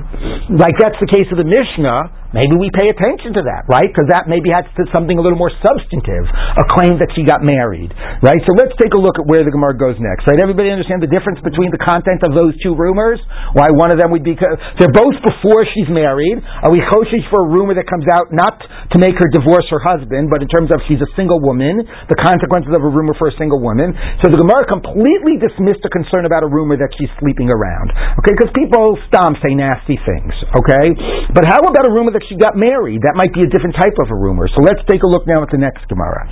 like 0.50 0.74
that's 0.82 0.98
the 0.98 1.08
case 1.08 1.30
of 1.30 1.38
the 1.38 1.46
Mishnah, 1.46 2.25
Maybe 2.36 2.60
we 2.60 2.68
pay 2.68 2.92
attention 2.92 3.32
to 3.40 3.42
that, 3.48 3.64
right? 3.64 3.88
Because 3.88 4.12
that 4.12 4.28
maybe 4.28 4.52
to 4.52 4.84
something 4.92 5.16
a 5.16 5.22
little 5.24 5.40
more 5.40 5.52
substantive, 5.64 6.28
a 6.28 6.64
claim 6.76 7.00
that 7.00 7.08
she 7.16 7.24
got 7.24 7.40
married, 7.40 7.96
right? 8.20 8.36
So 8.44 8.52
let's 8.52 8.76
take 8.76 8.92
a 8.92 9.00
look 9.00 9.16
at 9.16 9.24
where 9.24 9.40
the 9.40 9.48
Gemara 9.48 9.72
goes 9.72 9.96
next, 9.96 10.28
right? 10.28 10.36
Everybody 10.36 10.68
understand 10.68 11.00
the 11.00 11.08
difference 11.08 11.40
between 11.40 11.72
the 11.72 11.80
content 11.80 12.20
of 12.28 12.36
those 12.36 12.52
two 12.60 12.76
rumors? 12.76 13.16
Why 13.56 13.72
one 13.72 13.88
of 13.88 13.96
them 13.96 14.12
would 14.12 14.20
be, 14.20 14.36
they're 14.36 14.92
both 14.92 15.16
before 15.24 15.64
she's 15.72 15.88
married. 15.88 16.44
Are 16.60 16.68
we 16.68 16.84
choshish 16.92 17.24
for 17.32 17.46
a 17.46 17.48
rumor 17.48 17.72
that 17.78 17.88
comes 17.88 18.04
out 18.12 18.36
not 18.36 18.60
to 18.60 18.96
make 19.00 19.16
her 19.16 19.32
divorce 19.32 19.64
her 19.72 19.80
husband, 19.80 20.28
but 20.28 20.44
in 20.44 20.48
terms 20.52 20.68
of 20.68 20.84
she's 20.84 21.00
a 21.00 21.08
single 21.16 21.40
woman, 21.40 21.80
the 22.12 22.18
consequences 22.20 22.76
of 22.76 22.84
a 22.84 22.90
rumor 22.92 23.16
for 23.16 23.32
a 23.32 23.36
single 23.40 23.62
woman? 23.62 23.96
So 24.20 24.28
the 24.28 24.36
Gemara 24.36 24.68
completely 24.68 25.40
dismissed 25.40 25.80
a 25.88 25.92
concern 25.92 26.28
about 26.28 26.44
a 26.44 26.50
rumor 26.50 26.76
that 26.76 26.92
she's 27.00 27.10
sleeping 27.22 27.48
around, 27.48 27.96
okay? 28.20 28.36
Because 28.36 28.52
people 28.52 29.00
stomp 29.08 29.40
say 29.40 29.56
nasty 29.56 29.96
things, 30.04 30.34
okay? 30.52 30.92
But 31.32 31.48
how 31.48 31.62
about 31.64 31.88
a 31.88 31.92
rumor 31.94 32.12
that 32.12 32.25
she 32.28 32.36
got 32.36 32.54
married. 32.54 33.02
That 33.02 33.14
might 33.14 33.32
be 33.32 33.42
a 33.42 33.50
different 33.50 33.74
type 33.78 33.96
of 34.02 34.10
a 34.10 34.16
rumor. 34.16 34.46
So 34.50 34.60
let's 34.62 34.82
take 34.90 35.02
a 35.02 35.10
look 35.10 35.26
now 35.26 35.42
at 35.42 35.50
the 35.50 35.58
next 35.58 35.86
Gemara. 35.88 36.26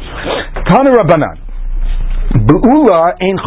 Tana 0.69 0.91
Rabbanan. 0.95 1.37
Be'ula 2.49 3.15
ein. 3.21 3.39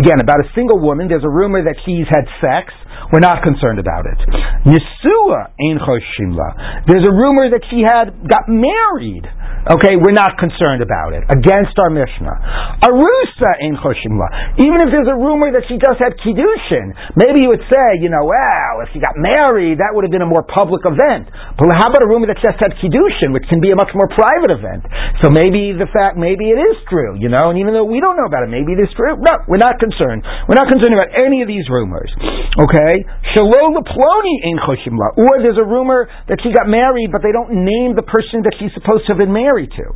Again, 0.00 0.18
about 0.20 0.40
a 0.40 0.48
single 0.54 0.80
woman, 0.80 1.06
there's 1.08 1.24
a 1.24 1.30
rumor 1.30 1.62
that 1.62 1.76
she's 1.84 2.08
had 2.08 2.24
sex. 2.40 2.72
We're 3.12 3.20
not 3.20 3.44
concerned 3.44 3.78
about 3.78 4.06
it. 4.08 4.18
Nisua 4.64 5.52
ein 5.60 5.78
choshimla. 5.78 6.88
There's 6.88 7.06
a 7.06 7.12
rumor 7.12 7.50
that 7.52 7.62
she 7.70 7.84
had 7.84 8.16
got 8.26 8.48
married. 8.48 9.28
Okay, 9.64 9.96
we're 9.96 10.12
not 10.12 10.36
concerned 10.36 10.84
about 10.84 11.16
it. 11.16 11.24
Against 11.32 11.72
our 11.80 11.88
Mishnah. 11.88 12.84
Arusa 12.84 13.50
in 13.64 13.80
Choshimla. 13.80 14.60
Even 14.60 14.84
if 14.84 14.92
there's 14.92 15.08
a 15.08 15.16
rumor 15.16 15.48
that 15.56 15.64
she 15.72 15.80
just 15.80 15.96
had 15.96 16.12
Kiddushin, 16.20 16.92
maybe 17.16 17.40
you 17.40 17.48
would 17.48 17.64
say, 17.72 17.96
you 18.04 18.12
know, 18.12 18.28
well, 18.28 18.84
if 18.84 18.92
she 18.92 19.00
got 19.00 19.16
married, 19.16 19.80
that 19.80 19.96
would 19.96 20.04
have 20.04 20.12
been 20.12 20.20
a 20.20 20.28
more 20.28 20.44
public 20.44 20.84
event. 20.84 21.32
But 21.56 21.72
how 21.80 21.88
about 21.88 22.04
a 22.04 22.10
rumor 22.12 22.28
that 22.28 22.44
just 22.44 22.60
had 22.60 22.76
Kiddushin, 22.76 23.32
which 23.32 23.48
can 23.48 23.64
be 23.64 23.72
a 23.72 23.78
much 23.78 23.88
more 23.96 24.04
private 24.12 24.52
event? 24.52 24.84
So 25.24 25.32
maybe 25.32 25.72
the 25.72 25.88
fact, 25.88 26.20
maybe 26.20 26.52
it 26.52 26.60
is 26.60 26.76
true, 26.92 27.16
you 27.16 27.32
know, 27.32 27.48
and 27.48 27.56
even 27.56 27.72
though 27.72 27.88
we 27.88 28.04
don't 28.04 28.20
know 28.20 28.28
about 28.28 28.44
it, 28.44 28.52
maybe 28.52 28.76
it 28.76 28.84
is 28.84 28.92
true. 28.92 29.16
No, 29.16 29.32
we're 29.48 29.64
not 29.64 29.80
concerned. 29.80 30.28
We're 30.44 30.60
not 30.60 30.68
concerned 30.68 30.92
about 30.92 31.16
any 31.16 31.40
of 31.40 31.48
these 31.48 31.64
rumors. 31.72 32.12
Okay? 32.60 33.00
Shalom 33.32 33.80
Ploni 33.80 34.36
in 34.44 34.60
Choshimla. 34.60 35.16
Or 35.24 35.40
there's 35.40 35.56
a 35.56 35.64
rumor 35.64 36.04
that 36.28 36.36
she 36.44 36.52
got 36.52 36.68
married, 36.68 37.08
but 37.08 37.24
they 37.24 37.32
don't 37.32 37.64
name 37.64 37.96
the 37.96 38.04
person 38.04 38.44
that 38.44 38.52
she's 38.60 38.68
supposed 38.76 39.08
to 39.08 39.16
have 39.16 39.22
been 39.24 39.32
married 39.32 39.53
married 39.54 39.70
to. 39.70 39.86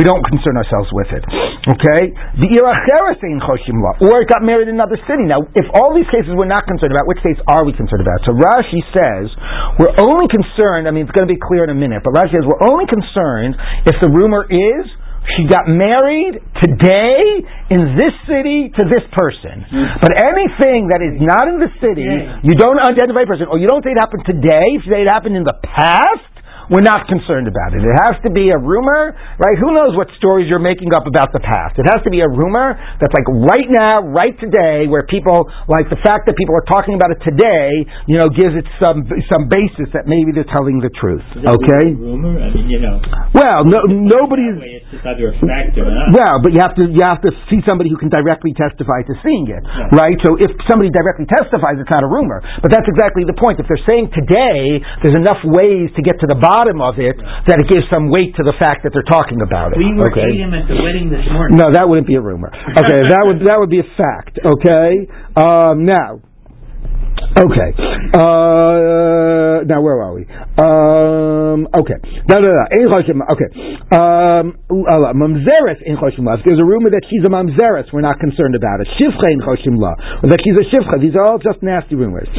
We 0.00 0.02
don't 0.02 0.24
concern 0.24 0.56
ourselves 0.56 0.88
with 0.96 1.12
it. 1.12 1.24
Okay? 1.68 2.02
The 2.40 2.48
in 2.48 3.38
Choshimla, 3.44 4.00
or 4.00 4.24
it 4.24 4.28
got 4.32 4.40
married 4.40 4.72
in 4.72 4.80
another 4.80 4.96
city. 5.04 5.28
Now, 5.28 5.44
if 5.52 5.68
all 5.76 5.92
these 5.92 6.08
cases 6.08 6.32
we're 6.32 6.48
not 6.48 6.64
concerned 6.64 6.96
about, 6.96 7.04
which 7.04 7.20
case 7.20 7.36
are 7.44 7.68
we 7.68 7.76
concerned 7.76 8.00
about? 8.00 8.24
So 8.24 8.32
Rashi 8.32 8.80
says 8.96 9.28
we're 9.76 9.96
only 10.00 10.28
concerned. 10.32 10.88
I 10.88 10.90
mean, 10.90 11.04
it's 11.04 11.12
going 11.12 11.28
to 11.28 11.32
be 11.32 11.40
clear 11.40 11.68
in 11.68 11.70
a 11.70 11.76
minute, 11.76 12.00
but 12.00 12.16
Rashi 12.16 12.32
says 12.32 12.48
we're 12.48 12.64
only 12.64 12.88
concerned 12.88 13.60
if 13.84 13.96
the 14.00 14.08
rumor 14.08 14.48
is 14.48 14.84
she 15.24 15.48
got 15.48 15.72
married 15.72 16.36
today 16.60 17.16
in 17.72 17.96
this 17.96 18.12
city 18.28 18.68
to 18.76 18.82
this 18.84 19.04
person. 19.16 19.64
Mm-hmm. 19.64 20.04
But 20.04 20.20
anything 20.20 20.92
that 20.92 21.00
is 21.00 21.16
not 21.16 21.48
in 21.48 21.64
the 21.64 21.72
city, 21.80 22.04
you 22.44 22.52
don't 22.60 22.76
identify 22.76 23.24
a 23.24 23.28
person, 23.28 23.48
or 23.48 23.56
you 23.56 23.64
don't 23.64 23.80
say 23.80 23.96
it 23.96 24.00
happened 24.00 24.28
today, 24.28 24.68
if 24.76 24.84
you 24.84 24.92
say 24.92 25.00
it 25.00 25.08
happened 25.08 25.40
in 25.40 25.48
the 25.48 25.56
past, 25.64 26.33
we're 26.70 26.86
not 26.86 27.04
concerned 27.10 27.46
about 27.46 27.76
it. 27.76 27.84
It 27.84 27.96
has 28.08 28.16
to 28.24 28.30
be 28.32 28.48
a 28.48 28.58
rumor, 28.58 29.12
right? 29.36 29.56
Who 29.60 29.76
knows 29.76 29.92
what 29.92 30.08
stories 30.16 30.48
you're 30.48 30.62
making 30.62 30.96
up 30.96 31.04
about 31.04 31.36
the 31.36 31.44
past? 31.44 31.76
It 31.76 31.84
has 31.84 32.00
to 32.08 32.10
be 32.10 32.24
a 32.24 32.30
rumor 32.30 32.72
that's 32.96 33.12
like 33.12 33.28
right 33.28 33.68
now, 33.68 34.00
right 34.08 34.32
today, 34.40 34.88
where 34.88 35.04
people, 35.04 35.44
like 35.68 35.92
the 35.92 36.00
fact 36.00 36.24
that 36.26 36.40
people 36.40 36.56
are 36.56 36.64
talking 36.64 36.96
about 36.96 37.12
it 37.12 37.20
today, 37.20 37.84
you 38.08 38.16
know, 38.16 38.32
gives 38.32 38.56
it 38.56 38.64
some 38.80 39.04
some 39.28 39.52
basis 39.52 39.92
that 39.92 40.08
maybe 40.08 40.32
they're 40.32 40.48
telling 40.48 40.80
the 40.80 40.90
truth. 40.96 41.24
Okay? 41.36 41.84
Rumor? 41.92 42.40
I 42.40 42.48
mean, 42.48 42.72
you 42.72 42.80
know. 42.80 42.96
Well, 43.36 43.68
no, 43.68 43.84
nobody. 43.84 44.48
It's 44.56 44.88
just 44.88 45.04
either 45.04 45.28
a 45.28 45.36
fact 45.44 45.76
or 45.76 45.84
not. 45.84 46.16
Well, 46.16 46.40
but 46.40 46.56
you 46.56 46.64
have 46.64 46.72
to 46.80 46.88
you 46.88 47.04
have 47.04 47.20
to 47.20 47.30
see 47.52 47.60
somebody 47.68 47.92
who 47.92 48.00
can 48.00 48.08
directly 48.08 48.56
testify 48.56 49.04
to 49.04 49.14
seeing 49.20 49.52
it, 49.52 49.60
right? 49.68 49.92
right? 49.92 50.18
So 50.24 50.40
if 50.40 50.48
somebody 50.64 50.88
directly 50.88 51.28
testifies, 51.28 51.76
it's 51.76 51.92
not 51.92 52.00
a 52.04 52.10
rumor. 52.10 52.40
But 52.64 52.72
that's 52.72 52.88
exactly 52.88 53.28
the 53.28 53.36
point. 53.36 53.60
If 53.60 53.68
they're 53.68 53.84
saying 53.84 54.16
today, 54.16 54.80
there's 55.04 55.18
enough 55.20 55.44
ways 55.44 55.92
to 55.96 56.00
get 56.00 56.16
to 56.24 56.26
the 56.26 56.38
bottom 56.40 56.53
bottom 56.54 56.78
of 56.78 57.02
it 57.02 57.18
that 57.50 57.58
it 57.58 57.66
gives 57.66 57.82
some 57.90 58.06
weight 58.14 58.30
to 58.38 58.46
the 58.46 58.54
fact 58.62 58.86
that 58.86 58.94
they're 58.94 59.10
talking 59.10 59.42
about 59.42 59.74
it. 59.74 59.82
We 59.82 59.90
were 59.98 60.06
okay? 60.14 60.38
him 60.38 60.54
at 60.54 60.70
the 60.70 60.78
wedding 60.78 61.10
this 61.10 61.26
morning. 61.34 61.58
No, 61.58 61.74
that 61.74 61.90
wouldn't 61.90 62.06
be 62.06 62.14
a 62.14 62.22
rumor. 62.22 62.54
Okay, 62.54 63.02
that 63.10 63.22
would 63.26 63.42
that 63.42 63.58
would 63.58 63.70
be 63.70 63.82
a 63.82 63.90
fact. 63.98 64.38
Okay, 64.38 65.10
um, 65.34 65.82
now. 65.82 66.22
Okay. 67.34 67.70
Uh, 68.14 69.66
now 69.66 69.82
where 69.82 69.98
are 70.02 70.14
we? 70.14 70.22
Um, 70.54 71.66
okay. 71.74 71.98
No, 72.30 72.38
no, 72.38 72.46
no. 72.46 72.64
Okay. 73.34 73.50
Um, 73.90 74.54
mamzeres 74.70 75.82
in 75.82 75.98
choshim 75.98 76.26
There's 76.46 76.62
a 76.62 76.66
rumor 76.66 76.90
that 76.94 77.02
she's 77.10 77.26
a 77.26 77.30
mamzeres. 77.30 77.90
We're 77.90 78.06
not 78.06 78.22
concerned 78.22 78.54
about 78.54 78.82
it. 78.82 78.88
Shifcha 78.98 79.34
in 79.34 79.42
choshim 79.42 79.78
Or 79.78 80.26
that 80.30 80.40
she's 80.46 80.54
a 80.54 80.66
shifcha. 80.70 81.02
These 81.02 81.18
are 81.18 81.26
all 81.26 81.38
just 81.38 81.62
nasty 81.62 81.98
rumors. 81.98 82.30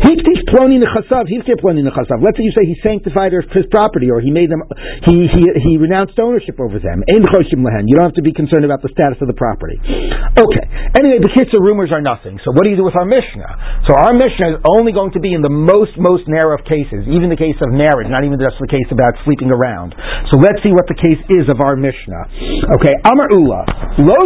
Hiftish 0.00 0.42
ploni 0.48 0.80
nechasav. 0.80 1.28
Hiftish 1.28 1.60
ploni 1.60 1.84
nechasav. 1.84 2.24
Let's 2.24 2.40
say 2.40 2.48
you 2.48 2.54
say 2.56 2.64
he 2.64 2.76
sanctified 2.80 3.32
his 3.32 3.68
property 3.68 4.08
or 4.08 4.20
he 4.20 4.32
made 4.32 4.48
them, 4.48 4.64
he, 5.04 5.28
he, 5.28 5.42
he 5.60 5.72
renounced 5.76 6.16
ownership 6.16 6.56
over 6.56 6.80
them. 6.80 7.04
In 7.04 7.20
choshim 7.28 7.60
lehen. 7.64 7.84
You 7.84 8.00
don't 8.00 8.12
have 8.12 8.18
to 8.20 8.24
be 8.24 8.32
concerned 8.32 8.64
about 8.64 8.80
the 8.80 8.88
status 8.96 9.20
of 9.20 9.28
the 9.28 9.36
property. 9.36 9.76
Okay. 9.76 10.64
Anyway, 10.96 11.20
the 11.20 11.32
kitzur 11.36 11.60
rumors 11.60 11.92
are 11.92 12.00
nothing. 12.00 12.40
So 12.44 12.52
what 12.56 12.64
do 12.64 12.72
you 12.72 12.80
do 12.80 12.84
with 12.88 12.96
our 12.96 13.04
Mishnah? 13.06 13.84
So 13.88 13.92
our 13.92 14.16
Mishnah 14.18 14.58
is 14.58 14.58
only 14.74 14.90
going 14.90 15.14
to 15.14 15.22
be 15.22 15.32
in 15.32 15.40
the 15.40 15.52
most, 15.52 15.94
most 15.96 16.26
narrow 16.26 16.58
of 16.58 16.66
cases, 16.66 17.06
even 17.06 17.30
the 17.30 17.38
case 17.38 17.56
of 17.62 17.70
marriage, 17.70 18.10
not 18.10 18.26
even 18.26 18.36
just 18.36 18.58
the 18.58 18.66
case 18.66 18.90
about 18.90 19.14
sleeping 19.22 19.54
around. 19.54 19.94
So 20.28 20.42
let's 20.42 20.58
see 20.66 20.74
what 20.74 20.90
the 20.90 20.98
case 20.98 21.22
is 21.38 21.46
of 21.46 21.62
our 21.62 21.78
Mishnah. 21.78 22.74
Okay, 22.82 22.94
Amar 23.06 23.30
Ula, 23.30 23.62
Lo 24.02 24.18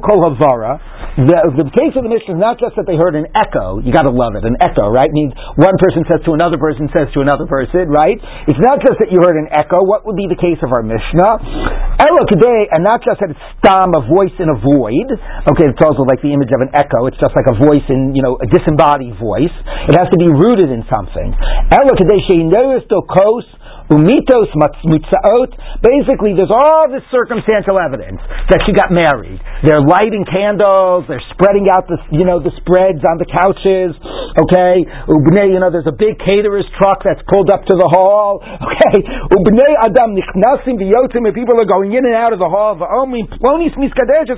Kol 0.00 0.20
Havara, 0.24 0.80
the, 1.14 1.62
the 1.62 1.70
case 1.70 1.94
of 1.94 2.02
the 2.02 2.10
Mishnah 2.10 2.34
is 2.34 2.42
not 2.42 2.58
just 2.58 2.74
that 2.74 2.90
they 2.90 2.98
heard 2.98 3.14
an 3.14 3.30
echo. 3.38 3.78
You 3.78 3.94
got 3.94 4.02
to 4.02 4.10
love 4.10 4.34
it. 4.34 4.42
An 4.42 4.58
echo, 4.58 4.90
right? 4.90 5.06
Means 5.14 5.30
one 5.54 5.76
person 5.78 6.02
says 6.10 6.18
to 6.26 6.34
another 6.34 6.58
person 6.58 6.90
says 6.90 7.06
to 7.14 7.22
another 7.22 7.46
person, 7.46 7.86
right? 7.86 8.18
It's 8.50 8.58
not 8.58 8.82
just 8.82 8.98
that 8.98 9.14
you 9.14 9.22
heard 9.22 9.38
an 9.38 9.46
echo. 9.54 9.78
What 9.86 10.02
would 10.10 10.18
be 10.18 10.26
the 10.26 10.40
case 10.40 10.58
of 10.66 10.74
our 10.74 10.82
Mishnah? 10.82 12.02
Ella 12.02 12.22
today, 12.26 12.66
and 12.74 12.82
not 12.82 12.98
just 13.06 13.22
that 13.22 13.30
it's 13.30 13.44
stam, 13.62 13.94
a 13.94 14.02
voice 14.10 14.34
in 14.42 14.50
a 14.50 14.58
void. 14.58 15.08
Okay, 15.54 15.70
it's 15.70 15.82
also 15.86 16.02
like 16.02 16.18
the 16.18 16.34
image 16.34 16.50
of 16.50 16.58
an 16.58 16.74
echo. 16.74 17.06
It's 17.06 17.18
just 17.22 17.30
like 17.38 17.46
a 17.46 17.56
voice 17.62 17.86
in, 17.86 18.18
you 18.18 18.22
know, 18.22 18.34
a 18.42 18.46
disembodied 18.50 19.14
voice. 19.14 19.33
It 19.42 19.94
has 19.98 20.08
to 20.10 20.18
be 20.18 20.30
rooted 20.30 20.70
in 20.70 20.84
something. 20.86 21.34
Umitos. 23.84 24.48
Basically, 25.84 26.32
there's 26.32 26.48
all 26.48 26.88
this 26.88 27.04
circumstantial 27.12 27.76
evidence 27.76 28.16
that 28.48 28.64
she 28.64 28.72
got 28.72 28.88
married. 28.88 29.36
They're 29.60 29.84
lighting 29.84 30.24
candles. 30.24 31.04
They're 31.04 31.24
spreading 31.36 31.68
out 31.68 31.84
the 31.84 32.00
you 32.08 32.24
know 32.24 32.40
the 32.40 32.52
spreads 32.64 33.04
on 33.04 33.20
the 33.20 33.28
couches. 33.28 33.92
Okay, 34.34 34.82
ubnei, 35.06 35.54
you 35.54 35.62
know, 35.62 35.70
there's 35.70 35.86
a 35.86 35.94
big 35.94 36.18
caterer's 36.18 36.66
truck 36.74 37.06
that's 37.06 37.22
pulled 37.30 37.50
up 37.54 37.62
to 37.70 37.74
the 37.74 37.88
hall. 37.94 38.42
Okay, 38.74 39.06
ubnei 39.30 39.72
adam 39.86 40.16
nichnasim 40.18 40.80
and 40.80 41.34
people 41.34 41.54
are 41.60 41.68
going 41.68 41.92
in 41.94 42.02
and 42.02 42.16
out 42.16 42.32
of 42.32 42.40
the 42.42 42.48
hall. 42.48 42.74
V'omim 42.74 43.30
plonis 43.38 43.70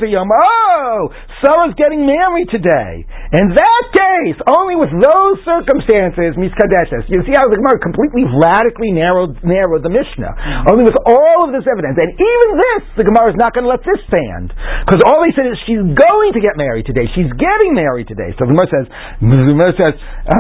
yom. 0.05 0.29
Oh, 0.29 1.09
Sarah's 1.41 1.75
getting 1.79 2.05
married 2.05 2.49
today. 2.53 3.07
In 3.33 3.55
that 3.57 3.85
case, 3.97 4.39
only 4.51 4.77
with 4.77 4.93
those 4.93 5.37
circumstances, 5.47 6.37
miskadeshes. 6.37 7.09
You 7.09 7.25
see 7.25 7.33
how 7.33 7.49
the 7.49 7.57
Gemara 7.57 7.81
completely 7.81 8.29
radically 8.29 8.93
narrowed 8.93 9.41
narrow 9.43 9.81
the 9.81 9.93
Mishnah. 9.93 10.69
Only 10.69 10.85
with 10.85 10.99
all 11.07 11.49
of 11.49 11.51
this 11.55 11.65
evidence, 11.65 11.97
and 11.97 12.13
even 12.13 12.49
this, 12.57 12.83
the 13.01 13.07
Gemara 13.07 13.33
is 13.33 13.39
not 13.39 13.55
going 13.55 13.65
to 13.65 13.73
let 13.73 13.83
this 13.87 14.01
stand. 14.11 14.53
Because 14.85 15.01
all 15.07 15.23
they 15.25 15.33
said 15.33 15.49
is 15.49 15.59
she's 15.65 15.83
going 15.83 16.31
to 16.35 16.41
get 16.43 16.59
married 16.59 16.87
today. 16.87 17.09
She's 17.15 17.31
getting 17.37 17.73
married 17.75 18.09
today. 18.11 18.35
So 18.37 18.47
the 18.47 18.53
Gemara 18.55 18.69
says, 18.71 18.87
the 19.23 19.49
Gemara 19.53 19.73
says, 19.77 19.86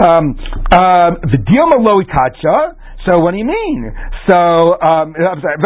um, 0.08 0.36
um, 0.72 1.16
So 3.06 3.22
what 3.22 3.32
do 3.32 3.38
you 3.38 3.46
mean? 3.46 3.94
So 4.26 4.74
um, 4.82 5.14
I'm 5.14 5.38
sorry. 5.38 5.56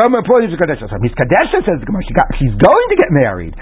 He's 0.44 1.16
Kadesha 1.16 1.59
says 1.64 1.81
the 1.81 1.88
Gemara. 1.88 2.05
She 2.05 2.12
got, 2.12 2.29
she's 2.37 2.53
going 2.53 2.87
to 2.92 2.96
get 3.00 3.09
married. 3.09 3.57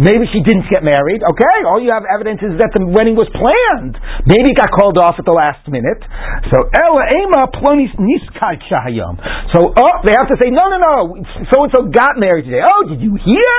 Maybe 0.00 0.24
she 0.32 0.40
didn't 0.40 0.64
get 0.72 0.80
married. 0.80 1.20
Okay, 1.20 1.56
all 1.68 1.76
you 1.76 1.92
have 1.92 2.08
evidence 2.08 2.40
is 2.40 2.56
that 2.56 2.72
the 2.72 2.88
wedding 2.88 3.12
was 3.12 3.28
planned. 3.36 4.00
Maybe 4.24 4.48
it 4.48 4.56
got 4.56 4.72
called 4.72 4.96
off 4.96 5.20
at 5.20 5.28
the 5.28 5.36
last 5.36 5.68
minute. 5.68 6.00
So 6.48 6.56
Ella 6.72 7.04
Ema 7.12 7.52
Plonis 7.60 7.92
Niskadshahayom. 8.00 9.20
So 9.52 9.68
oh, 9.68 9.94
they 10.08 10.16
have 10.16 10.32
to 10.32 10.36
say 10.40 10.48
no, 10.48 10.72
no, 10.72 10.80
no. 10.80 11.20
So 11.52 11.68
and 11.68 11.70
so 11.76 11.92
got 11.92 12.16
married 12.16 12.48
today. 12.48 12.64
Oh, 12.64 12.88
did 12.88 13.04
you 13.04 13.20
hear? 13.20 13.52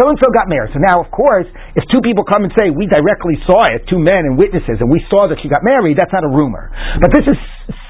So 0.00 0.08
and 0.08 0.16
so 0.16 0.32
got 0.32 0.48
married. 0.48 0.72
So 0.72 0.80
now, 0.80 1.04
of 1.04 1.12
course, 1.12 1.46
if 1.76 1.84
two 1.92 2.00
people 2.00 2.24
come 2.24 2.48
and 2.48 2.52
say 2.56 2.72
we 2.72 2.88
directly 2.88 3.36
saw 3.44 3.68
it, 3.68 3.84
two 3.92 4.00
men 4.00 4.24
and 4.24 4.40
witnesses, 4.40 4.80
and 4.80 4.88
we 4.88 5.04
saw 5.12 5.28
that 5.28 5.36
she 5.44 5.52
got 5.52 5.60
married, 5.68 6.00
that's 6.00 6.12
not 6.16 6.24
a 6.24 6.32
rumor. 6.32 6.72
But 7.00 7.12
this 7.12 7.28
is 7.28 7.36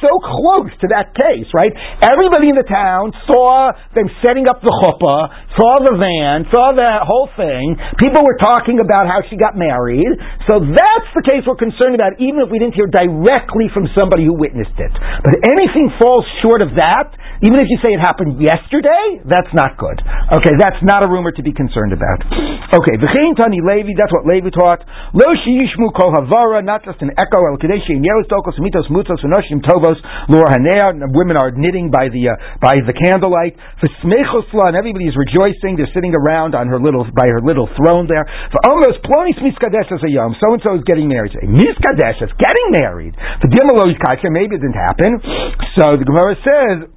so 0.01 0.11
close 0.21 0.73
to 0.83 0.87
that 0.93 1.13
case, 1.17 1.49
right? 1.57 1.73
Everybody 2.03 2.53
in 2.53 2.57
the 2.57 2.67
town 2.67 3.13
saw 3.29 3.73
them 3.97 4.09
setting 4.25 4.49
up 4.49 4.61
the 4.61 4.71
chuppah, 4.71 5.21
saw 5.57 5.73
the 5.85 5.95
van, 5.97 6.49
saw 6.49 6.73
the 6.73 7.05
whole 7.05 7.29
thing. 7.37 7.77
People 8.01 8.25
were 8.25 8.39
talking 8.41 8.81
about 8.81 9.07
how 9.07 9.21
she 9.29 9.37
got 9.37 9.57
married. 9.57 10.11
So 10.49 10.61
that's 10.61 11.09
the 11.17 11.25
case 11.25 11.45
we're 11.45 11.61
concerned 11.61 11.95
about, 11.95 12.17
even 12.19 12.45
if 12.45 12.49
we 12.49 12.59
didn't 12.59 12.77
hear 12.77 12.89
directly 12.89 13.69
from 13.73 13.89
somebody 13.93 14.25
who 14.25 14.37
witnessed 14.37 14.77
it. 14.77 14.93
But 15.25 15.35
anything 15.47 15.93
falls 16.01 16.25
short 16.45 16.63
of 16.65 16.77
that, 16.77 17.13
even 17.41 17.57
if 17.57 17.69
you 17.73 17.81
say 17.81 17.97
it 17.97 18.03
happened 18.03 18.37
yesterday, 18.37 19.25
that's 19.25 19.51
not 19.57 19.81
good. 19.81 19.97
Okay, 20.41 20.55
that's 20.61 20.81
not 20.85 21.05
a 21.05 21.09
rumor 21.09 21.33
to 21.33 21.43
be 21.43 21.57
concerned 21.57 21.97
about. 21.97 22.21
Okay, 22.77 22.95
v'chein 23.01 23.33
tani 23.37 23.65
Levi, 23.65 23.97
that's 23.97 24.13
what 24.13 24.29
Levi 24.29 24.53
taught. 24.53 24.85
Lo 25.17 25.29
sheyishmu 25.41 25.89
kol 25.97 26.13
havara, 26.13 26.61
not 26.61 26.85
just 26.85 27.01
an 27.01 27.11
echo, 27.17 27.41
el 27.49 27.57
kadeshi, 27.57 27.97
yeros 27.97 28.29
tokos, 28.29 28.61
mitos, 28.61 28.89
mutos, 28.93 29.25
tovos, 29.71 30.03
lor 30.27 30.51
hanea, 30.51 30.99
women 31.15 31.39
are 31.39 31.55
knitting 31.55 31.95
by 31.95 32.11
the, 32.11 32.35
uh, 32.35 32.59
by 32.59 32.83
the 32.83 32.91
candlelight. 32.91 33.55
V'smechosla, 33.79 34.75
and 34.75 34.77
everybody 34.77 35.07
is 35.07 35.15
rejoicing, 35.15 35.79
they're 35.79 35.95
sitting 35.95 36.11
around 36.19 36.59
on 36.59 36.67
her 36.67 36.83
little, 36.83 37.07
by 37.15 37.31
her 37.31 37.39
little 37.39 37.71
throne 37.79 38.11
there. 38.11 38.27
V'omos 38.51 38.99
plonis 39.07 39.39
miskadesh 39.39 39.87
as 39.95 40.03
a 40.03 40.11
yom, 40.11 40.35
so-and-so 40.43 40.83
is 40.83 40.85
getting 40.91 41.07
married 41.07 41.31
today. 41.31 41.47
Miskadesh 41.47 42.19
is 42.19 42.35
getting 42.35 42.67
married. 42.83 43.15
V'dimalo 43.47 43.87
maybe 44.35 44.59
it 44.59 44.63
didn't 44.67 44.83
happen. 44.91 45.23
So 45.79 45.95
the 45.95 46.05
Gemara 46.05 46.35
says, 46.43 46.91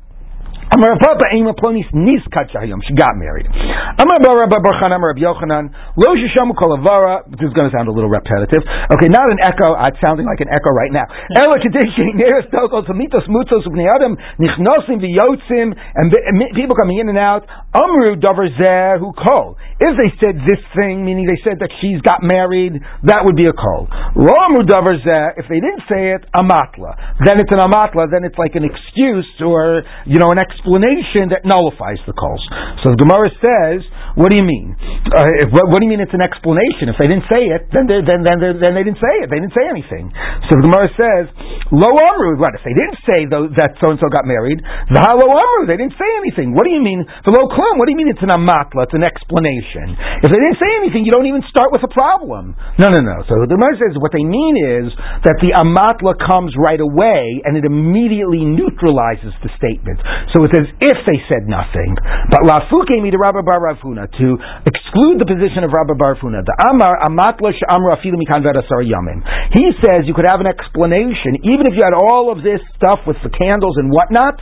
Amar 0.74 0.98
Papa 0.98 1.30
Ema 1.38 1.54
Plonis 1.54 1.86
Nis 1.94 2.26
Kachayom. 2.34 2.82
She 2.90 2.98
got 2.98 3.14
married. 3.14 3.46
Amar 3.46 4.18
Rabbi 4.26 4.58
Barchan 4.58 4.90
Amar 4.90 5.14
Rabbi 5.14 5.22
Yochanan 5.22 5.70
Lo 6.02 6.18
Shishamu 6.18 6.58
Kolavara. 6.58 7.30
This 7.30 7.46
is 7.46 7.54
going 7.54 7.70
to 7.70 7.74
sound 7.78 7.86
a 7.86 7.94
little 7.94 8.10
repetitive. 8.10 8.66
Okay, 8.90 9.06
not 9.06 9.30
an 9.30 9.38
echo. 9.38 9.78
Uh, 9.78 9.94
it's 9.94 10.02
sounding 10.02 10.26
like 10.26 10.42
an 10.42 10.50
echo 10.50 10.74
right 10.74 10.90
now. 10.90 11.06
Hmm. 11.06 11.46
Ela 11.46 11.62
Kadeshi 11.62 12.18
Neres 12.18 12.50
Tokos 12.50 12.90
Mitos 12.90 13.30
Mutos 13.30 13.62
Ubnei 13.70 13.86
Adam 13.86 14.18
Nichnosim 14.42 14.98
V'Yotzim 14.98 15.78
and 15.78 16.10
people 16.58 16.74
coming 16.74 16.98
in 16.98 17.06
and 17.06 17.22
out. 17.22 17.46
Amru 17.78 18.18
Dover 18.18 18.50
Zeh 18.58 18.98
Who 18.98 19.14
Kol. 19.14 19.54
If 19.78 19.94
they 19.94 20.10
said 20.18 20.42
this 20.42 20.62
thing, 20.74 21.06
meaning 21.06 21.30
they 21.30 21.38
said 21.46 21.62
that 21.62 21.70
she's 21.86 22.02
got 22.02 22.26
married, 22.26 22.82
that 23.06 23.22
would 23.22 23.38
be 23.38 23.46
a 23.46 23.54
kol. 23.54 23.86
Lo 24.18 24.34
Amru 24.42 24.66
Dover 24.66 24.98
Zeh. 24.98 25.38
If 25.38 25.46
they 25.46 25.62
didn't 25.62 25.86
say 25.86 26.18
it, 26.18 26.26
amatla. 26.34 27.22
Then 27.22 27.38
it's 27.38 27.54
an 27.54 27.62
amatla. 27.62 28.10
Then 28.10 28.26
it's 28.26 28.42
like 28.42 28.58
an 28.58 28.66
excuse 28.66 29.30
or 29.38 29.86
you 30.10 30.18
know 30.18 30.34
an 30.34 30.42
explanation 30.42 30.63
explanation 30.64 31.28
that 31.36 31.44
nullifies 31.44 32.00
the 32.08 32.16
calls. 32.16 32.40
So 32.84 32.96
the 32.96 33.00
Gemara 33.04 33.28
says, 33.44 33.84
what 34.14 34.30
do 34.30 34.38
you 34.38 34.46
mean? 34.46 34.78
Uh, 35.10 35.26
if, 35.42 35.50
what, 35.50 35.74
what, 35.74 35.82
do 35.82 35.90
you 35.90 35.92
mean 35.92 36.02
it's 36.02 36.14
an 36.14 36.22
explanation? 36.22 36.86
If 36.86 37.02
they 37.02 37.10
didn't 37.10 37.26
say 37.26 37.50
it, 37.50 37.66
then 37.74 37.90
then 37.90 38.06
then 38.06 38.38
then 38.40 38.72
they 38.78 38.86
didn't 38.86 39.02
say 39.02 39.26
it. 39.26 39.28
They 39.34 39.42
didn't 39.42 39.58
say 39.58 39.66
anything. 39.66 40.14
So 40.50 40.62
the 40.62 40.64
Gemara 40.70 40.90
says, 40.94 41.26
lo 41.74 41.90
amru. 41.90 42.38
What 42.38 42.54
if 42.54 42.62
they 42.62 42.78
didn't 42.78 43.02
say 43.10 43.26
though, 43.26 43.50
that 43.58 43.74
so 43.82 43.90
and 43.90 43.98
so 43.98 44.08
got 44.14 44.30
married? 44.30 44.62
The 44.94 45.02
lo 45.02 45.28
amru. 45.34 45.66
They 45.66 45.82
didn't 45.82 45.98
say 45.98 46.10
anything. 46.22 46.54
What 46.54 46.70
do 46.70 46.72
you 46.72 46.82
mean? 46.86 47.02
The 47.26 47.34
lo 47.34 47.50
klum. 47.50 47.82
What 47.82 47.90
do 47.90 47.92
you 47.92 48.00
mean 48.00 48.14
it's 48.14 48.22
an 48.22 48.30
amatla? 48.30 48.86
It's 48.86 48.94
an 48.94 49.02
explanation. 49.02 49.98
If 50.22 50.30
they 50.30 50.40
didn't 50.40 50.62
say 50.62 50.72
anything, 50.86 51.10
you 51.10 51.14
don't 51.14 51.28
even 51.28 51.42
start 51.50 51.74
with 51.74 51.82
a 51.82 51.92
problem. 51.92 52.54
No, 52.78 52.94
no, 52.94 53.02
no. 53.02 53.26
So 53.26 53.34
the 53.42 53.50
Gemara 53.50 53.76
says 53.82 53.98
what 53.98 54.14
they 54.14 54.24
mean 54.24 54.56
is 54.62 54.94
that 55.26 55.42
the 55.42 55.58
amatla 55.58 56.14
comes 56.22 56.54
right 56.54 56.80
away 56.80 57.42
and 57.50 57.58
it 57.58 57.66
immediately 57.66 58.46
neutralizes 58.46 59.34
the 59.42 59.50
statement. 59.58 59.98
So 60.38 60.46
it's 60.46 60.54
as 60.54 60.70
if 60.86 60.98
they 61.10 61.20
said 61.26 61.50
nothing. 61.50 61.98
But 62.30 62.46
Lafuke 62.46 62.94
me 63.02 63.10
to 63.10 63.18
Rabbi 63.18 63.42
Bar 63.42 63.58
Ravuna 63.58 64.03
to 64.08 64.28
exclude 64.66 65.20
the 65.20 65.28
position 65.28 65.64
of 65.64 65.72
Rabbi 65.72 65.96
Bar 65.96 66.16
Ravuna. 66.18 66.44
The 66.44 66.56
Amar 66.70 67.00
Amatla 67.08 67.56
Amra 67.72 67.98
Afilu 68.00 68.20
Yamim. 68.20 69.20
He 69.56 69.66
says 69.82 70.06
you 70.08 70.14
could 70.14 70.28
have 70.30 70.44
an 70.44 70.50
explanation 70.50 71.44
even 71.44 71.68
if 71.68 71.74
you 71.78 71.84
had 71.84 71.96
all 71.96 72.32
of 72.32 72.44
this 72.44 72.60
stuff 72.76 73.06
with 73.08 73.18
the 73.24 73.32
candles 73.32 73.80
and 73.80 73.90
whatnot, 73.90 74.40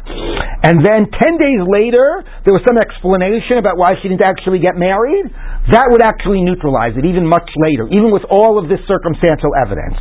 and 0.63 0.81
then 0.81 1.07
ten 1.09 1.37
days 1.37 1.61
later 1.65 2.23
there 2.45 2.53
was 2.53 2.63
some 2.67 2.77
explanation 2.77 3.57
about 3.61 3.77
why 3.77 3.97
she 4.01 4.09
didn't 4.09 4.25
actually 4.25 4.59
get 4.59 4.77
married. 4.77 5.29
That 5.69 5.93
would 5.93 6.01
actually 6.01 6.41
neutralize 6.41 6.97
it 6.97 7.05
even 7.05 7.29
much 7.29 7.47
later, 7.53 7.85
even 7.93 8.09
with 8.09 8.25
all 8.33 8.57
of 8.57 8.65
this 8.65 8.81
circumstantial 8.89 9.53
evidence. 9.61 9.97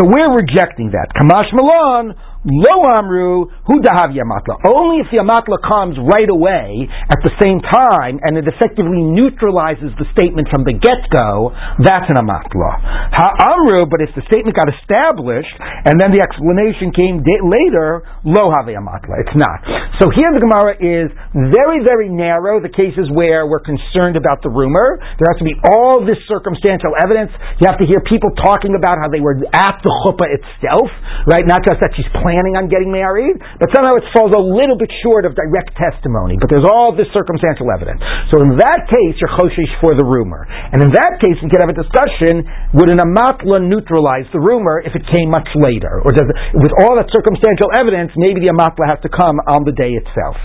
So 0.00 0.08
we're 0.08 0.32
rejecting 0.32 0.92
that. 0.96 1.12
Kamash 1.12 1.52
Malon 1.52 2.16
Lo 2.42 2.82
amru 2.90 3.46
hu 3.70 3.74
dahav 3.78 4.10
yamatla. 4.10 4.58
Only 4.66 4.98
if 4.98 5.06
the 5.14 5.22
amatla 5.22 5.62
comes 5.62 5.94
right 6.02 6.26
away 6.26 6.90
at 6.90 7.22
the 7.22 7.30
same 7.38 7.62
time 7.62 8.18
and 8.18 8.34
it 8.34 8.50
effectively 8.50 8.98
neutralizes 8.98 9.94
the 9.94 10.10
statement 10.10 10.50
from 10.50 10.66
the 10.66 10.74
get 10.74 11.06
go, 11.06 11.54
that's 11.78 12.10
an 12.10 12.18
amatla. 12.18 12.70
Ha 13.14 13.54
amru, 13.54 13.86
but 13.86 14.02
if 14.02 14.10
the 14.18 14.26
statement 14.26 14.58
got 14.58 14.66
established 14.74 15.54
and 15.86 16.02
then 16.02 16.10
the 16.10 16.18
explanation 16.18 16.90
came 16.90 17.22
later, 17.22 18.02
lo 18.26 18.50
have 18.58 18.66
amatla. 18.66 19.22
It's 19.22 19.38
not. 19.38 19.62
So 20.02 20.10
here 20.10 20.34
the 20.34 20.42
Gemara 20.42 20.74
is 20.82 21.14
very, 21.54 21.86
very 21.86 22.10
narrow. 22.10 22.58
The 22.58 22.74
cases 22.74 23.06
where 23.14 23.46
we're 23.46 23.62
concerned 23.62 24.18
about 24.18 24.42
the 24.42 24.50
rumor, 24.50 24.98
there 24.98 25.30
has 25.30 25.38
to 25.38 25.46
be 25.46 25.54
all 25.62 26.02
this 26.02 26.18
circumstantial 26.26 26.90
evidence. 26.98 27.30
You 27.62 27.70
have 27.70 27.78
to 27.78 27.86
hear 27.86 28.02
people 28.02 28.34
talking 28.42 28.74
about 28.74 28.98
how 28.98 29.06
they 29.06 29.22
were 29.22 29.38
at 29.54 29.78
the 29.86 29.92
chuppah 30.02 30.26
itself, 30.26 30.90
right? 31.30 31.46
Not 31.46 31.62
just 31.62 31.78
that 31.78 31.94
she's 31.94 32.10
planning 32.18 32.31
planning 32.32 32.56
on 32.56 32.72
getting 32.72 32.88
married, 32.88 33.36
but 33.60 33.68
somehow 33.76 33.92
it 34.00 34.08
falls 34.16 34.32
a 34.32 34.40
little 34.40 34.80
bit 34.80 34.88
short 35.04 35.28
of 35.28 35.36
direct 35.36 35.76
testimony. 35.76 36.40
But 36.40 36.48
there's 36.48 36.64
all 36.64 36.96
this 36.96 37.04
circumstantial 37.12 37.68
evidence. 37.68 38.00
So 38.32 38.40
in 38.40 38.56
that 38.56 38.88
case, 38.88 39.20
you're 39.20 39.36
choshish 39.36 39.68
for 39.84 39.92
the 39.92 40.06
rumor. 40.08 40.48
And 40.48 40.80
in 40.80 40.88
that 40.96 41.20
case, 41.20 41.36
we 41.44 41.52
could 41.52 41.60
have 41.60 41.68
a 41.68 41.76
discussion, 41.76 42.48
would 42.72 42.88
an 42.88 43.04
amatla 43.04 43.60
neutralize 43.60 44.24
the 44.32 44.40
rumor 44.40 44.80
if 44.80 44.96
it 44.96 45.04
came 45.12 45.28
much 45.28 45.48
later? 45.60 46.00
Or 46.00 46.10
does 46.16 46.24
it, 46.24 46.36
with 46.56 46.72
all 46.80 46.96
that 46.96 47.12
circumstantial 47.12 47.68
evidence, 47.76 48.16
maybe 48.16 48.40
the 48.40 48.48
amatla 48.48 48.88
has 48.88 49.00
to 49.04 49.12
come 49.12 49.36
on 49.44 49.68
the 49.68 49.76
day 49.76 49.92
itself? 49.92 50.40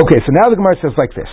Okay, 0.00 0.16
so 0.24 0.32
now 0.32 0.48
the 0.48 0.56
Gemara 0.56 0.80
says 0.80 0.96
like 0.96 1.12
this. 1.12 1.28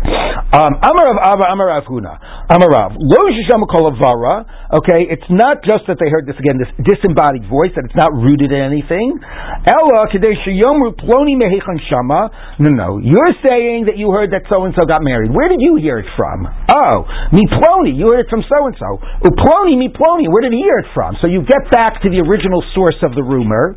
Um, 0.00 0.80
Amarav 0.82 1.18
Ava 1.20 1.46
Amarav 1.52 1.84
Huna 1.86 2.16
Amarav 2.48 2.96
Lo 2.96 3.20
Shisham 3.36 3.62
Kolavara. 3.68 4.48
Okay, 4.70 5.06
it's 5.10 5.26
not 5.28 5.60
just 5.66 5.84
that 5.90 5.98
they 5.98 6.08
heard 6.08 6.26
this 6.26 6.38
again, 6.38 6.56
this 6.56 6.70
disembodied 6.80 7.44
voice, 7.50 7.74
that 7.74 7.84
it's 7.84 7.98
not 7.98 8.14
rooted 8.14 8.54
in 8.54 8.62
anything. 8.62 9.18
Ella 9.66 10.06
Kadesh 10.08 10.40
Yomru 10.46 10.94
Ploni 10.94 11.34
Mehechan 11.36 11.78
Shama. 11.90 12.30
No, 12.62 12.70
no, 12.70 12.88
you're 13.02 13.34
saying 13.44 13.90
that 13.90 13.98
you 13.98 14.14
heard 14.14 14.30
that 14.30 14.46
so 14.46 14.62
and 14.64 14.74
so 14.78 14.86
got 14.86 15.02
married. 15.02 15.34
Where 15.34 15.50
did 15.50 15.58
you 15.58 15.76
hear 15.76 15.98
it 15.98 16.06
from? 16.16 16.46
Oh, 16.70 17.04
Ploni, 17.34 17.92
you 17.98 18.06
heard 18.08 18.24
it 18.24 18.30
from 18.30 18.46
so 18.46 18.58
and 18.66 18.76
so. 18.78 19.02
Uploni 19.26 19.90
Ploni, 19.90 20.30
where 20.30 20.42
did 20.42 20.54
he 20.54 20.62
hear 20.62 20.78
it 20.80 20.88
from? 20.94 21.18
So 21.20 21.26
you 21.26 21.42
get 21.42 21.66
back 21.74 21.98
to 22.02 22.08
the 22.08 22.22
original 22.22 22.62
source 22.72 22.96
of 23.02 23.14
the 23.18 23.22
rumor. 23.26 23.76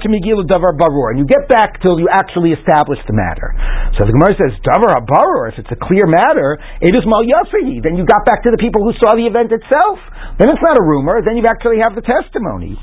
To 0.00 0.08
Megillah 0.08 0.46
Davar 0.48 0.76
Barur, 0.76 1.10
and 1.12 1.18
you 1.18 1.26
get 1.26 1.48
back 1.48 1.80
till 1.82 1.98
you 1.98 2.08
actually 2.12 2.52
establish 2.52 2.98
the 3.08 3.12
matter. 3.12 3.52
So 3.98 4.04
the 4.06 4.12
Gemara 4.12 4.36
says 4.36 4.52
davar. 4.64 5.52
If 5.52 5.60
it's 5.60 5.72
a 5.72 5.80
clear 5.80 6.06
matter, 6.06 6.60
it 6.80 6.92
is 6.92 7.04
mal 7.08 7.24
yasahi. 7.24 7.82
Then 7.82 7.96
you 7.96 8.04
got 8.04 8.24
back 8.24 8.42
to 8.44 8.50
the 8.52 8.60
people 8.60 8.84
who 8.84 8.92
saw 9.00 9.16
the 9.16 9.26
event 9.26 9.50
itself. 9.52 9.98
Then 10.38 10.48
it's 10.48 10.64
not 10.64 10.76
a 10.76 10.84
rumor. 10.84 11.20
Then 11.24 11.36
you 11.36 11.44
actually 11.44 11.80
have 11.80 11.96
the 11.96 12.04
testimony. 12.04 12.76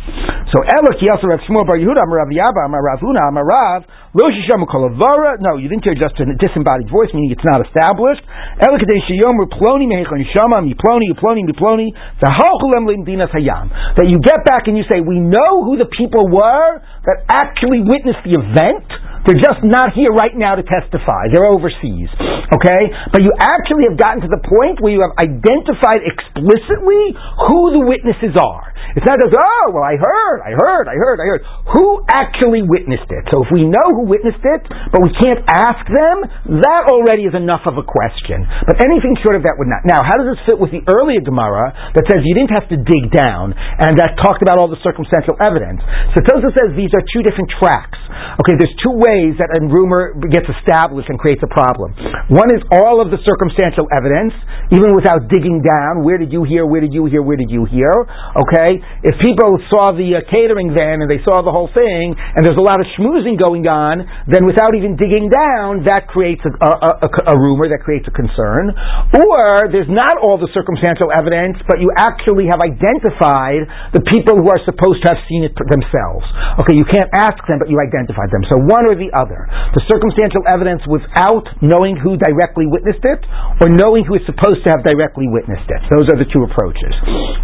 So 0.53 0.57
Elok 0.63 0.99
Yasser 1.03 1.27
Rav 1.27 1.41
Shmuel 1.45 1.67
Bar 1.67 1.77
Yehuda 1.77 2.07
Amar 2.07 2.23
Rav 2.23 2.31
Yaba 2.31 2.61
Amar 2.65 2.83
Rav 2.83 2.99
Huna 3.01 3.21
Amar 3.29 3.45
Rav 3.45 3.79
Lo 4.15 4.25
Shisham 4.33 4.63
Kolavara. 4.65 5.37
No, 5.43 5.57
you 5.57 5.67
didn't 5.67 5.83
hear 5.83 5.97
just 5.97 6.17
a 6.17 6.25
disembodied 6.39 6.89
voice, 6.89 7.11
meaning 7.13 7.29
it's 7.29 7.45
not 7.45 7.61
established. 7.61 8.23
Elok 8.63 8.81
Shiyom 8.81 9.37
Ploni 9.53 9.85
Mehechon 9.85 10.23
Shama 10.33 10.61
Mi 10.61 10.73
Ploni 10.73 11.11
Ploni 11.19 11.43
Mi 11.45 11.53
Ploni 11.53 11.87
Zahalchulem 12.23 12.87
Limdinas 12.87 13.29
Hayam. 13.35 13.69
That 13.97 14.09
you 14.09 14.17
get 14.23 14.45
back 14.45 14.65
and 14.67 14.77
you 14.77 14.83
say 14.89 15.01
we 15.01 15.19
know 15.19 15.63
who 15.65 15.77
the 15.77 15.89
people 15.91 16.25
were 16.31 16.81
that 17.05 17.25
actually 17.29 17.83
witnessed 17.83 18.23
the 18.23 18.39
event 18.39 18.87
They're 19.25 19.41
just 19.41 19.63
not 19.63 19.95
here 19.95 20.11
right 20.11 20.35
now 20.35 20.55
to 20.55 20.63
testify. 20.63 21.31
They're 21.33 21.47
overseas. 21.47 22.11
Okay? 22.53 22.81
But 23.11 23.23
you 23.23 23.31
actually 23.39 23.89
have 23.89 23.97
gotten 23.97 24.21
to 24.23 24.31
the 24.31 24.43
point 24.43 24.79
where 24.79 24.93
you 24.93 25.01
have 25.03 25.15
identified 25.17 26.03
explicitly 26.03 27.15
who 27.49 27.59
the 27.75 27.83
witnesses 27.83 28.35
are. 28.37 28.67
It's 28.95 29.05
not 29.05 29.19
just, 29.19 29.35
oh, 29.35 29.65
well, 29.75 29.83
I 29.85 29.99
heard, 29.99 30.39
I 30.41 30.51
heard, 30.57 30.85
I 30.89 30.95
heard, 30.95 31.17
I 31.21 31.27
heard. 31.27 31.41
Who 31.75 32.01
actually 32.09 32.65
witnessed 32.65 33.09
it? 33.11 33.23
So 33.29 33.45
if 33.45 33.49
we 33.51 33.67
know 33.67 33.87
who 33.93 34.09
witnessed 34.09 34.41
it, 34.41 34.61
but 34.89 35.03
we 35.03 35.11
can't 35.21 35.43
ask 35.53 35.85
them, 35.85 36.25
that 36.65 36.89
already 36.89 37.29
is 37.29 37.35
enough 37.37 37.67
of 37.67 37.77
a 37.77 37.85
question. 37.85 38.47
But 38.65 38.81
anything 38.81 39.13
short 39.21 39.37
of 39.37 39.43
that 39.45 39.59
would 39.59 39.69
not. 39.69 39.85
Now, 39.85 40.01
how 40.01 40.17
does 40.17 40.33
this 40.33 40.41
fit 40.49 40.57
with 40.57 40.73
the 40.73 40.81
earlier 40.87 41.21
Gemara 41.21 41.75
that 41.93 42.03
says 42.09 42.25
you 42.25 42.33
didn't 42.33 42.55
have 42.57 42.65
to 42.73 42.77
dig 42.79 43.13
down 43.13 43.53
and 43.53 43.99
that 44.01 44.17
talked 44.23 44.41
about 44.41 44.57
all 44.57 44.71
the 44.71 44.79
circumstantial 44.81 45.35
evidence? 45.43 45.83
So 46.15 46.23
Tosfos 46.23 46.55
says 46.57 46.73
these 46.73 46.91
are 46.97 47.03
two 47.11 47.21
different 47.21 47.53
tracks. 47.59 47.99
Okay, 48.41 48.55
there's 48.57 48.73
two 48.81 48.97
ways 48.97 49.06
that 49.39 49.49
a 49.55 49.63
rumor 49.63 50.11
gets 50.27 50.45
established 50.59 51.07
and 51.07 51.15
creates 51.15 51.39
a 51.45 51.51
problem. 51.51 51.95
One 52.27 52.51
is 52.51 52.59
all 52.75 52.99
of 52.99 53.07
the 53.07 53.19
circumstantial 53.23 53.87
evidence, 53.95 54.35
even 54.75 54.91
without 54.91 55.31
digging 55.31 55.63
down. 55.63 56.03
Where 56.03 56.19
did 56.19 56.35
you 56.35 56.43
hear? 56.43 56.67
Where 56.67 56.83
did 56.83 56.91
you 56.91 57.07
hear? 57.07 57.23
Where 57.23 57.39
did 57.39 57.47
you 57.47 57.63
hear? 57.63 57.93
Okay, 58.35 58.83
if 59.07 59.15
people 59.23 59.55
saw 59.71 59.95
the 59.95 60.19
uh, 60.19 60.27
catering 60.27 60.75
van 60.75 60.99
and 60.99 61.07
they 61.07 61.23
saw 61.23 61.39
the 61.39 61.53
whole 61.55 61.71
thing, 61.71 62.11
and 62.35 62.43
there's 62.43 62.59
a 62.59 62.67
lot 62.67 62.83
of 62.83 62.87
schmoozing 62.99 63.39
going 63.39 63.63
on, 63.63 64.03
then 64.27 64.43
without 64.43 64.75
even 64.75 64.99
digging 64.99 65.31
down, 65.31 65.87
that 65.87 66.11
creates 66.11 66.43
a, 66.43 66.51
a, 66.51 67.07
a, 67.07 67.09
a 67.31 67.35
rumor, 67.39 67.71
that 67.71 67.79
creates 67.87 68.03
a 68.11 68.13
concern. 68.13 68.75
Or 69.15 69.71
there's 69.71 69.87
not 69.87 70.19
all 70.19 70.35
the 70.35 70.51
circumstantial 70.51 71.15
evidence, 71.15 71.55
but 71.63 71.79
you 71.79 71.87
actually 71.95 72.51
have 72.51 72.59
identified 72.59 73.63
the 73.95 74.03
people 74.11 74.35
who 74.35 74.51
are 74.51 74.59
supposed 74.67 74.99
to 75.07 75.15
have 75.15 75.21
seen 75.31 75.47
it 75.47 75.55
themselves. 75.55 76.25
Okay, 76.59 76.75
you 76.75 76.83
can't 76.89 77.07
ask 77.15 77.39
them, 77.47 77.63
but 77.63 77.71
you 77.71 77.79
identified 77.79 78.33
them. 78.35 78.43
So 78.51 78.59
one 78.59 78.83
or 78.89 78.96
the 78.97 79.13
other. 79.13 79.45
The 79.77 79.83
circumstantial 79.87 80.43
evidence 80.49 80.81
without 80.89 81.45
knowing 81.61 81.95
who 81.95 82.17
directly 82.17 82.65
witnessed 82.67 83.05
it, 83.05 83.21
or 83.61 83.69
knowing 83.69 84.03
who 84.03 84.17
is 84.17 84.25
supposed 84.25 84.65
to 84.65 84.73
have 84.73 84.83
directly 84.83 85.29
witnessed 85.29 85.69
it. 85.69 85.81
Those 85.93 86.09
are 86.11 86.19
the 86.19 86.27
two 86.27 86.43
approaches. 86.43 86.93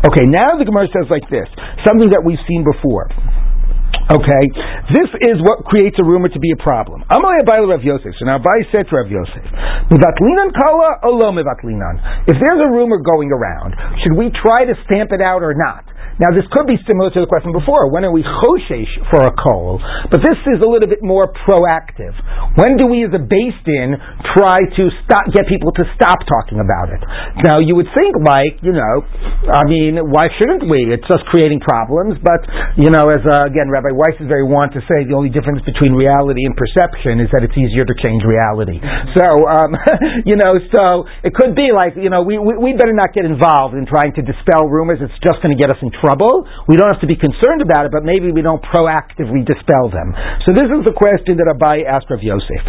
Okay, 0.09 0.25
now 0.27 0.57
the 0.57 0.65
Gemara 0.65 0.89
says 0.91 1.07
like 1.07 1.25
this, 1.29 1.47
something 1.85 2.09
that 2.11 2.25
we've 2.25 2.41
seen 2.49 2.65
before. 2.65 3.07
Okay, 4.03 4.43
this 4.91 5.09
is 5.31 5.39
what 5.47 5.63
creates 5.63 5.95
a 5.95 6.03
rumor 6.03 6.27
to 6.27 6.39
be 6.39 6.51
a 6.51 6.59
problem. 6.59 7.07
Amalei 7.07 7.39
Abaye 7.47 7.63
Rav 7.63 7.79
Yosef. 7.87 8.11
So 8.19 8.27
now 8.27 8.35
Abaye 8.35 8.67
said 8.67 8.83
to 8.89 8.99
Rav 8.99 9.07
Yosef, 9.07 9.45
"Mivatlinan 9.87 10.51
kala 10.51 10.99
olo 11.07 11.31
mivatlinan." 11.31 12.27
If 12.27 12.35
there's 12.35 12.59
a 12.59 12.67
rumor 12.67 12.97
going 12.99 13.31
around, 13.31 13.75
should 14.03 14.17
we 14.17 14.29
try 14.31 14.65
to 14.65 14.75
stamp 14.83 15.13
it 15.13 15.21
out 15.21 15.41
or 15.41 15.53
not? 15.55 15.87
Now, 16.21 16.29
this 16.29 16.45
could 16.53 16.69
be 16.69 16.77
similar 16.85 17.09
to 17.09 17.25
the 17.25 17.29
question 17.29 17.49
before. 17.49 17.89
When 17.89 18.05
are 18.05 18.13
we 18.13 18.21
choshesh 18.21 18.91
for 19.09 19.25
a 19.25 19.33
call? 19.33 19.81
But 20.13 20.21
this 20.21 20.37
is 20.53 20.61
a 20.61 20.67
little 20.69 20.85
bit 20.85 21.01
more 21.01 21.33
proactive. 21.41 22.13
When 22.53 22.77
do 22.77 22.85
we, 22.85 23.01
as 23.01 23.13
a 23.17 23.23
Beis 23.23 23.57
Din, 23.65 23.97
try 24.37 24.61
to 24.61 24.83
stop, 25.01 25.25
get 25.33 25.49
people 25.49 25.73
to 25.73 25.85
stop 25.97 26.21
talking 26.29 26.61
about 26.61 26.93
it? 26.93 27.01
Now, 27.41 27.57
you 27.57 27.73
would 27.73 27.89
think, 27.97 28.13
like, 28.21 28.61
you 28.61 28.77
know, 28.77 28.95
I 29.49 29.65
mean, 29.65 29.97
why 30.13 30.29
shouldn't 30.37 30.69
we? 30.69 30.93
It's 30.93 31.05
just 31.09 31.25
creating 31.33 31.65
problems. 31.65 32.21
But, 32.21 32.45
you 32.77 32.93
know, 32.93 33.09
as 33.09 33.25
uh, 33.25 33.49
again, 33.49 33.73
Rabbi 33.73 33.89
Weiss 33.89 34.13
is 34.21 34.29
very 34.29 34.45
wont 34.45 34.77
to 34.77 34.85
say, 34.85 35.09
the 35.09 35.17
only 35.17 35.33
difference 35.33 35.65
between 35.65 35.97
reality 35.97 36.45
and 36.45 36.53
perception 36.53 37.25
is 37.25 37.33
that 37.33 37.41
it's 37.41 37.57
easier 37.57 37.89
to 37.89 37.95
change 38.05 38.21
reality. 38.21 38.77
So, 39.17 39.25
um, 39.49 39.73
you 40.29 40.37
know, 40.37 40.61
so 40.77 41.09
it 41.25 41.33
could 41.33 41.57
be 41.57 41.73
like, 41.73 41.97
you 41.97 42.13
know, 42.13 42.21
we, 42.21 42.37
we, 42.37 42.53
we 42.53 42.69
better 42.77 42.93
not 42.93 43.17
get 43.17 43.25
involved 43.25 43.73
in 43.73 43.89
trying 43.89 44.13
to 44.13 44.21
dispel 44.21 44.69
rumors. 44.69 45.01
It's 45.01 45.17
just 45.25 45.41
going 45.41 45.57
to 45.57 45.59
get 45.59 45.73
us 45.73 45.81
in 45.81 45.89
trouble. 45.89 46.02
We 46.67 46.75
don't 46.75 46.91
have 46.91 47.01
to 47.01 47.09
be 47.09 47.15
concerned 47.15 47.63
about 47.63 47.87
it, 47.87 47.91
but 47.95 48.03
maybe 48.03 48.31
we 48.31 48.41
don't 48.43 48.61
proactively 48.61 49.45
dispel 49.45 49.87
them. 49.87 50.11
So 50.43 50.51
this 50.51 50.67
is 50.67 50.83
the 50.83 50.95
question 50.95 51.39
that 51.39 51.47
Abaye 51.47 51.87
asked 51.87 52.11
Rav 52.11 52.19
Yosef. 52.19 52.61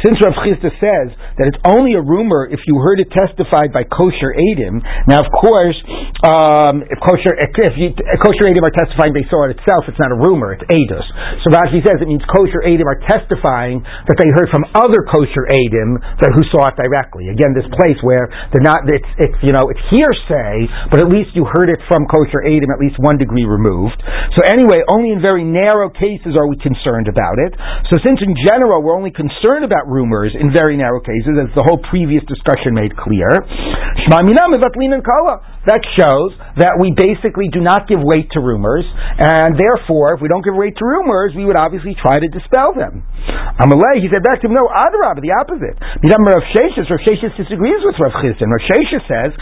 Since 0.00 0.16
Rav 0.20 0.34
Chisda 0.44 0.70
says 0.80 1.08
that 1.38 1.46
it's 1.48 1.62
only 1.64 1.94
a 1.94 2.02
rumor 2.02 2.48
if 2.50 2.60
you 2.66 2.78
heard 2.82 3.00
it 3.00 3.08
testified 3.10 3.72
by 3.72 3.84
kosher 3.88 4.34
Adim, 4.36 4.82
now 5.08 5.24
of 5.24 5.30
course, 5.32 5.78
um, 6.26 6.84
if 6.84 6.98
kosher 7.00 7.32
if 7.40 7.74
you, 7.76 7.94
kosher 8.20 8.44
Adim 8.50 8.62
are 8.64 8.74
testifying 8.74 9.16
they 9.16 9.24
saw 9.28 9.48
it 9.48 9.56
itself, 9.56 9.88
it's 9.88 10.00
not 10.00 10.12
a 10.12 10.18
rumor, 10.18 10.52
it's 10.52 10.66
Adus. 10.68 11.06
So 11.42 11.52
Rashi 11.52 11.80
says 11.80 12.00
it 12.00 12.08
means 12.08 12.22
kosher 12.28 12.60
Adim 12.66 12.84
are 12.84 13.00
testifying 13.08 13.80
that 13.80 14.16
they 14.20 14.28
heard 14.36 14.52
from 14.52 14.68
other 14.76 15.06
kosher 15.08 15.48
Adim 15.48 15.96
that 16.20 16.32
who 16.36 16.44
saw 16.52 16.68
it 16.68 16.76
directly. 16.76 17.32
Again, 17.32 17.56
this 17.56 17.68
place 17.72 17.96
where 18.04 18.19
where 18.20 18.28
they're 18.52 18.64
not, 18.64 18.84
it's, 18.84 19.08
it's, 19.16 19.38
you 19.40 19.56
know, 19.56 19.72
it's 19.72 19.80
hearsay, 19.88 20.68
but 20.92 21.00
at 21.00 21.08
least 21.08 21.32
you 21.32 21.48
heard 21.48 21.72
it 21.72 21.80
from 21.88 22.04
kosher 22.04 22.44
Adim 22.44 22.68
at 22.68 22.80
least 22.80 23.00
one 23.00 23.16
degree 23.16 23.48
removed. 23.48 23.96
So 24.36 24.44
anyway, 24.44 24.84
only 24.92 25.16
in 25.16 25.24
very 25.24 25.44
narrow 25.44 25.88
cases 25.88 26.36
are 26.36 26.44
we 26.44 26.60
concerned 26.60 27.08
about 27.08 27.40
it. 27.40 27.56
So 27.88 27.96
since 28.04 28.20
in 28.20 28.36
general 28.44 28.84
we're 28.84 28.96
only 28.96 29.14
concerned 29.14 29.64
about 29.64 29.88
rumors 29.88 30.36
in 30.36 30.52
very 30.52 30.76
narrow 30.76 31.00
cases, 31.00 31.40
as 31.40 31.48
the 31.56 31.64
whole 31.64 31.80
previous 31.88 32.20
discussion 32.28 32.76
made 32.76 32.92
clear, 33.00 33.32
that 35.68 35.84
shows 35.92 36.32
that 36.56 36.80
we 36.80 36.96
basically 36.96 37.52
do 37.52 37.60
not 37.60 37.84
give 37.84 38.00
weight 38.00 38.32
to 38.32 38.40
rumors, 38.40 38.88
and 39.20 39.60
therefore, 39.60 40.16
if 40.16 40.24
we 40.24 40.28
don't 40.32 40.40
give 40.40 40.56
weight 40.56 40.76
to 40.80 40.84
rumors, 40.88 41.36
we 41.36 41.44
would 41.44 41.56
obviously 41.56 41.92
try 42.00 42.16
to 42.16 42.28
dispel 42.32 42.72
them. 42.72 43.04
Amalei, 43.60 44.00
he 44.00 44.08
said 44.08 44.24
back 44.24 44.40
to 44.40 44.48
him, 44.48 44.56
no, 44.56 44.64
Adarab, 44.72 45.20
the 45.20 45.36
opposite. 45.36 45.76
Rav 45.76 46.44
Sheshes, 46.56 46.88
Rav 46.88 47.02
Sheshes 47.04 47.36
disagrees 47.36 47.84
with 47.84 48.00
Rav 48.00 48.16
Chisda. 48.24 48.48
Rav 48.48 48.64
Sheshes 48.72 49.04
says, 49.04 49.36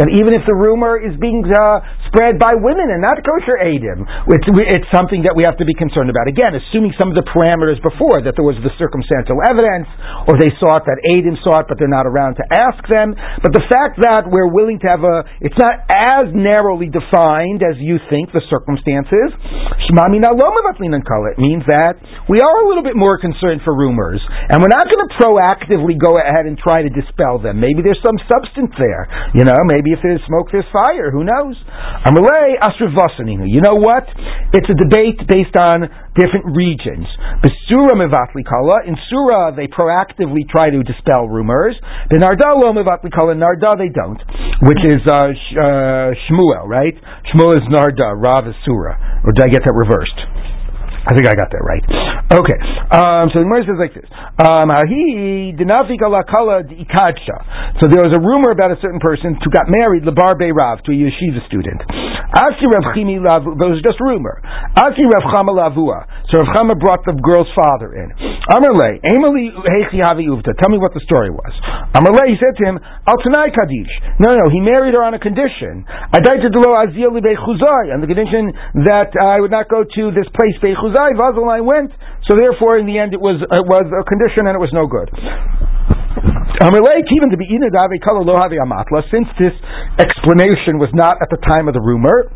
that 0.00 0.08
even 0.10 0.32
if 0.34 0.42
the 0.46 0.56
rumor 0.58 0.98
is 0.98 1.14
being 1.22 1.46
uh, 1.46 1.78
spread 2.10 2.42
by 2.42 2.58
women 2.58 2.90
and 2.90 2.98
not 3.02 3.22
kosher 3.22 3.62
Adim, 3.62 4.02
it's, 4.26 4.48
it's 4.74 4.90
something 4.90 5.22
that 5.22 5.38
we 5.38 5.46
have 5.46 5.54
to 5.62 5.66
be 5.66 5.74
concerned 5.78 6.10
about. 6.10 6.26
Again, 6.26 6.58
assuming 6.58 6.90
some 6.98 7.14
of 7.14 7.16
the 7.16 7.26
parameters 7.30 7.78
before, 7.78 8.26
that 8.26 8.34
there 8.34 8.46
was 8.46 8.58
the 8.66 8.74
circumstantial 8.74 9.38
evidence, 9.46 9.86
or 10.26 10.34
they 10.40 10.50
saw 10.58 10.82
it 10.82 10.84
that 10.90 10.98
Adim 11.06 11.38
saw 11.46 11.62
it, 11.62 11.70
but 11.70 11.78
they're 11.78 11.92
not 11.92 12.10
around 12.10 12.34
to 12.42 12.44
ask 12.58 12.82
them. 12.90 13.14
But 13.14 13.54
the 13.54 13.62
fact 13.70 13.99
that 14.02 14.28
we're 14.28 14.50
willing 14.50 14.78
to 14.80 14.88
have 14.88 15.04
a, 15.04 15.24
it's 15.40 15.56
not 15.56 15.84
as 15.88 16.32
narrowly 16.32 16.88
defined 16.88 17.62
as 17.62 17.76
you 17.78 17.98
think 18.08 18.32
the 18.32 18.42
circumstances. 18.48 19.30
It 19.80 21.38
means 21.38 21.64
that 21.66 21.94
we 22.28 22.38
are 22.38 22.56
a 22.62 22.66
little 22.68 22.86
bit 22.86 22.96
more 22.96 23.18
concerned 23.18 23.60
for 23.64 23.74
rumors, 23.76 24.20
and 24.48 24.62
we're 24.62 24.72
not 24.72 24.86
going 24.88 25.02
to 25.04 25.10
proactively 25.18 25.98
go 25.98 26.18
ahead 26.18 26.46
and 26.46 26.56
try 26.56 26.82
to 26.82 26.90
dispel 26.90 27.38
them. 27.38 27.60
Maybe 27.60 27.82
there's 27.82 28.00
some 28.04 28.18
substance 28.30 28.72
there. 28.78 29.08
You 29.34 29.44
know, 29.44 29.56
maybe 29.66 29.92
if 29.92 30.00
there's 30.02 30.22
smoke, 30.26 30.48
there's 30.52 30.68
fire. 30.72 31.10
Who 31.10 31.24
knows? 31.24 31.56
Amalei 32.06 32.58
Asrivasaninu. 32.60 33.46
You 33.48 33.60
know 33.60 33.76
what? 33.76 34.06
It's 34.54 34.68
a 34.70 34.76
debate 34.78 35.20
based 35.28 35.56
on 35.58 35.88
different 36.18 36.56
regions. 36.56 37.06
Besura 37.42 37.94
Mevatli 37.94 38.42
Kala. 38.42 38.86
In 38.86 38.96
Sura, 39.08 39.54
they 39.54 39.66
proactively 39.66 40.48
try 40.48 40.70
to 40.70 40.82
dispel 40.82 41.28
rumors. 41.28 41.78
The 42.10 42.18
Narda 42.18 42.56
Lo 42.58 42.72
Mevatli 42.72 43.10
Kala. 43.12 43.34
Narda, 43.34 43.78
they 43.78 43.88
don't. 43.88 44.20
Which 44.66 44.82
is 44.84 45.00
uh, 45.06 45.30
uh, 45.30 46.10
Shmuel, 46.26 46.66
right? 46.66 46.94
Shmuel 47.32 47.54
is 47.54 47.64
Narda. 47.70 48.16
Rav 48.16 48.48
is 48.48 48.54
Sura. 48.64 49.22
Or 49.24 49.32
did 49.32 49.44
I 49.44 49.48
get 49.48 49.62
that 49.64 49.74
reversed? 49.74 50.18
I 51.00 51.16
think 51.16 51.24
I 51.24 51.32
got 51.32 51.48
that 51.48 51.64
right. 51.64 51.80
Okay. 52.28 52.58
Um, 52.92 53.32
so 53.32 53.40
the 53.40 53.48
Gemara 53.48 53.64
says 53.64 53.80
like 53.80 53.96
this. 53.96 54.04
He 54.04 55.56
Um, 55.56 55.70
so 57.80 57.88
there 57.88 58.04
was 58.04 58.12
a 58.12 58.20
rumor 58.20 58.52
about 58.52 58.70
a 58.70 58.78
certain 58.84 59.00
person 59.00 59.32
who 59.40 59.48
got 59.48 59.72
married, 59.72 60.04
Labar 60.04 60.36
Rav, 60.36 60.84
to 60.84 60.92
a 60.92 60.98
yeshiva 60.98 61.40
student. 61.48 61.80
Asi 62.36 62.68
Rav 62.68 62.92
Chimi 62.92 63.16
Lavu, 63.16 63.56
it 63.56 63.72
was 63.72 63.82
just 63.82 63.96
rumor. 63.98 64.44
Asi 64.76 65.02
Rav 65.02 65.24
Chama 65.32 65.56
Lavua. 65.56 66.04
So 66.28 66.44
Rav 66.44 66.52
Chama 66.52 66.76
brought 66.76 67.02
the 67.08 67.16
girl's 67.16 67.48
father 67.56 67.96
in. 67.96 68.12
Amarle, 68.52 69.00
Emily 69.02 69.50
Hechi 69.50 70.04
Havi 70.04 70.28
Uvta. 70.28 70.52
Tell 70.60 70.68
me 70.68 70.76
what 70.78 70.92
the 70.92 71.00
story 71.08 71.32
was. 71.32 71.52
Amarle, 71.96 72.28
he 72.28 72.36
said 72.36 72.54
to 72.60 72.64
him, 72.68 72.76
Al 73.08 73.18
Tanai 73.24 73.50
Kadish. 73.50 74.20
No, 74.20 74.36
no, 74.36 74.46
he 74.52 74.60
married 74.60 74.94
her 74.94 75.02
on 75.02 75.16
a 75.16 75.22
condition. 75.22 75.88
I 75.88 76.20
died 76.20 76.44
to 76.44 76.50
Delo 76.52 76.76
Azil 76.76 77.10
on 77.10 78.00
the 78.00 78.06
condition 78.06 78.52
that 78.86 79.10
I 79.16 79.40
would 79.40 79.50
not 79.50 79.68
go 79.72 79.82
to 79.82 80.02
this 80.12 80.28
place, 80.36 80.54
Bechuzai 80.62 80.89
Chuzai, 80.90 81.14
Vazaline 81.14 81.64
went, 81.64 81.94
so 82.26 82.34
therefore 82.34 82.78
in 82.78 82.86
the 82.86 82.98
end 82.98 83.14
it 83.14 83.20
was, 83.22 83.38
it 83.38 83.66
was 83.66 83.86
a 83.94 84.02
condition 84.02 84.50
and 84.50 84.58
it 84.58 84.62
was 84.62 84.74
no 84.74 84.90
good. 84.90 85.06
Even 86.60 87.30
to 87.30 87.38
be 87.38 87.46
since 89.10 89.28
this 89.38 89.54
explanation 90.02 90.82
was 90.82 90.90
not 90.92 91.16
at 91.22 91.30
the 91.30 91.38
time 91.46 91.68
of 91.68 91.74
the 91.74 91.80
rumor, 91.80 92.26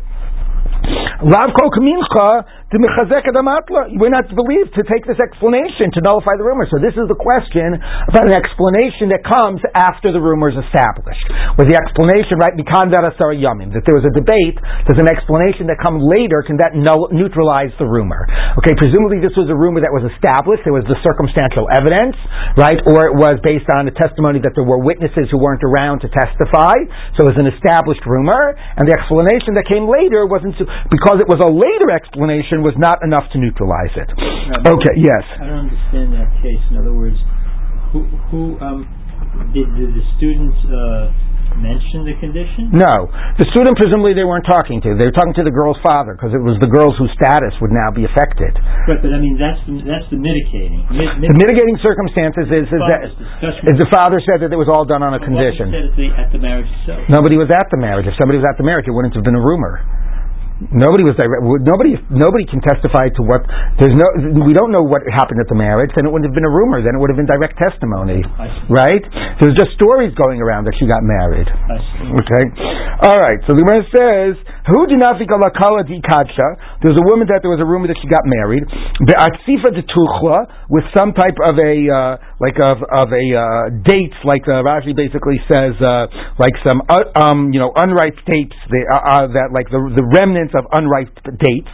kamincha 1.21 2.45
we're 2.81 4.11
not 4.11 4.27
believed 4.31 4.75
to 4.75 4.83
take 4.83 5.07
this 5.07 5.19
explanation 5.21 5.95
to 5.95 6.03
nullify 6.03 6.35
the 6.35 6.43
rumor. 6.43 6.67
So 6.67 6.81
this 6.81 6.97
is 6.97 7.07
the 7.07 7.15
question 7.15 7.79
about 7.79 8.27
an 8.27 8.35
explanation 8.35 9.13
that 9.15 9.23
comes 9.23 9.63
after 9.77 10.11
the 10.11 10.19
rumor 10.19 10.51
is 10.51 10.59
established. 10.67 11.23
With 11.55 11.71
the 11.71 11.77
explanation, 11.79 12.35
right, 12.35 12.51
that 12.55 13.83
there 13.87 13.95
was 13.95 14.03
a 14.03 14.11
debate, 14.11 14.57
there's 14.87 14.99
an 14.99 15.07
explanation 15.07 15.71
that 15.71 15.79
comes 15.79 16.03
later, 16.03 16.43
can 16.43 16.59
that 16.59 16.75
neutralize 16.75 17.71
the 17.79 17.87
rumor? 17.87 18.27
Okay, 18.59 18.75
presumably 18.75 19.23
this 19.23 19.31
was 19.39 19.47
a 19.47 19.55
rumor 19.55 19.79
that 19.79 19.93
was 19.95 20.03
established, 20.11 20.67
there 20.67 20.75
was 20.75 20.83
the 20.91 20.99
circumstantial 20.99 21.71
evidence, 21.71 22.19
right, 22.59 22.81
or 22.91 23.07
it 23.07 23.15
was 23.15 23.39
based 23.39 23.71
on 23.71 23.87
a 23.87 23.93
testimony 23.95 24.43
that 24.43 24.51
there 24.57 24.67
were 24.67 24.83
witnesses 24.83 25.31
who 25.31 25.39
weren't 25.39 25.63
around 25.63 26.03
to 26.03 26.09
testify, 26.11 26.75
so 27.15 27.23
it 27.23 27.31
was 27.31 27.39
an 27.39 27.47
established 27.47 28.03
rumor, 28.03 28.57
and 28.75 28.83
the 28.83 28.95
explanation 28.99 29.55
that 29.55 29.63
came 29.69 29.87
later 29.87 30.27
wasn't, 30.27 30.57
because 30.91 31.23
it 31.23 31.29
was 31.29 31.39
a 31.39 31.51
later 31.51 31.93
explanation, 31.93 32.64
was 32.65 32.73
not 32.81 33.05
enough 33.05 33.29
to 33.31 33.37
neutralize 33.37 33.93
it. 33.93 34.09
No, 34.65 34.73
okay, 34.81 34.95
yes. 34.97 35.23
I 35.37 35.45
don't 35.45 35.69
understand 35.69 36.17
that 36.17 36.33
case. 36.41 36.61
In 36.73 36.81
other 36.81 36.93
words, 36.97 37.17
who, 37.93 38.09
who 38.33 38.57
um, 38.57 38.89
did, 39.53 39.69
did 39.77 39.93
the 39.93 40.05
students 40.17 40.57
uh, 40.65 41.13
mention 41.61 42.03
the 42.03 42.17
condition? 42.19 42.73
No. 42.73 43.07
The 43.39 43.47
student, 43.53 43.77
presumably, 43.77 44.17
they 44.17 44.27
weren't 44.27 44.49
talking 44.49 44.81
to. 44.83 44.97
They 44.97 45.07
were 45.07 45.15
talking 45.15 45.37
to 45.39 45.45
the 45.45 45.53
girl's 45.53 45.79
father 45.85 46.17
because 46.17 46.33
it 46.33 46.41
was 46.41 46.57
the 46.59 46.67
girls 46.67 46.97
whose 46.97 47.13
status 47.15 47.53
would 47.61 47.71
now 47.71 47.93
be 47.93 48.03
affected. 48.03 48.57
Right, 48.89 48.99
but 48.99 49.13
I 49.13 49.19
mean, 49.21 49.37
that's 49.37 49.61
the, 49.63 49.79
that's 49.85 50.07
the 50.11 50.19
mitigating. 50.19 50.83
Mid, 50.89 51.31
the 51.31 51.37
mitigating 51.37 51.77
circumstances 51.79 52.49
is, 52.51 52.67
is 52.67 52.81
that 52.81 53.13
is 53.69 53.77
the 53.77 53.89
father 53.93 54.19
said 54.25 54.43
that 54.43 54.51
it 54.51 54.59
was 54.59 54.67
all 54.67 54.83
done 54.83 55.05
on 55.05 55.15
a 55.15 55.21
condition. 55.21 55.71
At 55.71 55.93
the, 55.95 56.07
at 56.11 56.29
the 56.33 56.41
marriage 56.41 56.69
itself. 56.81 57.05
Nobody 57.07 57.37
was 57.37 57.47
at 57.53 57.69
the 57.71 57.79
marriage. 57.79 58.09
If 58.09 58.17
somebody 58.19 58.41
was 58.41 58.47
at 58.49 58.57
the 58.57 58.65
marriage, 58.65 58.89
it 58.89 58.93
wouldn't 58.95 59.15
have 59.15 59.23
been 59.23 59.37
a 59.37 59.45
rumor. 59.45 59.79
Nobody 60.71 61.03
was 61.03 61.19
direct. 61.19 61.43
Nobody. 61.67 61.99
Nobody 62.07 62.47
can 62.47 62.63
testify 62.63 63.11
to 63.19 63.21
what. 63.27 63.43
There's 63.75 63.91
no. 63.91 64.07
We 64.47 64.55
don't 64.55 64.71
know 64.71 64.87
what 64.87 65.03
happened 65.11 65.43
at 65.43 65.51
the 65.51 65.59
marriage. 65.59 65.91
Then 65.91 66.07
it 66.07 66.11
wouldn't 66.15 66.31
have 66.31 66.37
been 66.37 66.47
a 66.47 66.53
rumor. 66.55 66.79
Then 66.79 66.95
it 66.95 66.99
would 67.03 67.11
have 67.11 67.19
been 67.19 67.27
direct 67.27 67.59
testimony, 67.59 68.23
right? 68.71 69.03
There's 69.43 69.51
just 69.59 69.75
stories 69.75 70.15
going 70.15 70.39
around 70.39 70.63
that 70.71 70.79
she 70.79 70.87
got 70.87 71.03
married. 71.03 71.51
Okay. 71.51 72.43
All 73.03 73.19
right. 73.19 73.35
So 73.43 73.51
the 73.51 73.67
Gemara 73.67 73.83
says, 73.91 74.39
"Who 74.71 74.87
did 74.87 74.99
not 74.99 75.17
think 75.17 75.29
kala 75.29 75.83
di 75.83 76.01
kadsha?" 76.01 76.81
There's 76.81 76.97
a 76.97 77.05
woman 77.05 77.27
that 77.29 77.41
there 77.41 77.53
was 77.53 77.61
a 77.61 77.67
rumor 77.67 77.87
that 77.87 77.97
she 78.01 78.07
got 78.07 78.25
married. 78.25 78.65
Be'atzifa 79.05 79.73
de 79.73 79.83
with 80.69 80.85
some 80.97 81.13
type 81.13 81.37
of 81.41 81.55
a 81.57 81.73
uh, 81.89 82.13
like 82.41 82.57
of 82.57 82.81
of 82.81 83.07
a 83.13 83.25
uh, 83.33 83.45
dates, 83.85 84.17
like 84.25 84.43
uh, 84.47 84.65
Rashi 84.65 84.95
basically 84.95 85.37
says, 85.47 85.77
uh, 85.81 86.07
like 86.41 86.55
some 86.65 86.81
uh, 86.89 87.05
um 87.25 87.53
you 87.53 87.59
know 87.59 87.71
unripe 87.75 88.17
dates 88.25 88.57
uh, 88.69 89.29
that 89.31 89.53
like 89.53 89.69
the 89.69 89.81
the 89.93 90.05
remnants 90.05 90.53
of 90.57 90.65
unripe 90.73 91.13
dates. 91.25 91.71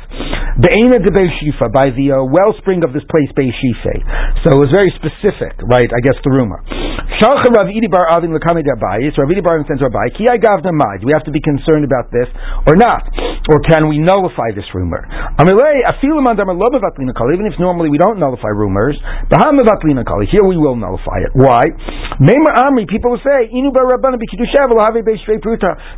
Be'ena 0.59 0.99
de 0.99 1.11
Shifa, 1.39 1.71
by 1.71 1.95
the 1.95 2.11
uh, 2.11 2.27
wellspring 2.27 2.83
of 2.83 2.91
this 2.91 3.07
place, 3.07 3.31
Beishife. 3.31 3.95
So 4.43 4.51
it 4.51 4.59
was 4.59 4.67
very 4.75 4.91
specific, 4.99 5.55
right? 5.63 5.87
I 5.87 5.99
guess 6.03 6.19
the 6.27 6.33
rumor. 6.33 6.59
Shalcha 7.23 7.47
Rav 7.55 7.71
Idi 7.71 7.87
Bar 7.87 8.11
Avin 8.11 8.35
Lekamed 8.35 8.67
Abayis. 8.67 9.15
Rav 9.15 9.31
Idi 9.31 9.39
Bar 9.39 9.63
sends 9.63 9.79
Rabbi, 9.79 10.11
Ki 10.17 10.27
Mai. 10.27 10.99
Do 10.99 11.07
we 11.07 11.13
have 11.15 11.23
to 11.23 11.31
be 11.31 11.39
concerned 11.39 11.87
about 11.87 12.11
this 12.11 12.27
or 12.67 12.75
not? 12.81 13.05
Or 13.49 13.61
can 13.61 13.89
we 13.89 13.99
nullify 14.01 14.49
this 14.57 14.65
rumor? 14.73 15.05
Even 15.37 17.45
if 17.45 17.53
normally 17.61 17.89
we 17.89 17.97
don't 17.97 18.17
nullify 18.17 18.49
rumors, 18.49 18.97
here 20.31 20.43
we 20.45 20.57
will 20.57 20.75
nullify 20.75 21.21
it. 21.21 21.29
Why? 21.37 21.63
People 22.89 23.11
will 23.13 23.21
say, 23.25 23.49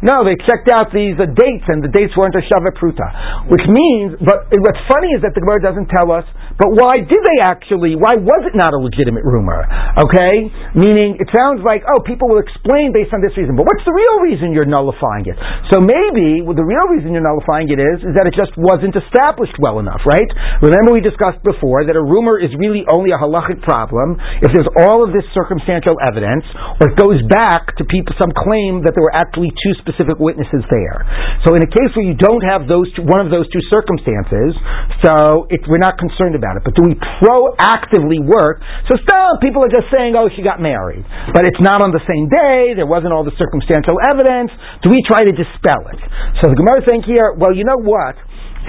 No, 0.04 0.24
they 0.24 0.36
checked 0.48 0.70
out 0.72 0.92
these 0.94 1.16
uh, 1.20 1.26
dates 1.32 1.66
and 1.68 1.84
the 1.84 1.90
dates 1.92 2.16
weren't 2.16 2.36
a 2.36 2.44
Shav 2.48 2.64
Pruta. 2.80 3.08
Which 3.48 3.64
means, 3.68 4.16
but 4.20 4.48
what's 4.52 4.80
funny 4.92 5.10
is 5.16 5.22
that 5.24 5.34
the 5.36 5.42
Gemara 5.42 5.62
doesn't 5.62 5.88
tell 5.92 6.12
us, 6.12 6.24
but 6.60 6.70
why 6.70 7.02
did 7.02 7.18
they 7.18 7.40
actually, 7.42 7.98
why 7.98 8.14
was 8.22 8.46
it 8.46 8.54
not 8.54 8.78
a 8.78 8.80
legitimate 8.80 9.26
rumor? 9.26 9.66
Okay? 9.98 10.54
Meaning, 10.78 11.18
it 11.18 11.30
sounds 11.34 11.66
like, 11.66 11.82
oh, 11.90 12.06
people 12.06 12.30
will 12.30 12.42
explain 12.42 12.94
based 12.94 13.10
on 13.10 13.26
this 13.26 13.34
reason, 13.34 13.58
but 13.58 13.66
what's 13.66 13.82
the 13.82 13.96
real 13.96 14.18
reason 14.22 14.54
you're 14.54 14.70
nullifying 14.70 15.26
it? 15.26 15.38
So 15.74 15.82
maybe 15.82 16.46
well, 16.46 16.54
the 16.54 16.66
real 16.66 16.86
reason 16.94 17.10
you're 17.10 17.26
nullifying 17.26 17.74
it 17.74 17.82
is, 17.82 18.06
is 18.06 18.14
that 18.14 18.30
it 18.30 18.38
just 18.38 18.54
wasn't 18.54 18.94
established 18.94 19.58
well 19.58 19.82
enough, 19.82 20.06
right? 20.06 20.30
Remember 20.62 20.94
we 20.94 21.02
discussed 21.02 21.42
before 21.42 21.90
that 21.90 21.98
a 21.98 22.04
rumor 22.04 22.38
is 22.38 22.54
really 22.62 22.86
only 22.86 23.10
a 23.10 23.18
halachic 23.18 23.66
problem 23.66 24.22
if 24.46 24.54
there's 24.54 24.70
all 24.86 25.02
of 25.02 25.10
this 25.10 25.26
circumstantial 25.34 25.98
evidence, 26.06 26.46
or 26.78 26.94
it 26.94 26.96
goes 27.02 27.18
back 27.34 27.74
to 27.82 27.84
people, 27.90 28.14
some 28.22 28.30
claim 28.30 28.86
that 28.86 28.94
there 28.94 29.02
were 29.02 29.18
actually 29.18 29.50
two 29.66 29.74
specific 29.82 30.22
witnesses 30.22 30.62
there. 30.70 31.02
So 31.50 31.58
in 31.58 31.66
a 31.66 31.72
case 31.72 31.90
where 31.98 32.06
you 32.06 32.14
don't 32.14 32.46
have 32.46 32.70
those 32.70 32.86
two, 32.94 33.02
one 33.10 33.26
of 33.26 33.34
those 33.34 33.50
two 33.50 33.64
circumstances, 33.74 34.54
so 35.02 35.50
it, 35.50 35.66
we're 35.66 35.82
not 35.82 35.98
concerned 35.98 36.38
about 36.38 36.43
it. 36.60 36.64
But 36.68 36.76
do 36.76 36.84
we 36.84 37.00
proactively 37.24 38.20
work? 38.20 38.60
So 38.92 39.00
still, 39.00 39.32
people 39.40 39.64
are 39.64 39.72
just 39.72 39.88
saying, 39.88 40.20
"Oh, 40.20 40.28
she 40.36 40.44
got 40.44 40.60
married," 40.60 41.08
but 41.32 41.48
it's 41.48 41.60
not 41.64 41.80
on 41.80 41.96
the 41.96 42.04
same 42.04 42.28
day. 42.28 42.76
There 42.76 42.88
wasn't 42.88 43.16
all 43.16 43.24
the 43.24 43.36
circumstantial 43.40 43.96
evidence. 44.04 44.52
Do 44.84 44.92
we 44.92 45.00
try 45.08 45.24
to 45.24 45.32
dispel 45.32 45.80
it? 45.96 46.00
So 46.44 46.52
the 46.52 46.58
Gemara 46.60 46.84
is 46.84 46.86
saying 46.92 47.08
here, 47.08 47.32
well, 47.40 47.56
you 47.56 47.64
know 47.64 47.80
what? 47.80 48.20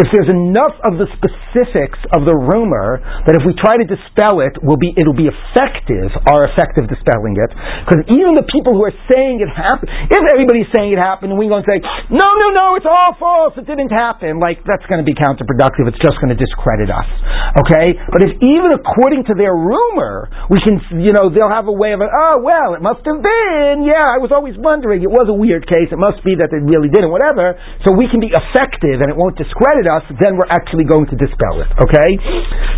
If 0.00 0.10
there's 0.10 0.30
enough 0.30 0.74
of 0.82 0.98
the 0.98 1.06
specifics 1.14 2.00
of 2.10 2.26
the 2.26 2.34
rumor 2.34 2.98
that 3.26 3.38
if 3.38 3.46
we 3.46 3.54
try 3.54 3.78
to 3.78 3.86
dispel 3.86 4.42
it, 4.42 4.58
will 4.62 4.78
be 4.80 4.90
it'll 4.98 5.16
be 5.16 5.30
effective, 5.30 6.10
our 6.26 6.50
effective 6.50 6.90
dispelling 6.90 7.38
it. 7.38 7.50
Because 7.86 8.02
even 8.10 8.34
the 8.34 8.46
people 8.50 8.74
who 8.74 8.82
are 8.82 8.96
saying 9.06 9.38
it 9.38 9.50
happened, 9.50 9.90
if 10.10 10.22
everybody's 10.34 10.66
saying 10.74 10.90
it 10.90 11.00
happened, 11.00 11.30
and 11.30 11.38
we 11.38 11.46
go 11.46 11.62
and 11.62 11.66
say, 11.66 11.78
no, 12.10 12.26
no, 12.26 12.48
no, 12.50 12.74
it's 12.74 12.88
all 12.88 13.14
false, 13.16 13.54
it 13.54 13.66
didn't 13.70 13.94
happen, 13.94 14.42
like 14.42 14.62
that's 14.66 14.84
going 14.90 14.98
to 14.98 15.06
be 15.06 15.14
counterproductive. 15.14 15.86
It's 15.86 16.00
just 16.02 16.18
going 16.18 16.34
to 16.34 16.38
discredit 16.38 16.90
us. 16.90 17.06
Okay, 17.62 17.94
but 18.10 18.26
if 18.26 18.34
even 18.42 18.74
according 18.74 19.30
to 19.30 19.34
their 19.38 19.54
rumor, 19.54 20.26
we 20.50 20.58
can, 20.58 20.82
you 20.98 21.14
know, 21.14 21.30
they'll 21.30 21.52
have 21.52 21.70
a 21.70 21.76
way 21.76 21.94
of, 21.94 22.02
oh 22.02 22.42
well, 22.42 22.74
it 22.74 22.82
must 22.82 23.06
have 23.06 23.22
been. 23.22 23.86
Yeah, 23.86 24.02
I 24.02 24.18
was 24.18 24.34
always 24.34 24.58
wondering. 24.58 25.06
It 25.06 25.12
was 25.12 25.30
a 25.30 25.36
weird 25.36 25.70
case. 25.70 25.94
It 25.94 26.00
must 26.02 26.18
be 26.26 26.34
that 26.34 26.50
it 26.50 26.66
really 26.66 26.90
didn't. 26.90 27.14
Whatever. 27.14 27.54
So 27.86 27.94
we 27.94 28.10
can 28.10 28.18
be 28.18 28.32
effective, 28.34 28.98
and 28.98 29.06
it 29.06 29.16
won't 29.16 29.38
discredit 29.38 29.83
us, 29.86 30.04
then 30.20 30.36
we're 30.36 30.50
actually 30.50 30.84
going 30.84 31.06
to 31.10 31.16
dispel 31.16 31.60
it. 31.60 31.70
Okay? 31.80 32.10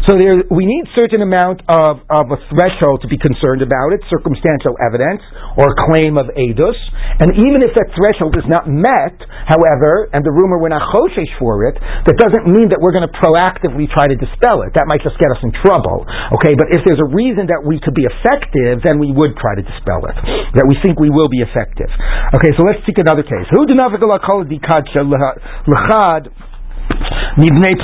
So 0.06 0.14
there, 0.18 0.38
we 0.50 0.64
need 0.64 0.86
certain 0.94 1.22
amount 1.22 1.62
of, 1.66 2.02
of 2.06 2.26
a 2.30 2.38
threshold 2.52 3.02
to 3.02 3.08
be 3.08 3.18
concerned 3.18 3.62
about 3.62 3.94
it, 3.94 4.02
circumstantial 4.06 4.78
evidence 4.78 5.22
or 5.58 5.72
claim 5.90 6.14
of 6.20 6.30
edus. 6.36 6.78
And 7.18 7.32
even 7.34 7.64
if 7.64 7.72
that 7.74 7.90
threshold 7.96 8.36
is 8.38 8.46
not 8.46 8.68
met, 8.68 9.16
however, 9.48 10.12
and 10.12 10.22
the 10.22 10.30
rumor 10.30 10.62
we're 10.62 10.74
not 10.74 10.84
choshesh 10.94 11.32
for 11.40 11.66
it, 11.66 11.74
that 11.80 12.16
doesn't 12.20 12.46
mean 12.46 12.70
that 12.70 12.78
we're 12.78 12.94
going 12.94 13.08
to 13.08 13.14
proactively 13.18 13.88
try 13.90 14.06
to 14.06 14.16
dispel 14.16 14.62
it. 14.62 14.76
That 14.76 14.86
might 14.86 15.02
just 15.02 15.16
get 15.18 15.32
us 15.32 15.40
in 15.42 15.50
trouble. 15.64 16.06
Okay? 16.38 16.54
But 16.54 16.70
if 16.76 16.84
there's 16.86 17.02
a 17.02 17.10
reason 17.10 17.48
that 17.50 17.64
we 17.64 17.80
could 17.82 17.96
be 17.96 18.06
effective, 18.06 18.84
then 18.84 19.00
we 19.02 19.10
would 19.10 19.34
try 19.40 19.58
to 19.58 19.64
dispel 19.64 20.06
it. 20.06 20.16
That 20.54 20.66
we 20.68 20.76
think 20.84 21.00
we 21.00 21.10
will 21.10 21.28
be 21.32 21.42
effective. 21.42 21.90
Okay, 22.36 22.52
so 22.54 22.62
let's 22.62 22.82
take 22.86 22.98
another 22.98 23.22
case. 23.22 23.46
Who 23.50 23.66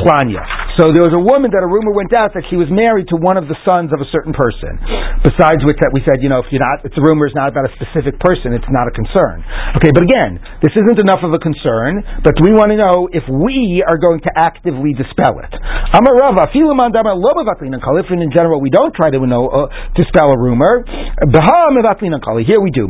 Planya. 0.01 0.43
So 0.81 0.89
there 0.89 1.05
was 1.05 1.13
a 1.13 1.21
woman 1.21 1.53
that 1.53 1.61
a 1.61 1.69
rumor 1.69 1.93
went 1.93 2.17
out 2.17 2.33
that 2.33 2.49
she 2.49 2.57
was 2.57 2.73
married 2.73 3.13
to 3.13 3.21
one 3.21 3.37
of 3.37 3.45
the 3.45 3.57
sons 3.61 3.93
of 3.93 4.01
a 4.01 4.09
certain 4.09 4.33
person. 4.33 4.81
Besides 5.21 5.61
which 5.69 5.77
that 5.85 5.93
we 5.93 6.01
said, 6.09 6.25
you 6.25 6.33
know, 6.33 6.41
if 6.41 6.49
you're 6.49 6.65
not, 6.65 6.81
it's 6.81 6.97
a 6.97 7.05
rumor 7.05 7.29
is 7.29 7.37
not 7.37 7.53
about 7.53 7.69
a 7.69 7.73
specific 7.77 8.17
person, 8.17 8.57
it's 8.57 8.65
not 8.73 8.89
a 8.89 8.95
concern. 8.97 9.45
Okay, 9.77 9.93
but 9.93 10.01
again, 10.09 10.41
this 10.65 10.73
isn't 10.73 10.97
enough 10.97 11.21
of 11.21 11.37
a 11.37 11.41
concern, 11.45 12.01
but 12.25 12.41
we 12.41 12.57
want 12.57 12.73
to 12.73 12.81
know 12.81 13.13
if 13.13 13.21
we 13.29 13.85
are 13.85 14.01
going 14.01 14.25
to 14.25 14.33
actively 14.33 14.97
dispel 14.97 15.37
it. 15.45 15.53
Amarava, 15.93 16.49
if 16.49 16.57
in 18.09 18.33
general 18.33 18.57
we 18.65 18.73
don't 18.73 18.97
try 18.97 19.13
to 19.13 19.21
know, 19.29 19.53
uh, 19.53 19.69
dispel 19.93 20.33
a 20.33 20.39
rumor, 20.41 20.89
here 22.49 22.61
we 22.65 22.73
do. 22.73 22.89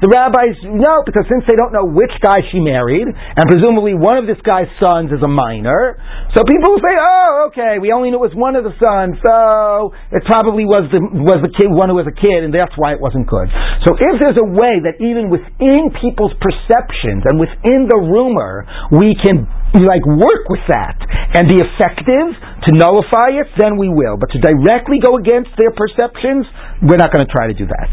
The 0.00 0.06
rabbis 0.06 0.56
know, 0.70 1.02
because 1.02 1.26
since 1.26 1.42
they 1.50 1.58
don't 1.58 1.74
know 1.74 1.90
which 1.90 2.14
guy 2.22 2.38
she 2.54 2.59
married, 2.60 3.08
and 3.08 3.44
presumably 3.48 3.96
one 3.96 4.20
of 4.20 4.28
this 4.28 4.38
guy's 4.44 4.70
sons 4.78 5.10
is 5.10 5.20
a 5.24 5.28
minor. 5.28 5.98
So 6.36 6.44
people 6.44 6.76
say, 6.78 6.94
"Oh, 6.94 7.50
okay, 7.50 7.80
we 7.80 7.90
only 7.92 8.10
knew 8.10 8.20
it 8.20 8.28
was 8.30 8.36
one 8.36 8.54
of 8.54 8.64
the 8.64 8.76
sons, 8.78 9.18
so 9.24 9.92
it 10.12 10.22
probably 10.28 10.64
was 10.64 10.88
the 10.92 11.00
was 11.24 11.40
the 11.42 11.52
kid 11.52 11.72
one 11.72 11.88
who 11.88 11.96
was 11.96 12.06
a 12.06 12.14
kid, 12.14 12.44
and 12.44 12.52
that's 12.52 12.76
why 12.76 12.92
it 12.92 13.00
wasn't 13.00 13.26
good." 13.26 13.48
So 13.88 13.96
if 13.96 14.14
there's 14.20 14.38
a 14.38 14.48
way 14.48 14.80
that 14.84 15.00
even 15.00 15.32
within 15.32 15.90
people's 15.98 16.36
perceptions 16.38 17.24
and 17.26 17.40
within 17.40 17.88
the 17.88 17.98
rumor 17.98 18.68
we 18.92 19.16
can 19.16 19.48
like 19.78 20.02
work 20.02 20.50
with 20.50 20.66
that 20.66 20.98
and 21.38 21.46
be 21.46 21.62
effective 21.62 22.26
to 22.66 22.70
nullify 22.74 23.38
it, 23.38 23.46
then 23.54 23.78
we 23.78 23.86
will. 23.86 24.18
But 24.18 24.34
to 24.34 24.38
directly 24.42 24.98
go 24.98 25.14
against 25.14 25.54
their 25.54 25.70
perceptions, 25.70 26.42
we're 26.82 26.96
not 26.96 27.12
going 27.12 27.24
to 27.24 27.32
try 27.32 27.46
to 27.46 27.54
do 27.56 27.66
that. 27.68 27.88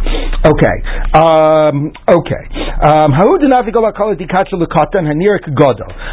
Okay. 0.47 0.77
Um, 1.11 1.91
okay. 2.07 2.43
Um, 2.77 3.11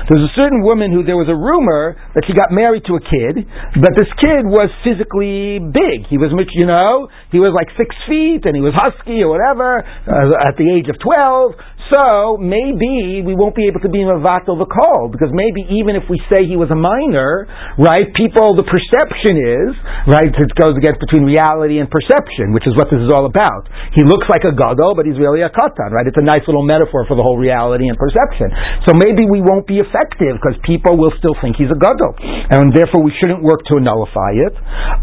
there's 0.08 0.26
a 0.26 0.34
certain 0.34 0.62
woman 0.62 0.90
who 0.90 1.04
there 1.04 1.16
was 1.16 1.28
a 1.30 1.36
rumor 1.36 1.94
that 2.14 2.24
she 2.26 2.34
got 2.34 2.50
married 2.50 2.82
to 2.86 2.96
a 2.96 3.02
kid, 3.04 3.46
but 3.78 3.94
this 3.94 4.10
kid 4.18 4.42
was 4.48 4.70
physically 4.82 5.60
big. 5.60 6.08
He 6.10 6.18
was, 6.18 6.34
you 6.34 6.66
know, 6.66 7.08
he 7.30 7.38
was 7.38 7.52
like 7.54 7.68
six 7.78 7.94
feet 8.08 8.42
and 8.44 8.56
he 8.56 8.62
was 8.62 8.74
husky 8.74 9.22
or 9.22 9.30
whatever 9.30 9.78
uh, 9.84 10.48
at 10.48 10.56
the 10.58 10.66
age 10.66 10.88
of 10.90 10.98
12. 10.98 11.54
So 11.92 12.40
maybe 12.40 13.20
we 13.20 13.36
won't 13.36 13.52
be 13.52 13.68
able 13.68 13.84
to 13.84 13.92
be 13.92 14.00
mavatal 14.00 14.56
the 14.56 14.64
call 14.64 15.12
because 15.12 15.28
maybe 15.36 15.68
even 15.68 16.00
if 16.00 16.08
we 16.08 16.16
say 16.32 16.48
he 16.48 16.56
was 16.56 16.72
a 16.72 16.78
minor, 16.78 17.44
right? 17.76 18.08
People, 18.16 18.56
the 18.56 18.64
perception 18.64 19.36
is 19.36 19.76
right. 20.08 20.32
It 20.32 20.52
goes 20.56 20.72
against 20.80 21.04
between 21.04 21.28
reality 21.28 21.76
and 21.76 21.90
perception, 21.92 22.56
which 22.56 22.64
is 22.64 22.72
what 22.72 22.88
this 22.88 23.04
is 23.04 23.12
all 23.12 23.28
about. 23.28 23.68
He 23.92 24.00
looks 24.00 24.24
like 24.32 24.48
a 24.48 24.56
gadol, 24.56 24.96
but 24.96 25.04
he's 25.04 25.20
really 25.20 25.44
a 25.44 25.52
katan, 25.52 25.92
right? 25.92 26.08
It's 26.08 26.16
a 26.16 26.24
nice 26.24 26.40
little 26.48 26.64
metaphor 26.64 27.04
for 27.04 27.20
the 27.20 27.24
whole 27.26 27.36
reality 27.36 27.84
and 27.84 28.00
perception. 28.00 28.48
So 28.88 28.96
maybe 28.96 29.28
we 29.28 29.44
won't 29.44 29.68
be 29.68 29.76
effective 29.84 30.40
because 30.40 30.56
people 30.64 30.96
will 30.96 31.12
still 31.20 31.36
think 31.44 31.60
he's 31.60 31.68
a 31.68 31.76
gadol, 31.76 32.16
and 32.48 32.72
therefore 32.72 33.04
we 33.04 33.12
shouldn't 33.20 33.44
work 33.44 33.60
to 33.68 33.76
nullify 33.76 34.32
it. 34.40 34.54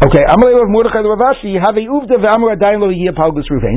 Okay. 0.02 0.24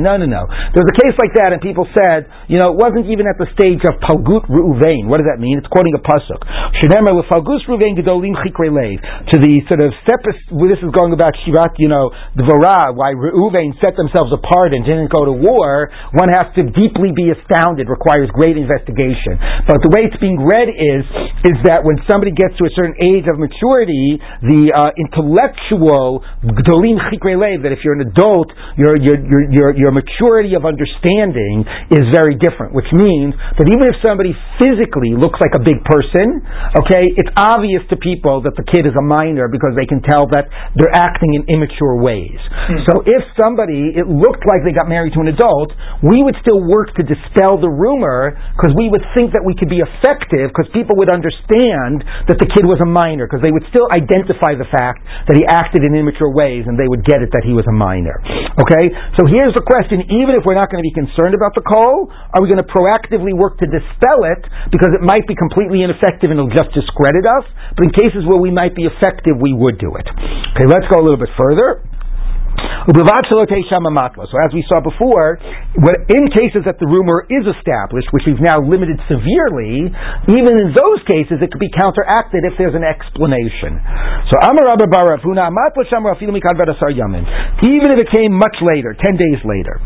No, 0.02 0.16
no, 0.16 0.26
no. 0.26 0.42
There's 0.74 0.90
a 0.90 0.96
case 0.96 1.14
like 1.22 1.38
that, 1.38 1.54
and 1.54 1.62
people 1.62 1.86
said, 1.94 2.26
you 2.50 2.58
know, 2.58 2.74
it 2.74 2.78
wasn't 2.78 2.95
even 3.04 3.28
at 3.28 3.36
the 3.36 3.44
stage 3.52 3.84
of 3.84 4.00
palgut 4.00 4.48
ruvein. 4.48 5.12
What 5.12 5.20
does 5.20 5.28
that 5.28 5.36
mean? 5.36 5.60
It's 5.60 5.68
quoting 5.68 5.92
a 5.92 6.00
pasuk. 6.00 6.40
Shnemer 6.80 7.12
with 7.12 7.28
palgus 7.28 7.60
ruvein 7.68 7.92
gedolim. 7.92 8.32
To 8.32 9.36
the 9.36 9.52
sort 9.68 9.84
of 9.84 9.92
separate. 10.08 10.40
This 10.48 10.80
is 10.80 10.88
going 10.96 11.12
about 11.12 11.36
shirat, 11.44 11.76
you 11.76 11.92
know, 11.92 12.08
dvorah. 12.38 12.96
Why 12.96 13.12
Reuven 13.12 13.76
set 13.84 13.98
themselves 13.98 14.32
apart 14.32 14.72
and 14.72 14.86
didn't 14.86 15.12
go 15.12 15.28
to 15.28 15.34
war. 15.34 15.92
One 16.16 16.32
has 16.32 16.48
to 16.56 16.64
deeply 16.72 17.12
be 17.12 17.34
astounded. 17.34 17.90
Requires 17.92 18.32
great 18.32 18.56
investigation. 18.56 19.36
But 19.68 19.84
the 19.84 19.90
way 19.92 20.08
it's 20.08 20.20
being 20.22 20.40
read 20.40 20.72
is 20.72 21.04
is 21.44 21.56
that 21.68 21.84
when 21.84 22.00
somebody 22.08 22.32
gets 22.32 22.56
to 22.62 22.64
a 22.64 22.72
certain 22.72 22.96
age 23.02 23.28
of 23.28 23.36
maturity, 23.36 24.22
the 24.46 24.70
uh, 24.70 24.94
intellectual 24.96 26.22
gdolim 26.44 26.98
chikre 27.10 27.34
lev. 27.34 27.66
That 27.66 27.72
if 27.74 27.82
you're 27.82 27.98
an 27.98 28.06
adult, 28.06 28.50
your 28.78 28.94
your 28.96 29.16
your 29.18 29.42
your, 29.50 29.68
your 29.76 29.92
maturity 29.92 30.54
of 30.54 30.64
understanding 30.64 31.66
is 31.90 32.06
very 32.14 32.38
different. 32.38 32.74
Which 32.74 32.85
means 32.92 33.34
that 33.58 33.66
even 33.66 33.84
if 33.88 33.96
somebody 34.02 34.34
physically 34.58 35.14
looks 35.16 35.38
like 35.42 35.54
a 35.56 35.62
big 35.62 35.82
person, 35.86 36.42
okay, 36.82 37.10
it's 37.14 37.30
obvious 37.38 37.82
to 37.90 37.96
people 37.98 38.42
that 38.44 38.54
the 38.54 38.66
kid 38.66 38.86
is 38.86 38.94
a 38.94 39.04
minor 39.04 39.48
because 39.48 39.74
they 39.74 39.86
can 39.86 40.02
tell 40.04 40.28
that 40.34 40.46
they're 40.76 40.94
acting 40.94 41.34
in 41.34 41.42
immature 41.50 41.98
ways. 41.98 42.38
Hmm. 42.68 42.82
So 42.86 42.92
if 43.06 43.22
somebody, 43.38 43.94
it 43.96 44.06
looked 44.06 44.44
like 44.46 44.62
they 44.62 44.74
got 44.74 44.90
married 44.90 45.14
to 45.14 45.20
an 45.22 45.30
adult, 45.30 45.72
we 46.02 46.20
would 46.22 46.36
still 46.42 46.60
work 46.62 46.92
to 46.98 47.02
dispel 47.02 47.56
the 47.58 47.70
rumor 47.70 48.34
because 48.58 48.74
we 48.76 48.90
would 48.92 49.04
think 49.16 49.32
that 49.32 49.42
we 49.42 49.56
could 49.56 49.70
be 49.70 49.80
effective 49.80 50.52
because 50.52 50.68
people 50.72 50.96
would 51.00 51.10
understand 51.10 52.04
that 52.28 52.38
the 52.38 52.48
kid 52.52 52.66
was 52.66 52.78
a 52.82 52.88
minor 52.88 53.24
because 53.26 53.40
they 53.40 53.52
would 53.52 53.64
still 53.72 53.88
identify 53.94 54.54
the 54.54 54.68
fact 54.68 55.02
that 55.30 55.36
he 55.36 55.44
acted 55.48 55.86
in 55.86 55.94
immature 55.94 56.30
ways 56.30 56.68
and 56.68 56.76
they 56.76 56.88
would 56.88 57.04
get 57.06 57.24
it 57.24 57.30
that 57.32 57.44
he 57.46 57.54
was 57.56 57.64
a 57.70 57.74
minor. 57.74 58.18
Okay? 58.60 58.92
So 59.18 59.28
here's 59.28 59.54
the 59.54 59.64
question, 59.64 60.04
even 60.12 60.36
if 60.36 60.44
we're 60.44 60.58
not 60.58 60.68
going 60.68 60.82
to 60.82 60.88
be 60.88 60.94
concerned 60.94 61.36
about 61.36 61.56
the 61.56 61.64
call, 61.64 62.08
are 62.10 62.40
we 62.40 62.48
going 62.48 62.62
to 62.62 62.70
proactively 62.76 63.32
work 63.32 63.56
to 63.64 63.66
dispel 63.66 64.28
it 64.28 64.44
because 64.68 64.92
it 64.92 65.00
might 65.00 65.24
be 65.24 65.32
completely 65.32 65.80
ineffective 65.80 66.28
and 66.28 66.36
it'll 66.36 66.52
just 66.52 66.76
discredit 66.76 67.24
us? 67.24 67.48
But 67.72 67.88
in 67.88 67.92
cases 67.96 68.28
where 68.28 68.36
we 68.36 68.52
might 68.52 68.76
be 68.76 68.84
effective, 68.84 69.40
we 69.40 69.56
would 69.56 69.80
do 69.80 69.96
it. 69.96 70.04
Okay, 70.52 70.68
let's 70.68 70.84
go 70.92 71.00
a 71.00 71.04
little 71.04 71.20
bit 71.20 71.32
further. 71.40 71.85
So 72.86 74.36
as 74.38 74.50
we 74.54 74.62
saw 74.70 74.78
before, 74.80 75.38
in 75.42 76.22
cases 76.30 76.62
that 76.64 76.78
the 76.78 76.86
rumor 76.86 77.26
is 77.26 77.44
established, 77.46 78.08
which 78.14 78.22
we've 78.26 78.40
now 78.40 78.62
limited 78.62 78.98
severely, 79.10 79.90
even 80.30 80.52
in 80.54 80.68
those 80.74 81.00
cases 81.06 81.42
it 81.42 81.50
could 81.50 81.62
be 81.62 81.70
counteracted 81.74 82.44
if 82.46 82.54
there's 82.58 82.74
an 82.74 82.84
explanation. 82.86 83.80
So 84.30 84.38
even 87.62 87.88
if 87.90 87.98
it 88.00 88.08
came 88.10 88.32
much 88.32 88.56
later, 88.62 88.94
ten 88.94 89.16
days 89.16 89.40
later. 89.44 89.80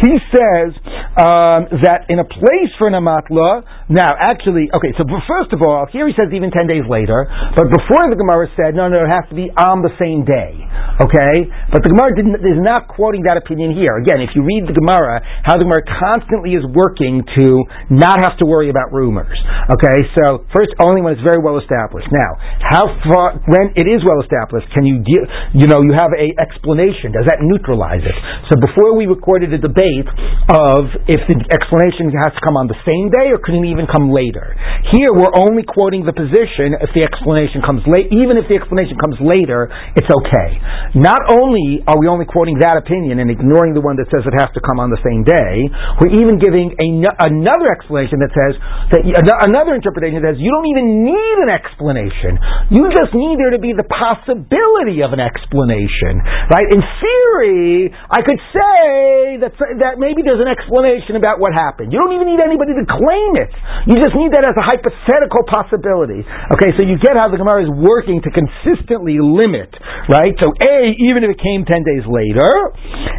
He 0.00 0.14
says 0.32 0.72
um, 1.20 1.68
that 1.84 2.06
in 2.08 2.18
a 2.18 2.24
place 2.24 2.72
for 2.78 2.88
an 2.88 2.94
amatla, 2.94 3.62
now 3.88 4.08
actually, 4.16 4.70
okay, 4.72 4.92
so 4.96 5.04
first 5.28 5.52
of 5.52 5.60
all, 5.62 5.86
here 5.92 6.06
he 6.08 6.14
says 6.16 6.32
even 6.32 6.50
ten 6.50 6.66
days 6.66 6.84
later, 6.88 7.28
but 7.56 7.68
before 7.68 8.08
the 8.08 8.16
Gemara 8.16 8.48
said, 8.56 8.74
no, 8.74 8.88
no, 8.88 8.99
it 9.06 9.12
has 9.12 9.24
to 9.30 9.36
be 9.36 9.48
on 9.54 9.80
the 9.80 9.92
same 9.96 10.24
day. 10.26 10.58
Okay? 11.00 11.48
But 11.72 11.80
the 11.86 11.90
Gemara 11.92 12.12
is 12.18 12.60
not 12.60 12.88
quoting 12.88 13.24
that 13.24 13.40
opinion 13.40 13.72
here. 13.72 13.96
Again, 14.00 14.20
if 14.20 14.36
you 14.36 14.44
read 14.44 14.68
the 14.68 14.76
Gemara, 14.76 15.22
how 15.44 15.56
the 15.56 15.64
Gemara 15.64 15.84
constantly 15.86 16.56
is 16.56 16.64
working 16.74 17.24
to 17.36 17.64
not 17.88 18.20
have 18.20 18.36
to 18.40 18.44
worry 18.44 18.68
about 18.68 18.92
rumors. 18.92 19.36
Okay? 19.72 20.04
So, 20.18 20.44
first, 20.52 20.76
only 20.82 21.00
when 21.00 21.16
it's 21.16 21.24
very 21.24 21.40
well 21.40 21.56
established. 21.56 22.08
Now, 22.12 22.30
how 22.60 22.84
far, 23.08 23.40
when 23.48 23.72
it 23.76 23.88
is 23.88 24.04
well 24.04 24.20
established, 24.20 24.68
can 24.76 24.84
you, 24.84 25.00
you 25.56 25.66
know, 25.66 25.80
you 25.80 25.96
have 25.96 26.12
a 26.12 26.32
explanation. 26.36 27.12
Does 27.14 27.28
that 27.28 27.40
neutralize 27.40 28.02
it? 28.02 28.16
So 28.52 28.58
before 28.60 28.96
we 28.96 29.06
recorded 29.06 29.52
a 29.54 29.60
debate 29.60 30.08
of 30.52 30.90
if 31.06 31.22
the 31.28 31.36
explanation 31.52 32.10
has 32.18 32.34
to 32.34 32.42
come 32.42 32.56
on 32.58 32.66
the 32.66 32.78
same 32.82 33.12
day 33.12 33.30
or 33.30 33.38
can 33.38 33.60
it 33.60 33.68
even 33.68 33.86
come 33.86 34.10
later. 34.10 34.56
Here, 34.90 35.12
we're 35.12 35.34
only 35.36 35.62
quoting 35.62 36.02
the 36.02 36.16
position 36.16 36.74
if 36.80 36.90
the 36.96 37.04
explanation 37.04 37.62
comes 37.62 37.84
late, 37.86 38.10
even 38.10 38.40
if 38.40 38.48
the 38.48 38.56
explanation 38.56 38.89
comes 38.98 39.20
later, 39.22 39.68
it's 39.94 40.08
okay. 40.08 40.50
Not 40.98 41.20
only 41.30 41.84
are 41.86 41.98
we 42.00 42.10
only 42.10 42.26
quoting 42.26 42.58
that 42.64 42.74
opinion 42.74 43.20
and 43.20 43.30
ignoring 43.30 43.76
the 43.76 43.84
one 43.84 44.00
that 44.00 44.10
says 44.10 44.26
it 44.26 44.34
has 44.34 44.50
to 44.56 44.62
come 44.64 44.80
on 44.80 44.90
the 44.90 44.98
same 45.04 45.22
day, 45.22 45.68
we're 46.02 46.16
even 46.16 46.40
giving 46.40 46.74
a, 46.80 46.88
another 47.28 47.70
explanation 47.70 48.18
that 48.24 48.32
says 48.34 48.58
that 48.96 49.02
another 49.46 49.76
interpretation 49.76 50.18
that 50.24 50.34
says 50.34 50.40
you 50.42 50.50
don't 50.50 50.68
even 50.72 51.06
need 51.06 51.36
an 51.44 51.50
explanation. 51.52 52.40
You 52.72 52.88
just 52.90 53.14
need 53.14 53.38
there 53.38 53.54
to 53.54 53.62
be 53.62 53.76
the 53.76 53.86
possibility 53.86 55.04
of 55.04 55.12
an 55.14 55.22
explanation, 55.22 56.18
right? 56.50 56.66
In 56.72 56.80
theory, 56.80 57.92
I 58.10 58.20
could 58.24 58.40
say 58.50 59.42
that 59.44 59.52
that 59.82 60.00
maybe 60.00 60.24
there's 60.24 60.42
an 60.42 60.50
explanation 60.50 61.14
about 61.20 61.38
what 61.38 61.52
happened. 61.52 61.92
You 61.92 61.98
don't 62.00 62.14
even 62.16 62.26
need 62.30 62.40
anybody 62.40 62.74
to 62.74 62.84
claim 62.86 63.32
it. 63.38 63.52
You 63.86 63.96
just 64.00 64.14
need 64.16 64.32
that 64.32 64.46
as 64.46 64.56
a 64.56 64.64
hypothetical 64.64 65.44
possibility. 65.46 66.22
Okay, 66.54 66.70
so 66.78 66.86
you 66.86 66.96
get 66.98 67.14
how 67.18 67.28
the 67.28 67.38
Gemara 67.38 67.66
is 67.66 67.72
working 67.72 68.22
to 68.22 68.30
consistently 68.80 69.18
limit, 69.20 69.70
right? 70.08 70.32
So 70.40 70.52
A, 70.52 70.76
even 71.10 71.24
if 71.24 71.36
it 71.36 71.40
came 71.40 71.64
ten 71.64 71.84
days 71.84 72.04
later, 72.08 72.48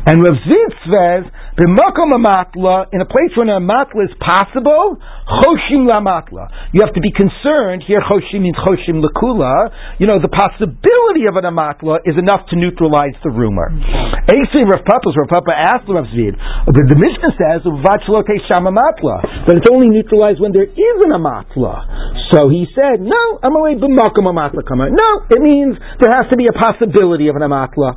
and 0.06 0.18
Rav 0.22 0.38
Zitz 0.50 0.78
says, 0.90 1.24
B'makom 1.52 2.16
amatla, 2.16 2.88
in 2.96 3.04
a 3.04 3.10
place 3.12 3.36
where 3.36 3.44
an 3.44 3.54
amatla 3.60 4.08
is 4.08 4.16
possible, 4.24 4.96
choshim 5.44 5.84
lamatla. 5.84 6.48
You 6.72 6.80
have 6.80 6.96
to 6.96 7.04
be 7.04 7.12
concerned, 7.12 7.84
here 7.86 8.00
choshim 8.08 8.48
means 8.48 8.56
choshim 8.64 9.04
lakula, 9.04 9.68
you 10.00 10.08
know, 10.08 10.16
the 10.18 10.32
possibility 10.32 11.28
of 11.28 11.36
an 11.36 11.44
amatla 11.44 12.08
is 12.08 12.16
enough 12.16 12.48
to 12.50 12.56
neutralize 12.56 13.20
the 13.20 13.36
rumor. 13.36 13.68
Mm-hmm. 13.68 14.32
Actually, 14.32 14.64
Rav 14.64 14.80
Papa, 14.88 15.12
Rav 15.12 15.28
Papa 15.28 15.52
asked 15.52 15.92
Rav 15.92 16.08
Zid, 16.16 16.40
but 16.40 16.72
the 16.88 16.96
Mishnah 16.96 17.36
says, 17.36 17.60
vachlote 17.68 18.32
sham 18.48 18.72
amatla, 18.72 19.44
but 19.44 19.60
it's 19.60 19.68
only 19.68 19.92
neutralized 19.92 20.40
when 20.40 20.56
there 20.56 20.72
is 20.72 20.98
an 21.04 21.12
amatla. 21.12 21.84
So 22.32 22.48
he 22.48 22.64
said, 22.72 23.04
no, 23.04 23.44
I'm 23.44 23.52
away 23.60 23.76
b'makom 23.76 24.24
amatla 24.24 24.64
No, 24.64 25.10
it 25.28 25.42
means 25.44 25.51
there 26.00 26.12
has 26.16 26.30
to 26.32 26.38
be 26.38 26.48
a 26.48 26.56
possibility 26.56 27.28
of 27.28 27.36
an 27.36 27.44
amatla. 27.44 27.96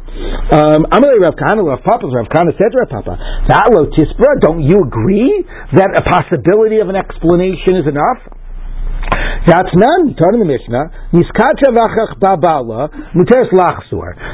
Um, 0.51 0.87
Amalei 0.91 1.21
Rav 1.21 1.35
Kahana, 1.35 1.63
Rav 1.63 1.83
Papa, 1.85 2.07
Rav 2.07 2.27
Kahana 2.27 2.53
said 2.59 2.73
to 2.73 2.79
Rav 2.83 2.91
Papa, 2.91 3.15
that 3.49 3.71
lo 3.73 3.87
tispra, 3.91 4.41
don't 4.41 4.63
you 4.63 4.83
agree 4.83 5.45
that 5.75 5.95
a 5.97 6.03
possibility 6.03 6.79
of 6.81 6.89
an 6.89 6.97
explanation 6.97 7.77
is 7.77 7.87
enough? 7.87 8.44
That's 9.45 9.69
none. 9.77 10.17
Turn 10.17 10.41
in 10.41 10.41
the 10.41 10.49
Mishnah. 10.49 11.13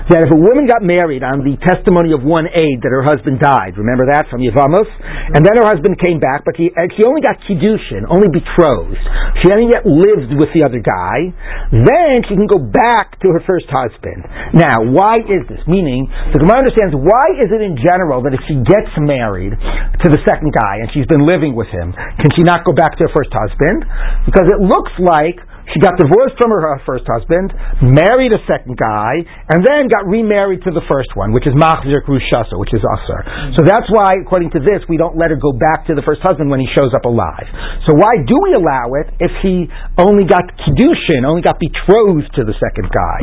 That 0.06 0.22
if 0.22 0.30
a 0.30 0.38
woman 0.38 0.70
got 0.70 0.86
married 0.86 1.26
on 1.26 1.42
the 1.42 1.58
testimony 1.66 2.14
of 2.14 2.22
one 2.22 2.46
aide 2.46 2.78
that 2.86 2.94
her 2.94 3.02
husband 3.02 3.42
died, 3.42 3.74
remember 3.74 4.06
that 4.06 4.30
from 4.30 4.38
Yevamos, 4.38 4.86
and 5.34 5.42
then 5.42 5.58
her 5.58 5.66
husband 5.66 5.98
came 5.98 6.22
back, 6.22 6.46
but 6.46 6.54
he, 6.54 6.70
she 6.94 7.02
only 7.02 7.26
got 7.26 7.42
kiddushin, 7.42 8.06
only 8.06 8.30
betrothed. 8.30 9.02
She 9.42 9.50
hadn't 9.50 9.74
yet 9.74 9.82
lived 9.82 10.30
with 10.38 10.54
the 10.54 10.62
other 10.62 10.78
guy. 10.78 11.34
Then 11.74 12.22
she 12.30 12.38
can 12.38 12.46
go 12.46 12.62
back 12.62 13.18
to 13.26 13.34
her 13.34 13.42
first 13.42 13.66
husband. 13.66 14.22
Now, 14.54 14.78
why 14.94 15.26
is 15.26 15.42
this? 15.50 15.58
Meaning, 15.66 16.06
the 16.30 16.38
Gemara 16.38 16.62
understands 16.62 16.94
why 16.94 17.34
is 17.42 17.50
it 17.50 17.58
in 17.66 17.74
general 17.82 18.22
that 18.22 18.34
if 18.34 18.42
she 18.46 18.62
gets 18.62 18.94
married 19.02 19.58
to 19.58 20.06
the 20.06 20.22
second 20.22 20.54
guy 20.54 20.86
and 20.86 20.88
she's 20.94 21.10
been 21.10 21.26
living 21.26 21.58
with 21.58 21.68
him, 21.74 21.90
can 22.22 22.30
she 22.38 22.46
not 22.46 22.62
go 22.62 22.70
back 22.70 22.94
to 22.94 23.10
her 23.10 23.12
first 23.14 23.34
husband? 23.34 23.82
Because 24.22 24.46
it 24.46 24.59
looks 24.60 24.92
like 24.98 25.40
she 25.72 25.78
got 25.78 25.94
divorced 25.98 26.34
from 26.40 26.50
her 26.50 26.62
first 26.82 27.06
husband, 27.06 27.54
married 27.82 28.34
a 28.34 28.42
second 28.46 28.74
guy, 28.74 29.22
and 29.50 29.62
then 29.62 29.86
got 29.86 30.06
remarried 30.06 30.62
to 30.66 30.70
the 30.74 30.82
first 30.90 31.14
one, 31.14 31.30
which 31.30 31.46
is 31.46 31.54
Machzir 31.54 32.02
Krushasa, 32.02 32.58
which 32.58 32.74
is 32.74 32.82
Asar. 32.82 33.22
Mm-hmm. 33.22 33.54
So 33.58 33.60
that's 33.62 33.86
why, 33.90 34.18
according 34.18 34.50
to 34.58 34.60
this, 34.60 34.82
we 34.90 34.98
don't 34.98 35.14
let 35.14 35.30
her 35.30 35.38
go 35.38 35.54
back 35.54 35.86
to 35.86 35.94
the 35.94 36.02
first 36.02 36.22
husband 36.26 36.50
when 36.50 36.58
he 36.58 36.68
shows 36.74 36.90
up 36.90 37.06
alive. 37.06 37.46
So 37.86 37.94
why 37.94 38.18
do 38.26 38.34
we 38.42 38.54
allow 38.58 38.98
it 38.98 39.14
if 39.22 39.30
he 39.42 39.70
only 39.98 40.26
got 40.26 40.42
Kiddushin, 40.58 41.22
only 41.22 41.42
got 41.42 41.58
betrothed 41.62 42.34
to 42.34 42.42
the 42.42 42.56
second 42.58 42.90
guy? 42.90 43.20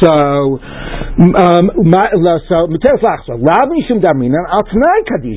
So, 0.00 0.60
um, 0.60 1.68
so 2.48 2.56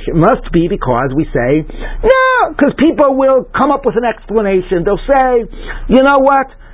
it 0.07 0.15
must 0.15 0.45
be 0.51 0.67
because 0.67 1.09
we 1.15 1.25
say, 1.31 1.51
no, 1.67 2.55
because 2.55 2.73
people 2.79 3.15
will 3.15 3.43
come 3.51 3.71
up 3.71 3.85
with 3.85 3.95
an 3.99 4.07
explanation. 4.07 4.83
They'll 4.83 5.03
say, 5.03 5.43
you 5.89 6.01
know 6.03 6.19
what? 6.19 6.32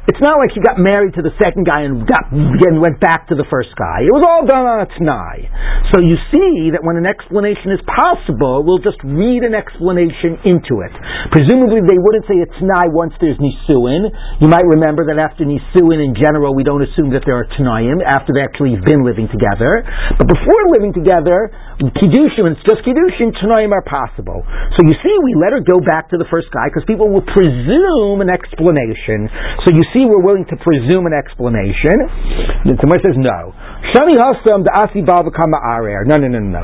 It's 0.09 0.17
not 0.25 0.41
like 0.41 0.49
she 0.57 0.61
got 0.65 0.81
married 0.81 1.13
to 1.19 1.21
the 1.21 1.29
second 1.37 1.69
guy 1.69 1.85
and 1.85 2.01
got 2.01 2.33
and 2.33 2.81
went 2.81 2.97
back 2.97 3.29
to 3.29 3.37
the 3.37 3.45
first 3.45 3.69
guy. 3.77 4.01
It 4.01 4.09
was 4.09 4.25
all 4.25 4.41
done 4.41 4.65
on 4.65 4.81
a 4.81 4.89
t'nai. 4.89 5.45
So 5.93 6.01
you 6.01 6.17
see 6.33 6.73
that 6.73 6.81
when 6.81 6.97
an 6.97 7.05
explanation 7.05 7.69
is 7.69 7.81
possible, 7.85 8.65
we'll 8.65 8.81
just 8.81 8.97
read 9.05 9.45
an 9.45 9.53
explanation 9.53 10.41
into 10.49 10.81
it. 10.81 10.93
Presumably, 11.29 11.85
they 11.85 12.01
wouldn't 12.01 12.25
say 12.25 12.41
it's 12.41 12.57
t'nai 12.57 12.89
once 12.89 13.13
there's 13.21 13.37
nisuin. 13.37 14.09
You 14.41 14.49
might 14.49 14.65
remember 14.65 15.05
that 15.13 15.21
after 15.21 15.45
nisuin, 15.45 16.01
in 16.01 16.17
general, 16.17 16.57
we 16.57 16.65
don't 16.65 16.81
assume 16.81 17.13
that 17.13 17.21
there 17.29 17.37
are 17.37 17.45
t'naim 17.53 18.01
after 18.01 18.33
they 18.33 18.41
actually 18.41 18.73
have 18.73 18.85
been 18.89 19.05
living 19.05 19.29
together. 19.29 19.85
But 20.17 20.25
before 20.25 20.73
living 20.73 20.89
together, 20.89 21.53
kiddushin, 21.79 22.43
it's 22.51 22.59
just 22.67 22.83
kiddushin, 22.83 23.31
t'naim 23.39 23.71
are 23.71 23.85
possible. 23.87 24.43
So 24.75 24.79
you 24.83 24.95
see, 24.99 25.15
we 25.23 25.31
let 25.39 25.55
her 25.55 25.63
go 25.63 25.79
back 25.79 26.11
to 26.11 26.19
the 26.19 26.27
first 26.27 26.51
guy 26.51 26.67
because 26.67 26.83
people 26.83 27.07
will 27.07 27.23
presume 27.23 28.19
an 28.19 28.27
explanation. 28.27 29.31
So 29.63 29.71
you 29.71 29.83
see, 29.95 30.03
we're 30.03 30.19
willing 30.19 30.43
to 30.51 30.57
presume 30.59 31.07
an 31.07 31.15
explanation. 31.15 31.95
The 32.67 32.75
Gemara 32.75 32.99
says 32.99 33.15
no. 33.15 33.55
Shani 33.95 34.19
hasam 34.19 34.67
the 34.67 34.73
asi 34.75 34.99
become 35.07 35.55
arer. 35.55 36.03
No, 36.03 36.19
no, 36.19 36.27
no, 36.27 36.43
no. 36.43 36.63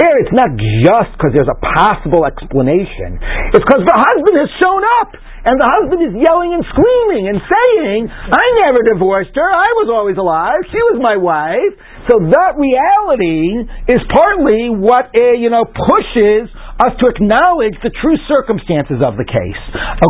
There, 0.00 0.16
it's 0.24 0.32
not 0.32 0.48
just 0.56 1.12
because 1.20 1.36
there's 1.36 1.52
a 1.52 1.60
possible 1.60 2.24
explanation. 2.24 3.20
It's 3.52 3.60
because 3.60 3.84
the 3.84 3.96
husband 3.96 4.34
has 4.40 4.50
shown 4.56 4.82
up 5.04 5.12
and 5.46 5.62
the 5.62 5.68
husband 5.70 6.02
is 6.02 6.12
yelling 6.18 6.50
and 6.58 6.66
screaming 6.74 7.30
and 7.30 7.38
saying, 7.38 8.10
I 8.10 8.44
never 8.66 8.82
divorced 8.82 9.30
her, 9.38 9.46
I 9.46 9.70
was 9.78 9.86
always 9.86 10.18
alive, 10.18 10.66
she 10.74 10.82
was 10.90 10.98
my 10.98 11.14
wife. 11.14 11.72
So 12.10 12.18
that 12.18 12.58
reality 12.58 13.62
is 13.86 14.02
partly 14.10 14.74
what, 14.74 15.14
uh, 15.14 15.38
you 15.38 15.50
know, 15.50 15.62
pushes 15.62 16.50
us 16.80 16.92
to 16.98 17.04
acknowledge 17.06 17.76
the 17.84 17.92
true 18.02 18.18
circumstances 18.26 19.04
of 19.04 19.20
the 19.20 19.28
case. 19.28 19.62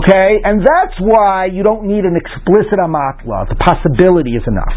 Okay? 0.02 0.40
And 0.46 0.62
that's 0.62 0.96
why 1.02 1.50
you 1.50 1.66
don't 1.66 1.86
need 1.86 2.06
an 2.06 2.14
explicit 2.14 2.78
amatla. 2.78 3.50
The 3.50 3.58
possibility 3.58 4.38
is 4.38 4.44
enough. 4.46 4.76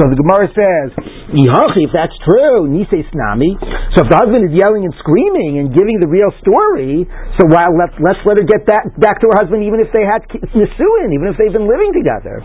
So 0.00 0.08
the 0.08 0.18
Gemara 0.18 0.48
says, 0.52 0.88
if 1.34 1.90
that's 1.92 2.14
true, 2.24 2.68
Nisei 2.70 3.04
Snami. 3.12 3.56
So 3.96 4.04
if 4.04 4.08
the 4.08 4.18
husband 4.18 4.48
is 4.48 4.52
yelling 4.54 4.84
and 4.84 4.94
screaming 5.00 5.60
and 5.60 5.72
giving 5.72 6.00
the 6.00 6.08
real 6.08 6.30
story, 6.40 7.04
so 7.40 7.48
while 7.50 7.72
let's, 7.74 7.96
let's 8.00 8.20
let 8.24 8.40
her 8.40 8.46
get 8.46 8.64
back, 8.68 8.84
back 9.00 9.20
to 9.20 9.26
her 9.32 9.36
husband 9.44 9.64
even 9.64 9.80
if 9.80 9.90
they 9.92 10.04
had 10.04 10.22
Nisuin, 10.52 11.08
even 11.12 11.32
if 11.32 11.36
they've 11.40 11.54
been 11.54 11.68
living 11.68 11.92
together. 11.96 12.40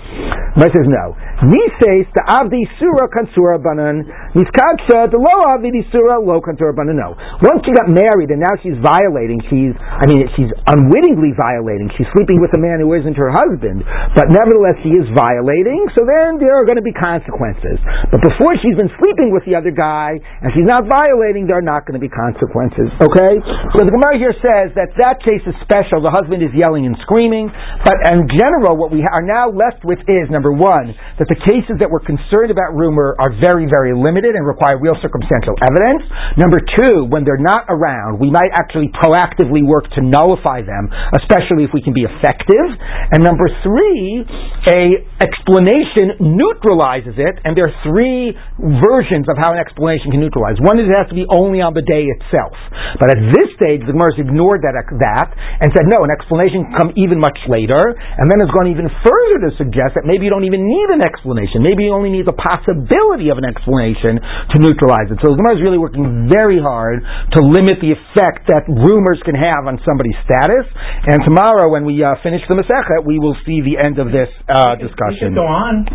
Gemara 0.55 0.71
says 0.71 0.87
no. 0.87 1.05
Nisei 1.47 2.09
the 2.15 2.23
Abdi 2.25 2.63
Surah 2.79 3.11
Kansura 3.11 3.61
Banan 3.61 4.07
Niskadsha, 4.33 5.11
the 5.11 5.19
low 5.19 5.39
avidi 5.53 5.85
surah, 5.91 6.19
low 6.19 6.41
kantor 6.41 6.73
no. 6.93 7.15
Once 7.41 7.61
she 7.65 7.71
got 7.73 7.89
married 7.89 8.29
and 8.29 8.41
now 8.41 8.55
she's 8.69 8.77
violating, 8.85 9.41
she's, 9.49 9.73
I 9.73 10.05
mean, 10.05 10.21
she's 10.37 10.53
unwittingly 10.69 11.33
violating. 11.33 11.89
She's 11.97 12.05
sleeping 12.13 12.37
with 12.37 12.53
a 12.53 12.61
man 12.61 12.77
who 12.77 12.93
isn't 12.93 13.17
her 13.17 13.33
husband, 13.33 13.81
but 14.13 14.29
nevertheless 14.29 14.77
she 14.85 14.93
is 14.93 15.09
violating, 15.17 15.89
so 15.97 16.05
then 16.05 16.37
there 16.37 16.53
are 16.53 16.69
going 16.69 16.77
to 16.77 16.85
be 16.85 16.93
consequences. 16.93 17.81
But 18.13 18.21
before 18.21 18.53
she's 18.61 18.77
been 18.77 18.93
sleeping 19.01 19.33
with 19.33 19.41
the 19.49 19.57
other 19.57 19.73
guy 19.73 20.21
and 20.21 20.53
she's 20.53 20.69
not 20.69 20.85
violating, 20.85 21.49
there 21.49 21.57
are 21.57 21.65
not 21.65 21.89
going 21.89 21.97
to 21.97 22.03
be 22.03 22.11
consequences. 22.11 22.93
Okay? 23.01 23.33
So 23.73 23.89
the 23.89 23.93
Gemara 23.93 24.21
here 24.21 24.35
says 24.37 24.77
that 24.77 24.93
that 25.01 25.25
case 25.25 25.41
is 25.49 25.57
special. 25.65 26.05
The 26.05 26.13
husband 26.13 26.45
is 26.45 26.53
yelling 26.53 26.85
and 26.85 26.93
screaming, 27.01 27.49
but 27.81 27.97
in 28.13 28.29
general, 28.37 28.77
what 28.77 28.93
we 28.93 29.01
are 29.01 29.25
now 29.25 29.49
left 29.49 29.81
with 29.81 29.97
is, 30.05 30.29
number 30.29 30.53
one, 30.53 30.93
that 31.17 31.25
the 31.25 31.39
cases 31.49 31.81
that 31.81 31.89
we're 31.89 32.05
concerned 32.05 32.53
about 32.53 32.77
rumor 32.77 33.17
are 33.17 33.33
very, 33.41 33.65
very 33.65 33.95
limited 33.95 34.37
and 34.37 34.45
require 34.45 34.77
real 34.77 34.95
circumstantial 35.01 35.55
evidence. 35.63 36.03
Number 36.37 36.59
two, 36.59 37.07
when 37.07 37.23
they're 37.23 37.41
not 37.41 37.65
around, 37.71 38.19
we 38.19 38.27
might 38.27 38.51
actually 38.59 38.91
proactively 38.91 39.63
work 39.63 39.87
to 39.95 40.03
nullify 40.03 40.59
them, 40.59 40.91
especially 41.15 41.63
if 41.63 41.71
we 41.71 41.79
can 41.79 41.95
be 41.95 42.03
effective. 42.03 42.67
And 43.15 43.23
number 43.23 43.47
three, 43.63 44.27
a 44.67 45.07
explanation 45.23 46.19
neutralizes 46.19 47.15
it, 47.15 47.39
and 47.47 47.55
there 47.55 47.71
are 47.71 47.77
three 47.87 48.35
versions 48.83 49.31
of 49.31 49.39
how 49.39 49.55
an 49.55 49.59
explanation 49.63 50.11
can 50.11 50.19
neutralize. 50.19 50.59
One 50.59 50.75
is 50.75 50.91
it 50.91 50.95
has 50.99 51.07
to 51.07 51.15
be 51.15 51.23
only 51.31 51.63
on 51.63 51.71
the 51.71 51.85
day 51.87 52.03
itself. 52.19 52.57
But 52.99 53.15
at 53.15 53.19
this 53.31 53.55
stage, 53.55 53.87
the 53.87 53.95
Gemara 53.95 54.11
ignored 54.19 54.65
that, 54.65 54.73
that 54.75 55.27
and 55.61 55.69
said, 55.71 55.85
no, 55.87 56.01
an 56.01 56.11
explanation 56.11 56.65
can 56.65 56.73
come 56.75 56.89
even 56.97 57.21
much 57.21 57.37
later, 57.45 57.77
and 57.77 58.25
then 58.25 58.41
has 58.41 58.49
gone 58.49 58.67
even 58.67 58.89
further 59.05 59.37
to 59.47 59.51
suggest 59.55 59.93
that 59.95 60.03
maybe 60.03 60.25
you 60.25 60.33
don't 60.33 60.49
even 60.49 60.65
need 60.65 60.89
an 60.89 61.05
explanation. 61.05 61.61
Maybe 61.61 61.85
you 61.85 61.93
only 61.93 62.09
need 62.09 62.25
the 62.25 62.35
possibility 62.35 63.29
of 63.29 63.37
an 63.37 63.45
explanation 63.45 64.17
to 64.17 64.57
neutralize 64.57 65.13
it. 65.13 65.21
So 65.21 65.31
the 65.31 65.37
Gemara 65.37 65.55
is 65.55 65.63
really 65.63 65.77
working 65.77 66.25
very 66.25 66.57
hard 66.57 67.05
to 67.05 67.39
limit 67.45 67.77
the 67.79 67.93
effect 67.93 68.48
that 68.51 68.67
rumors 68.67 69.21
can 69.23 69.37
have 69.37 69.69
on 69.69 69.79
somebody's 69.85 70.17
status. 70.25 70.65
And 71.07 71.21
tomorrow, 71.23 71.69
when 71.71 71.85
we 71.85 72.01
uh, 72.03 72.17
finish 72.25 72.41
the 72.49 72.57
Masechet, 72.57 73.05
we 73.05 73.21
will 73.21 73.37
see 73.45 73.61
the 73.61 73.77
end 73.79 74.01
of 74.01 74.11
this 74.11 74.27
uh, 74.49 74.75
discussion. 74.75 75.37
go 75.37 75.47
on. 75.47 75.85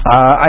Uh, 0.00 0.40
I 0.40 0.48